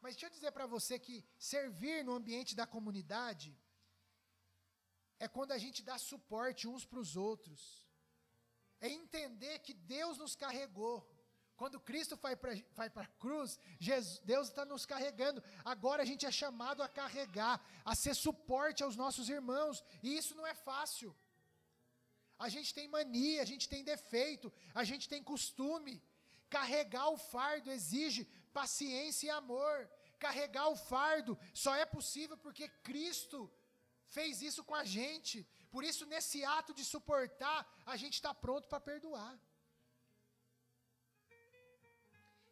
Mas 0.00 0.14
deixa 0.14 0.26
eu 0.26 0.30
dizer 0.30 0.52
para 0.52 0.66
você 0.66 0.98
que 0.98 1.24
servir 1.38 2.04
no 2.04 2.14
ambiente 2.14 2.54
da 2.54 2.66
comunidade 2.66 3.56
é 5.18 5.26
quando 5.26 5.52
a 5.52 5.58
gente 5.58 5.82
dá 5.82 5.96
suporte 5.98 6.68
uns 6.68 6.84
para 6.84 6.98
os 6.98 7.16
outros. 7.16 7.84
É 8.80 8.88
entender 8.88 9.58
que 9.60 9.74
Deus 9.74 10.18
nos 10.18 10.36
carregou. 10.36 10.96
Quando 11.56 11.80
Cristo 11.80 12.16
vai 12.16 12.36
para 12.36 13.02
a 13.02 13.14
cruz, 13.18 13.58
Jesus, 13.80 14.20
Deus 14.24 14.48
está 14.48 14.64
nos 14.64 14.84
carregando. 14.84 15.42
Agora 15.64 16.02
a 16.02 16.06
gente 16.10 16.26
é 16.26 16.30
chamado 16.30 16.82
a 16.82 16.88
carregar, 16.88 17.60
a 17.84 17.94
ser 17.94 18.14
suporte 18.14 18.82
aos 18.82 18.96
nossos 18.96 19.28
irmãos. 19.28 19.82
E 20.02 20.16
isso 20.16 20.34
não 20.34 20.46
é 20.46 20.54
fácil. 20.54 21.16
A 22.38 22.48
gente 22.50 22.74
tem 22.74 22.86
mania, 22.86 23.40
a 23.40 23.46
gente 23.46 23.68
tem 23.68 23.82
defeito, 23.82 24.52
a 24.74 24.84
gente 24.84 25.08
tem 25.08 25.22
costume. 25.22 26.02
Carregar 26.50 27.08
o 27.08 27.16
fardo 27.16 27.70
exige 27.70 28.24
paciência 28.52 29.26
e 29.26 29.30
amor. 29.30 29.90
Carregar 30.18 30.68
o 30.68 30.76
fardo 30.76 31.38
só 31.54 31.74
é 31.74 31.86
possível 31.86 32.36
porque 32.36 32.68
Cristo 32.88 33.50
fez 34.06 34.42
isso 34.42 34.62
com 34.62 34.74
a 34.74 34.84
gente. 34.84 35.46
Por 35.70 35.82
isso, 35.84 36.04
nesse 36.06 36.44
ato 36.44 36.74
de 36.74 36.84
suportar, 36.84 37.66
a 37.86 37.96
gente 37.96 38.14
está 38.14 38.34
pronto 38.34 38.68
para 38.68 38.80
perdoar. 38.80 39.38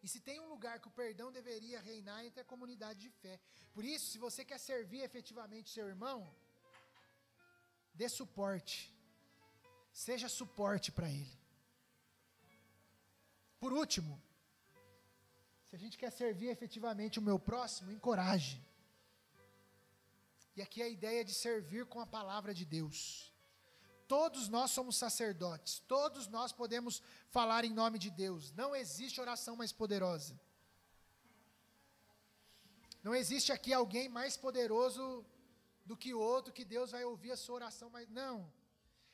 E 0.05 0.09
se 0.13 0.21
tem 0.21 0.39
um 0.39 0.51
lugar 0.55 0.81
que 0.81 0.89
o 0.89 0.97
perdão 1.03 1.33
deveria 1.33 1.81
reinar 1.81 2.23
entre 2.27 2.41
a 2.43 2.45
comunidade 2.53 3.01
de 3.01 3.09
fé. 3.09 3.41
Por 3.73 3.83
isso, 3.93 4.11
se 4.13 4.19
você 4.19 4.45
quer 4.45 4.59
servir 4.59 5.01
efetivamente 5.01 5.71
seu 5.71 5.87
irmão, 5.89 6.19
dê 7.95 8.07
suporte. 8.07 8.95
Seja 9.91 10.29
suporte 10.29 10.93
para 10.93 11.09
ele. 11.09 11.39
Por 13.59 13.73
último, 13.73 14.23
se 15.65 15.75
a 15.75 15.79
gente 15.79 15.97
quer 15.97 16.13
servir 16.13 16.49
efetivamente 16.49 17.19
o 17.19 17.23
meu 17.23 17.39
próximo, 17.39 17.91
encoraje. 17.91 18.63
E 20.55 20.61
aqui 20.61 20.83
a 20.83 20.89
ideia 20.89 21.25
de 21.25 21.33
servir 21.33 21.87
com 21.87 21.99
a 21.99 22.07
palavra 22.07 22.53
de 22.53 22.67
Deus. 22.67 23.34
Todos 24.07 24.49
nós 24.49 24.71
somos 24.71 24.97
sacerdotes, 24.97 25.79
todos 25.89 26.27
nós 26.29 26.53
podemos 26.53 27.03
falar 27.31 27.65
em 27.65 27.73
nome 27.73 27.99
de 27.99 28.11
Deus. 28.11 28.53
Não 28.53 28.75
existe 28.77 29.21
oração 29.21 29.57
mais 29.57 29.73
poderosa. 29.73 30.39
Não 33.03 33.15
existe 33.15 33.53
aqui 33.53 33.73
alguém 33.73 34.09
mais 34.09 34.37
poderoso 34.37 35.25
do 35.85 35.97
que 35.97 36.15
o 36.15 36.21
outro 36.21 36.53
que 36.53 36.65
Deus 36.65 36.91
vai 36.91 37.05
ouvir 37.05 37.33
a 37.33 37.37
sua 37.37 37.57
oração, 37.57 37.91
mas 37.91 38.09
não. 38.09 38.51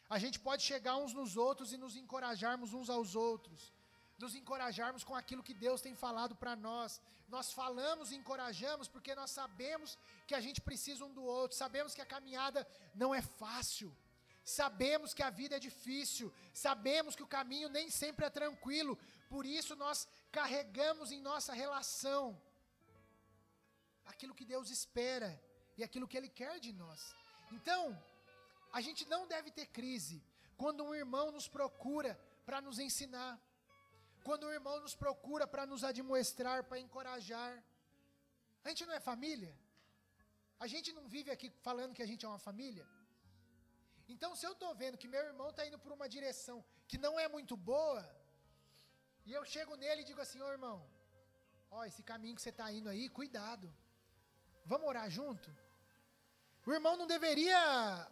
A 0.08 0.18
gente 0.18 0.38
pode 0.40 0.62
chegar 0.62 0.96
uns 0.96 1.12
nos 1.12 1.36
outros 1.36 1.72
e 1.72 1.76
nos 1.76 1.96
encorajarmos 1.96 2.72
uns 2.72 2.90
aos 2.90 3.14
outros, 3.14 3.72
nos 4.18 4.34
encorajarmos 4.34 5.02
com 5.04 5.14
aquilo 5.14 5.42
que 5.42 5.54
Deus 5.54 5.80
tem 5.80 5.94
falado 5.94 6.34
para 6.34 6.54
nós. 6.56 7.00
Nós 7.28 7.52
falamos 7.52 8.10
e 8.10 8.16
encorajamos 8.16 8.88
porque 8.88 9.14
nós 9.14 9.30
sabemos 9.30 9.96
que 10.26 10.34
a 10.34 10.40
gente 10.40 10.60
precisa 10.60 11.04
um 11.04 11.12
do 11.12 11.22
outro, 11.22 11.56
sabemos 11.56 11.94
que 11.94 12.00
a 12.00 12.06
caminhada 12.06 12.66
não 12.94 13.14
é 13.14 13.22
fácil. 13.22 13.96
Sabemos 14.58 15.14
que 15.16 15.24
a 15.26 15.30
vida 15.40 15.54
é 15.56 15.66
difícil, 15.68 16.26
sabemos 16.66 17.14
que 17.16 17.26
o 17.26 17.32
caminho 17.38 17.68
nem 17.68 17.88
sempre 18.02 18.26
é 18.26 18.30
tranquilo, 18.38 18.94
por 19.32 19.44
isso 19.58 19.74
nós 19.84 19.98
carregamos 20.38 21.12
em 21.16 21.20
nossa 21.30 21.52
relação 21.62 22.22
aquilo 24.12 24.34
que 24.38 24.46
Deus 24.54 24.68
espera 24.78 25.30
e 25.78 25.84
aquilo 25.84 26.08
que 26.08 26.18
Ele 26.20 26.30
quer 26.40 26.58
de 26.66 26.72
nós. 26.72 27.00
Então, 27.56 27.82
a 28.78 28.80
gente 28.86 29.04
não 29.12 29.22
deve 29.34 29.50
ter 29.58 29.66
crise 29.78 30.16
quando 30.56 30.84
um 30.84 30.94
irmão 31.02 31.26
nos 31.36 31.48
procura 31.56 32.12
para 32.44 32.60
nos 32.60 32.78
ensinar, 32.86 33.32
quando 34.24 34.46
um 34.46 34.52
irmão 34.58 34.78
nos 34.80 34.94
procura 34.94 35.46
para 35.46 35.64
nos 35.64 35.84
admoestrar, 35.84 36.64
para 36.64 36.80
encorajar. 36.86 37.52
A 38.64 38.68
gente 38.70 38.84
não 38.84 38.94
é 38.94 39.00
família? 39.00 39.54
A 40.58 40.66
gente 40.66 40.92
não 40.92 41.06
vive 41.08 41.30
aqui 41.30 41.48
falando 41.68 41.94
que 41.94 42.02
a 42.06 42.10
gente 42.12 42.24
é 42.26 42.28
uma 42.28 42.46
família? 42.50 42.86
Então, 44.14 44.30
se 44.34 44.44
eu 44.46 44.52
estou 44.52 44.74
vendo 44.74 44.98
que 44.98 45.12
meu 45.14 45.24
irmão 45.30 45.50
está 45.50 45.64
indo 45.66 45.78
por 45.78 45.92
uma 45.92 46.08
direção 46.08 46.64
que 46.88 46.98
não 46.98 47.18
é 47.24 47.26
muito 47.28 47.56
boa, 47.56 48.02
e 49.24 49.32
eu 49.32 49.44
chego 49.44 49.76
nele 49.76 50.02
e 50.02 50.08
digo 50.10 50.20
assim: 50.20 50.40
Ô 50.40 50.46
oh, 50.46 50.52
irmão, 50.52 50.78
ó, 51.70 51.84
esse 51.84 52.02
caminho 52.02 52.34
que 52.34 52.42
você 52.42 52.50
está 52.50 52.70
indo 52.72 52.88
aí, 52.88 53.08
cuidado. 53.08 53.72
Vamos 54.64 54.88
orar 54.88 55.08
junto? 55.08 55.48
O 56.66 56.72
irmão 56.72 56.96
não 56.96 57.06
deveria 57.06 57.58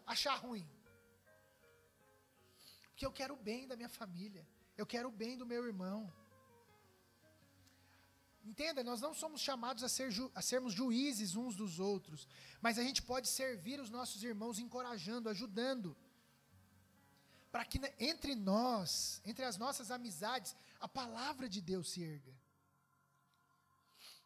achar 0.06 0.36
ruim. 0.36 0.68
Porque 2.90 3.04
eu 3.06 3.12
quero 3.12 3.34
o 3.34 3.42
bem 3.50 3.66
da 3.66 3.76
minha 3.76 3.88
família. 3.88 4.46
Eu 4.76 4.86
quero 4.86 5.08
o 5.08 5.12
bem 5.12 5.36
do 5.36 5.46
meu 5.46 5.66
irmão. 5.66 6.12
Entenda, 8.48 8.82
nós 8.82 9.00
não 9.02 9.12
somos 9.12 9.42
chamados 9.42 9.82
a, 9.84 9.90
ser 9.90 10.08
a 10.34 10.40
sermos 10.40 10.72
juízes 10.72 11.36
uns 11.36 11.54
dos 11.54 11.78
outros, 11.78 12.26
mas 12.62 12.78
a 12.78 12.82
gente 12.82 13.02
pode 13.02 13.28
servir 13.28 13.78
os 13.78 13.90
nossos 13.90 14.22
irmãos 14.30 14.58
encorajando, 14.58 15.28
ajudando, 15.28 15.94
para 17.52 17.64
que 17.66 17.78
entre 17.98 18.34
nós, 18.34 19.20
entre 19.30 19.44
as 19.44 19.58
nossas 19.64 19.90
amizades, 19.90 20.56
a 20.80 20.88
palavra 20.88 21.46
de 21.46 21.60
Deus 21.60 21.90
se 21.90 22.02
erga. 22.02 22.34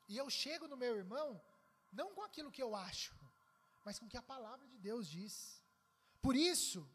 E 0.08 0.16
eu 0.16 0.30
chego 0.30 0.68
no 0.68 0.76
meu 0.76 0.94
irmão, 1.02 1.28
não 1.92 2.14
com 2.14 2.22
aquilo 2.22 2.52
que 2.56 2.62
eu 2.62 2.76
acho, 2.76 3.12
mas 3.84 3.98
com 3.98 4.06
o 4.06 4.08
que 4.08 4.22
a 4.24 4.30
palavra 4.34 4.68
de 4.68 4.78
Deus 4.78 5.08
diz. 5.08 5.60
Por 6.20 6.36
isso, 6.36 6.88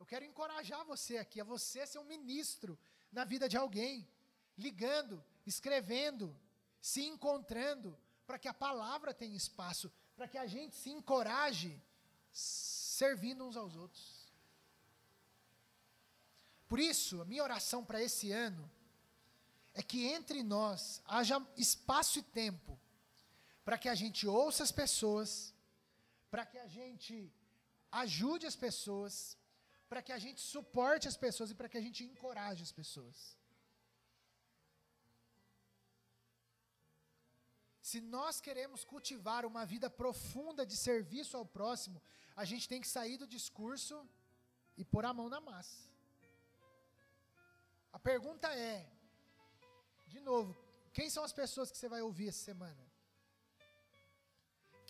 eu 0.00 0.06
quero 0.06 0.24
encorajar 0.24 0.86
você 0.86 1.18
aqui, 1.18 1.38
a 1.38 1.44
você 1.44 1.86
ser 1.86 1.98
um 1.98 2.12
ministro 2.16 2.78
na 3.12 3.24
vida 3.24 3.46
de 3.46 3.58
alguém, 3.58 4.08
ligando, 4.56 5.22
escrevendo, 5.48 6.36
se 6.80 7.02
encontrando, 7.02 7.98
para 8.26 8.38
que 8.38 8.48
a 8.48 8.54
palavra 8.54 9.14
tenha 9.14 9.36
espaço, 9.36 9.90
para 10.16 10.28
que 10.28 10.36
a 10.36 10.46
gente 10.46 10.76
se 10.76 10.90
encoraje 10.90 11.80
servindo 12.30 13.44
uns 13.44 13.56
aos 13.56 13.74
outros. 13.74 14.28
Por 16.68 16.78
isso, 16.78 17.22
a 17.22 17.24
minha 17.24 17.42
oração 17.42 17.84
para 17.84 18.02
esse 18.02 18.30
ano 18.30 18.70
é 19.72 19.82
que 19.82 20.06
entre 20.06 20.42
nós 20.42 21.00
haja 21.06 21.40
espaço 21.56 22.18
e 22.18 22.22
tempo 22.22 22.78
para 23.64 23.78
que 23.78 23.88
a 23.88 23.94
gente 23.94 24.26
ouça 24.26 24.62
as 24.62 24.72
pessoas, 24.72 25.54
para 26.30 26.44
que 26.44 26.58
a 26.58 26.66
gente 26.66 27.32
ajude 27.92 28.46
as 28.46 28.56
pessoas, 28.56 29.36
para 29.88 30.02
que 30.02 30.12
a 30.12 30.18
gente 30.18 30.40
suporte 30.40 31.08
as 31.08 31.16
pessoas 31.16 31.50
e 31.50 31.54
para 31.54 31.68
que 31.68 31.78
a 31.78 31.80
gente 31.80 32.04
encoraje 32.04 32.62
as 32.62 32.72
pessoas. 32.72 33.37
Se 37.88 38.00
nós 38.02 38.38
queremos 38.46 38.80
cultivar 38.92 39.42
uma 39.50 39.64
vida 39.72 39.88
profunda 39.88 40.62
de 40.70 40.76
serviço 40.76 41.34
ao 41.38 41.46
próximo, 41.58 41.98
a 42.42 42.44
gente 42.50 42.68
tem 42.72 42.82
que 42.82 42.90
sair 42.96 43.16
do 43.22 43.26
discurso 43.34 43.96
e 44.80 44.84
pôr 44.92 45.04
a 45.06 45.14
mão 45.18 45.28
na 45.34 45.40
massa. 45.40 45.78
A 47.90 47.98
pergunta 48.10 48.48
é, 48.72 48.76
de 50.06 50.20
novo, 50.20 50.50
quem 50.92 51.08
são 51.08 51.24
as 51.28 51.32
pessoas 51.40 51.70
que 51.70 51.78
você 51.78 51.88
vai 51.94 52.02
ouvir 52.02 52.28
essa 52.28 52.44
semana? 52.50 52.84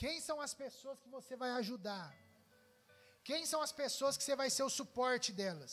Quem 0.03 0.21
são 0.21 0.41
as 0.41 0.53
pessoas 0.65 0.99
que 0.99 1.09
você 1.17 1.37
vai 1.37 1.53
ajudar? 1.53 2.13
Quem 3.31 3.47
são 3.47 3.63
as 3.63 3.71
pessoas 3.71 4.17
que 4.17 4.25
você 4.25 4.35
vai 4.35 4.51
ser 4.51 4.65
o 4.65 4.77
suporte 4.81 5.33
delas? 5.41 5.73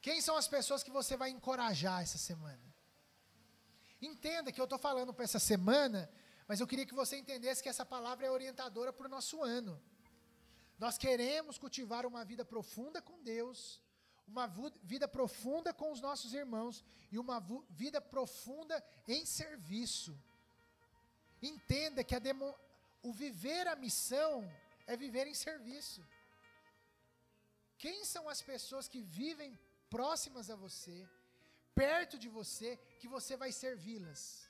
Quem 0.00 0.20
são 0.22 0.36
as 0.42 0.48
pessoas 0.48 0.82
que 0.82 0.98
você 1.00 1.16
vai 1.18 1.28
encorajar 1.28 2.00
essa 2.00 2.16
semana? 2.30 2.71
Entenda 4.10 4.50
que 4.50 4.60
eu 4.60 4.64
estou 4.64 4.78
falando 4.78 5.14
para 5.14 5.24
essa 5.24 5.38
semana, 5.38 6.10
mas 6.48 6.58
eu 6.58 6.66
queria 6.66 6.84
que 6.84 7.00
você 7.02 7.16
entendesse 7.16 7.62
que 7.62 7.68
essa 7.68 7.86
palavra 7.86 8.26
é 8.26 8.30
orientadora 8.30 8.92
para 8.92 9.06
o 9.06 9.08
nosso 9.16 9.40
ano. 9.42 9.80
Nós 10.76 10.98
queremos 10.98 11.56
cultivar 11.56 12.04
uma 12.04 12.24
vida 12.24 12.44
profunda 12.44 13.00
com 13.00 13.22
Deus, 13.22 13.80
uma 14.26 14.48
vida 14.82 15.06
profunda 15.06 15.72
com 15.72 15.92
os 15.92 16.00
nossos 16.00 16.34
irmãos 16.34 16.84
e 17.12 17.18
uma 17.18 17.38
vida 17.70 18.00
profunda 18.00 18.82
em 19.06 19.24
serviço. 19.24 20.12
Entenda 21.40 22.02
que 22.02 22.18
demo, 22.18 22.52
o 23.04 23.12
viver 23.12 23.68
a 23.68 23.76
missão 23.76 24.50
é 24.84 24.96
viver 24.96 25.28
em 25.28 25.34
serviço. 25.34 26.04
Quem 27.78 28.04
são 28.04 28.28
as 28.28 28.42
pessoas 28.42 28.88
que 28.88 29.00
vivem 29.00 29.56
próximas 29.88 30.50
a 30.50 30.56
você, 30.56 31.08
perto 31.74 32.18
de 32.18 32.28
você 32.28 32.78
que 33.00 33.08
você 33.08 33.36
vai 33.36 33.52
servi-las. 33.52 34.48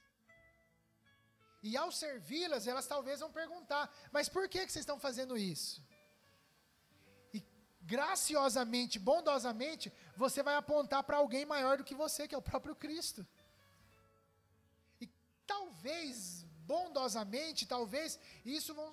E 1.62 1.76
ao 1.76 1.92
servi-las, 1.92 2.66
elas 2.66 2.86
talvez 2.86 3.20
vão 3.20 3.30
perguntar: 3.30 3.92
mas 4.10 4.28
por 4.28 4.48
que, 4.48 4.66
que 4.66 4.72
vocês 4.72 4.82
estão 4.82 4.98
fazendo 4.98 5.36
isso? 5.36 5.82
E 7.32 7.44
graciosamente, 7.82 8.98
bondosamente, 8.98 9.92
você 10.16 10.42
vai 10.42 10.56
apontar 10.56 11.04
para 11.04 11.18
alguém 11.18 11.46
maior 11.46 11.78
do 11.78 11.84
que 11.84 11.94
você, 11.94 12.26
que 12.26 12.34
é 12.34 12.38
o 12.38 12.42
próprio 12.50 12.74
Cristo. 12.74 13.26
E 15.00 15.06
talvez, 15.46 16.44
bondosamente, 16.66 17.64
talvez, 17.64 18.18
isso 18.44 18.74
vão, 18.74 18.92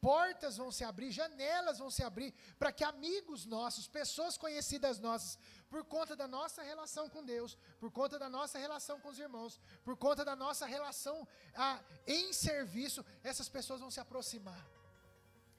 portas 0.00 0.56
vão 0.56 0.72
se 0.72 0.82
abrir, 0.82 1.12
janelas 1.12 1.78
vão 1.78 1.90
se 1.90 2.02
abrir, 2.02 2.34
para 2.58 2.72
que 2.72 2.82
amigos 2.82 3.44
nossos, 3.46 3.86
pessoas 3.86 4.36
conhecidas 4.36 4.98
nossas, 4.98 5.38
por 5.70 5.84
conta 5.84 6.16
da 6.16 6.26
nossa 6.26 6.62
relação 6.62 7.08
com 7.08 7.24
Deus, 7.24 7.56
por 7.78 7.90
conta 7.92 8.18
da 8.18 8.28
nossa 8.28 8.58
relação 8.58 9.00
com 9.00 9.08
os 9.08 9.18
irmãos, 9.18 9.60
por 9.84 9.96
conta 9.96 10.24
da 10.24 10.34
nossa 10.34 10.66
relação 10.66 11.26
ah, 11.54 11.80
em 12.06 12.32
serviço, 12.32 13.04
essas 13.22 13.48
pessoas 13.48 13.80
vão 13.80 13.90
se 13.90 14.00
aproximar 14.00 14.66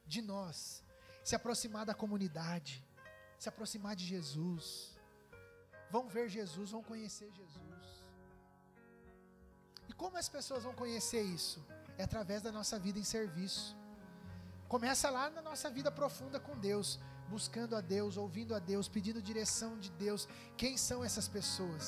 de 0.05 0.21
nós, 0.21 0.83
se 1.23 1.33
aproximar 1.33 1.85
da 1.85 1.93
comunidade, 1.93 2.85
se 3.39 3.47
aproximar 3.47 3.95
de 3.95 4.05
Jesus, 4.05 4.65
vão 5.89 6.09
ver 6.09 6.27
Jesus, 6.27 6.71
vão 6.71 6.83
conhecer 6.83 7.31
Jesus. 7.31 7.85
E 9.87 9.93
como 9.93 10.17
as 10.17 10.27
pessoas 10.27 10.63
vão 10.63 10.73
conhecer 10.73 11.21
isso? 11.21 11.65
É 11.97 12.03
através 12.03 12.41
da 12.41 12.51
nossa 12.51 12.77
vida 12.77 12.99
em 12.99 13.03
serviço. 13.03 13.77
Começa 14.67 15.09
lá 15.09 15.29
na 15.29 15.41
nossa 15.41 15.69
vida 15.69 15.91
profunda 15.91 16.39
com 16.39 16.57
Deus, 16.57 16.99
buscando 17.35 17.73
a 17.79 17.81
Deus, 17.95 18.17
ouvindo 18.23 18.53
a 18.57 18.59
Deus, 18.71 18.87
pedindo 18.95 19.27
direção 19.31 19.71
de 19.83 19.89
Deus. 20.05 20.21
Quem 20.61 20.73
são 20.87 20.99
essas 21.07 21.27
pessoas? 21.37 21.85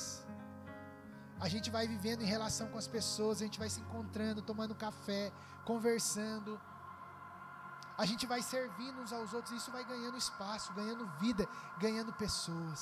A 1.46 1.48
gente 1.54 1.68
vai 1.76 1.84
vivendo 1.94 2.22
em 2.22 2.30
relação 2.36 2.66
com 2.72 2.78
as 2.82 2.88
pessoas, 2.96 3.40
a 3.40 3.44
gente 3.46 3.58
vai 3.62 3.70
se 3.74 3.80
encontrando, 3.84 4.46
tomando 4.50 4.82
café, 4.86 5.24
conversando. 5.70 6.52
A 8.02 8.06
gente 8.10 8.24
vai 8.32 8.40
servindo 8.54 9.00
uns 9.02 9.12
aos 9.18 9.32
outros, 9.36 9.52
e 9.52 9.58
isso 9.60 9.70
vai 9.76 9.84
ganhando 9.92 10.16
espaço, 10.26 10.72
ganhando 10.78 11.10
vida, 11.24 11.44
ganhando 11.84 12.12
pessoas. 12.24 12.80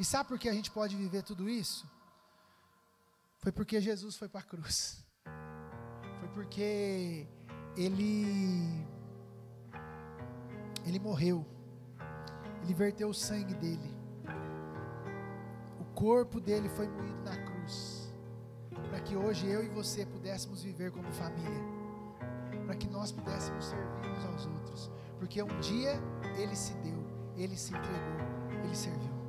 E 0.00 0.04
sabe 0.12 0.28
por 0.30 0.38
que 0.38 0.48
a 0.48 0.56
gente 0.58 0.70
pode 0.78 0.96
viver 0.96 1.22
tudo 1.30 1.48
isso? 1.62 1.84
Foi 3.42 3.52
porque 3.52 3.80
Jesus 3.80 4.16
foi 4.16 4.28
para 4.28 4.40
a 4.40 4.48
cruz. 4.52 5.04
Foi 6.20 6.28
porque 6.36 7.28
ele 7.76 8.86
ele 10.84 10.98
morreu. 10.98 11.44
Ele 12.62 12.74
verteu 12.74 13.08
o 13.08 13.14
sangue 13.14 13.54
dele. 13.54 13.90
O 15.80 15.84
corpo 15.94 16.40
dele 16.40 16.68
foi 16.68 16.88
moído 16.88 17.22
na 17.22 17.36
cruz. 17.36 18.12
Para 18.88 19.00
que 19.00 19.16
hoje 19.16 19.46
eu 19.46 19.64
e 19.64 19.68
você 19.68 20.04
pudéssemos 20.06 20.62
viver 20.62 20.90
como 20.90 21.10
família. 21.12 21.62
Para 22.66 22.76
que 22.76 22.88
nós 22.88 23.12
pudéssemos 23.12 23.64
servir 23.64 24.10
uns 24.10 24.24
aos 24.24 24.46
outros. 24.46 24.90
Porque 25.18 25.42
um 25.42 25.60
dia 25.60 26.00
ele 26.36 26.56
se 26.56 26.72
deu, 26.74 27.04
ele 27.36 27.56
se 27.56 27.72
entregou, 27.72 28.64
ele 28.64 28.74
serviu. 28.74 29.19